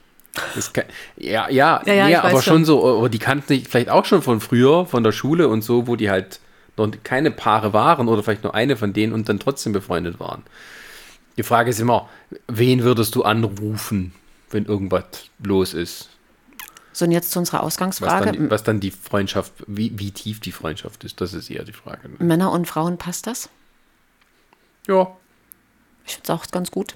[0.72, 0.84] Kann,
[1.16, 4.22] ja, ja, Ja, ja, ja, aber schon so, aber die kannten sich vielleicht auch schon
[4.22, 6.40] von früher, von der Schule und so, wo die halt
[6.78, 10.42] noch keine Paare waren oder vielleicht nur eine von denen und dann trotzdem befreundet waren.
[11.36, 12.08] Die Frage ist immer,
[12.48, 14.14] wen würdest du anrufen,
[14.50, 15.04] wenn irgendwas
[15.42, 16.08] los ist?
[16.94, 18.24] So, und jetzt zu unserer Was Ausgangsfrage.
[18.26, 21.64] dann, die- was dann die Freundschaft, wie, wie tief die Freundschaft ist, das ist eher
[21.64, 22.08] die Frage.
[22.08, 22.16] ne?
[22.20, 23.48] Männer und Frauen, passt das?
[24.86, 25.14] Ja,
[26.06, 26.94] Ich finde es auch ganz gut.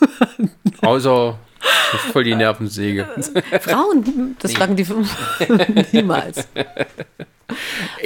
[0.82, 1.38] außer
[2.12, 3.08] voll die Nervensäge.
[3.60, 4.86] Frauen, das sagen die
[5.92, 6.48] niemals.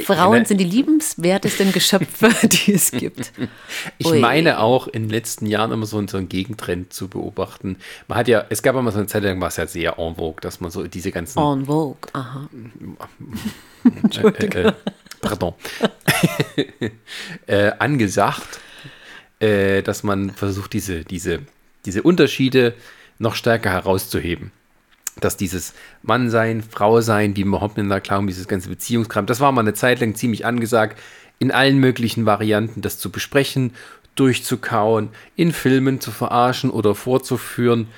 [0.05, 3.33] Frauen sind die liebenswertesten Geschöpfe, die es gibt.
[3.97, 4.21] Ich Ui.
[4.21, 7.77] meine auch in den letzten Jahren immer so einen, Gegentrend zu beobachten.
[8.07, 10.17] Man hat ja, es gab immer so eine Zeit lang, war es ja sehr en
[10.17, 12.49] vogue, dass man so diese ganzen En vogue, aha.
[14.23, 14.73] äh, äh,
[15.23, 15.55] pardon,
[17.47, 18.61] äh, angesagt,
[19.41, 21.41] äh, dass man versucht, diese, diese,
[21.85, 22.75] diese Unterschiede
[23.19, 24.53] noch stärker herauszuheben.
[25.19, 30.01] Dass dieses Mannsein, Frausein, in der Klarung, dieses ganze Beziehungskram, das war mal eine Zeit
[30.01, 30.99] lang ziemlich angesagt,
[31.39, 33.73] in allen möglichen Varianten das zu besprechen,
[34.15, 37.89] durchzukauen, in Filmen zu verarschen oder vorzuführen.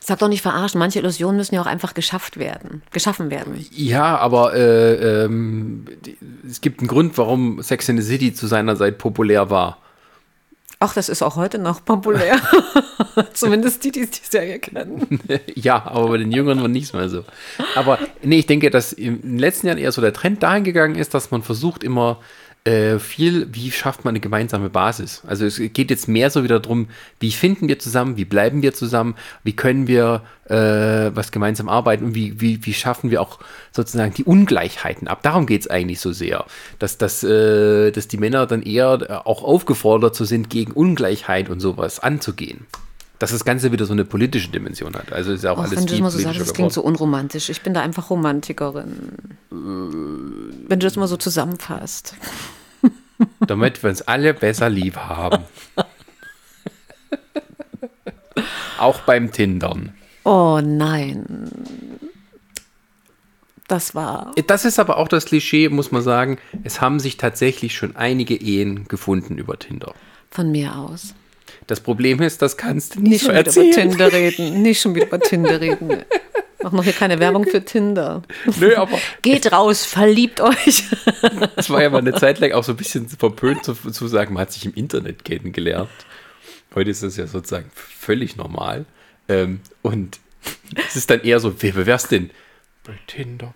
[0.00, 3.64] Sag doch nicht verarschen, manche Illusionen müssen ja auch einfach geschafft werden, geschaffen werden.
[3.70, 6.16] Ja, aber äh, ähm, die,
[6.48, 9.78] es gibt einen Grund, warum Sex in the City zu seiner Zeit populär war.
[10.80, 12.40] Ach, das ist auch heute noch populär.
[13.32, 15.20] Zumindest die, die die Serie kennen.
[15.56, 17.24] ja, aber bei den Jüngeren war nichts mehr so.
[17.74, 20.94] Aber nee, ich denke, dass in den letzten Jahren eher so der Trend dahin gegangen
[20.94, 22.20] ist, dass man versucht immer
[22.64, 25.22] äh, viel, wie schafft man eine gemeinsame Basis.
[25.26, 26.88] Also es geht jetzt mehr so wieder darum,
[27.20, 32.04] wie finden wir zusammen, wie bleiben wir zusammen, wie können wir äh, was gemeinsam arbeiten
[32.04, 33.38] und wie, wie, wie schaffen wir auch
[33.72, 35.22] sozusagen die Ungleichheiten ab.
[35.22, 36.44] Darum geht es eigentlich so sehr,
[36.78, 41.60] dass, dass, äh, dass die Männer dann eher auch aufgefordert so sind, gegen Ungleichheit und
[41.60, 42.66] sowas anzugehen.
[43.18, 45.12] Dass das Ganze wieder so eine politische Dimension hat.
[45.12, 46.82] Also ist ja auch Auch alles wenn du das mal so sagst, das klingt so
[46.82, 47.48] unromantisch.
[47.48, 49.12] Ich bin da einfach Romantikerin.
[49.50, 52.14] Wenn du das mal so zusammenfasst.
[53.46, 55.44] damit wir uns alle besser lieb haben.
[58.78, 59.94] Auch beim Tindern.
[60.24, 61.50] Oh nein.
[63.66, 64.32] Das war.
[64.46, 66.38] Das ist aber auch das Klischee, muss man sagen.
[66.64, 69.94] Es haben sich tatsächlich schon einige Ehen gefunden über Tinder.
[70.30, 71.14] Von mir aus.
[71.68, 73.90] Das Problem ist, das kannst du Nicht nicht so schon wieder über erzählen.
[73.90, 74.62] Tinder reden.
[74.62, 76.02] Nicht schon wieder über Tinder reden.
[76.62, 78.22] Mach noch hier keine Werbung für Tinder.
[78.58, 80.84] Nö, aber Geht raus, verliebt euch.
[81.54, 84.34] es war ja mal eine Zeit lang auch so ein bisschen verpönt zu, zu sagen,
[84.34, 85.90] man hat sich im Internet kennengelernt.
[86.74, 88.86] Heute ist das ja sozusagen völlig normal.
[89.28, 90.18] Ähm, und
[90.88, 92.30] es ist dann eher so, wer bewerst denn?
[92.82, 93.52] Bei Tinder.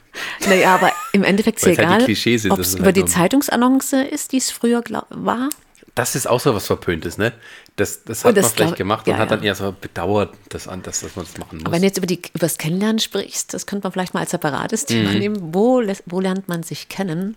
[0.47, 3.07] Naja, aber im Endeffekt ist ja es halt egal, sind, ob es über halt die
[3.07, 5.49] Zeitungsannonce ist, die es früher war.
[5.95, 7.33] Das ist auch so was Verpöntes, ne?
[7.77, 9.37] Das, das hat das man vielleicht glaub- gemacht ja, und hat ja.
[9.37, 11.65] dann eher so bedauert, dass, dass, dass man das machen muss.
[11.65, 14.21] Aber wenn du jetzt über, die, über das Kennenlernen sprichst, das könnte man vielleicht mal
[14.21, 15.19] als separates Thema Mhm.
[15.19, 15.55] nehmen.
[15.55, 17.35] Wo, wo lernt man sich kennen?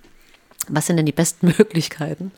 [0.68, 2.32] Was sind denn die besten Möglichkeiten?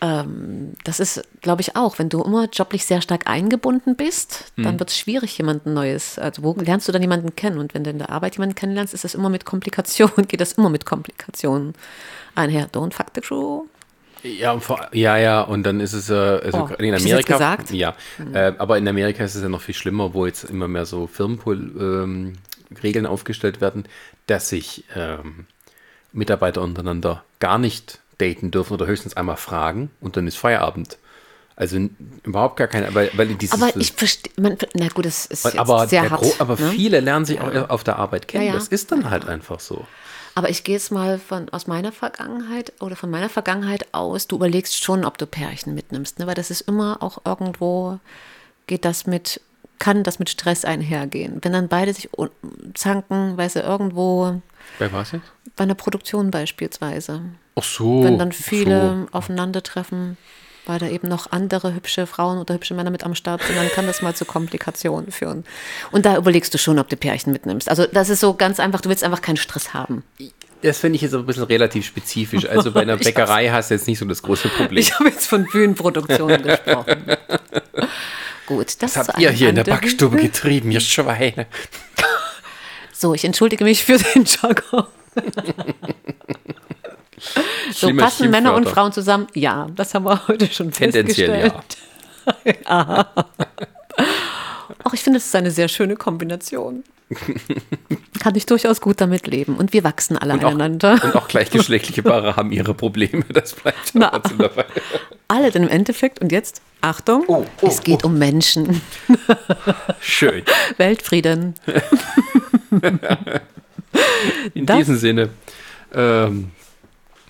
[0.00, 4.62] Ähm, das ist, glaube ich, auch, wenn du immer joblich sehr stark eingebunden bist, Mhm.
[4.62, 6.18] dann wird es schwierig, jemanden Neues.
[6.20, 7.58] Also wo lernst du dann jemanden kennen?
[7.58, 10.52] Und wenn du in der Arbeit jemanden kennenlernst, ist das immer mit Komplikationen, geht das
[10.52, 11.74] immer mit Komplikationen
[12.36, 12.68] einher.
[12.70, 13.64] Don't fuck the crew.
[14.22, 14.58] Ja,
[14.92, 17.34] ja, ja, und dann ist es äh, also Oh, in Amerika.
[17.34, 17.70] gesagt?
[17.70, 17.76] Mhm.
[17.76, 17.94] Ja,
[18.32, 21.06] äh, aber in Amerika ist es ja noch viel schlimmer, wo jetzt immer mehr so
[21.06, 22.36] Firmenregeln
[22.84, 23.84] ähm, aufgestellt werden,
[24.26, 25.46] dass sich ähm,
[26.12, 30.98] Mitarbeiter untereinander gar nicht daten dürfen oder höchstens einmal fragen und dann ist Feierabend.
[31.54, 31.88] Also
[32.22, 33.60] überhaupt gar keine, weil, weil dieses.
[33.60, 36.20] Aber ich verstehe, na gut, das ist jetzt aber, sehr hart.
[36.20, 36.70] Gro- aber ne?
[36.70, 38.44] viele lernen sich auch auf der Arbeit kennen.
[38.44, 38.54] Ja, ja.
[38.58, 39.84] Das ist dann halt einfach so.
[40.38, 44.36] Aber ich gehe jetzt mal von, aus meiner Vergangenheit oder von meiner Vergangenheit aus, du
[44.36, 46.28] überlegst schon, ob du Pärchen mitnimmst, ne?
[46.28, 47.98] weil das ist immer auch irgendwo,
[48.68, 49.40] geht das mit,
[49.80, 51.38] kann das mit Stress einhergehen.
[51.42, 52.08] Wenn dann beide sich
[52.74, 54.40] zanken, weißt du, irgendwo
[54.78, 55.24] Wer war es jetzt?
[55.56, 57.22] bei einer Produktion beispielsweise,
[57.56, 58.04] Ach so.
[58.04, 60.16] wenn dann viele aufeinandertreffen,
[60.68, 63.68] weil da eben noch andere hübsche Frauen oder hübsche Männer mit am Start sind, dann
[63.68, 65.44] kann das mal zu Komplikationen führen.
[65.90, 67.68] Und da überlegst du schon, ob du Pärchen mitnimmst.
[67.68, 70.04] Also das ist so ganz einfach, du willst einfach keinen Stress haben.
[70.62, 72.46] Das finde ich jetzt aber ein bisschen relativ spezifisch.
[72.46, 74.78] Also bei einer Bäckerei hast du jetzt nicht so das große Problem.
[74.78, 77.16] Ich habe jetzt von Bühnenproduktionen gesprochen.
[78.46, 81.46] Gut, das Was zu habt ihr hier in der Backstube getrieben, ihr Schweine?
[83.00, 84.88] So, ich entschuldige mich für den Jargon.
[87.72, 88.68] So passen Männer und.
[88.68, 89.26] Frauen zusammen?
[89.34, 92.64] Ja, das haben wir heute schon Tendenziell festgestellt.
[92.68, 93.06] ja.
[94.84, 96.84] Auch ich finde, es ist eine sehr schöne Kombination.
[98.20, 99.56] Kann ich durchaus gut damit leben.
[99.56, 101.00] Und wir wachsen alle Und auch, aneinander.
[101.02, 103.24] und auch gleichgeschlechtliche Paare haben ihre Probleme.
[103.32, 104.10] Das bleibt Na.
[104.10, 104.66] trotzdem dabei.
[105.26, 108.82] alle denn im Endeffekt, und jetzt Achtung, Oh, oh, es geht um Menschen.
[110.00, 110.42] Schön.
[110.76, 111.54] Weltfrieden.
[114.54, 115.30] In Das- diesem Sinne
[115.94, 116.50] ähm,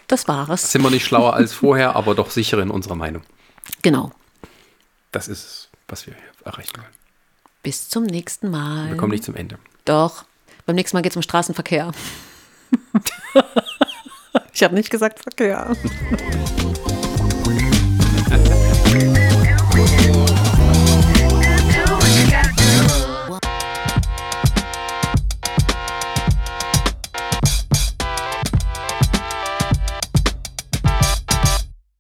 [0.08, 0.72] Das war es.
[0.72, 3.22] sind wir nicht schlauer als vorher, aber doch sicher in unserer Meinung.
[3.82, 4.10] Genau.
[5.12, 6.88] Das ist es, was wir hier erreichen wollen.
[7.62, 8.88] Bis zum nächsten Mal.
[8.88, 9.58] Wir kommen nicht zum Ende.
[9.84, 10.24] Doch.
[10.64, 11.92] Beim nächsten Mal geht es um Straßenverkehr.
[14.52, 15.76] ich habe nicht gesagt Verkehr.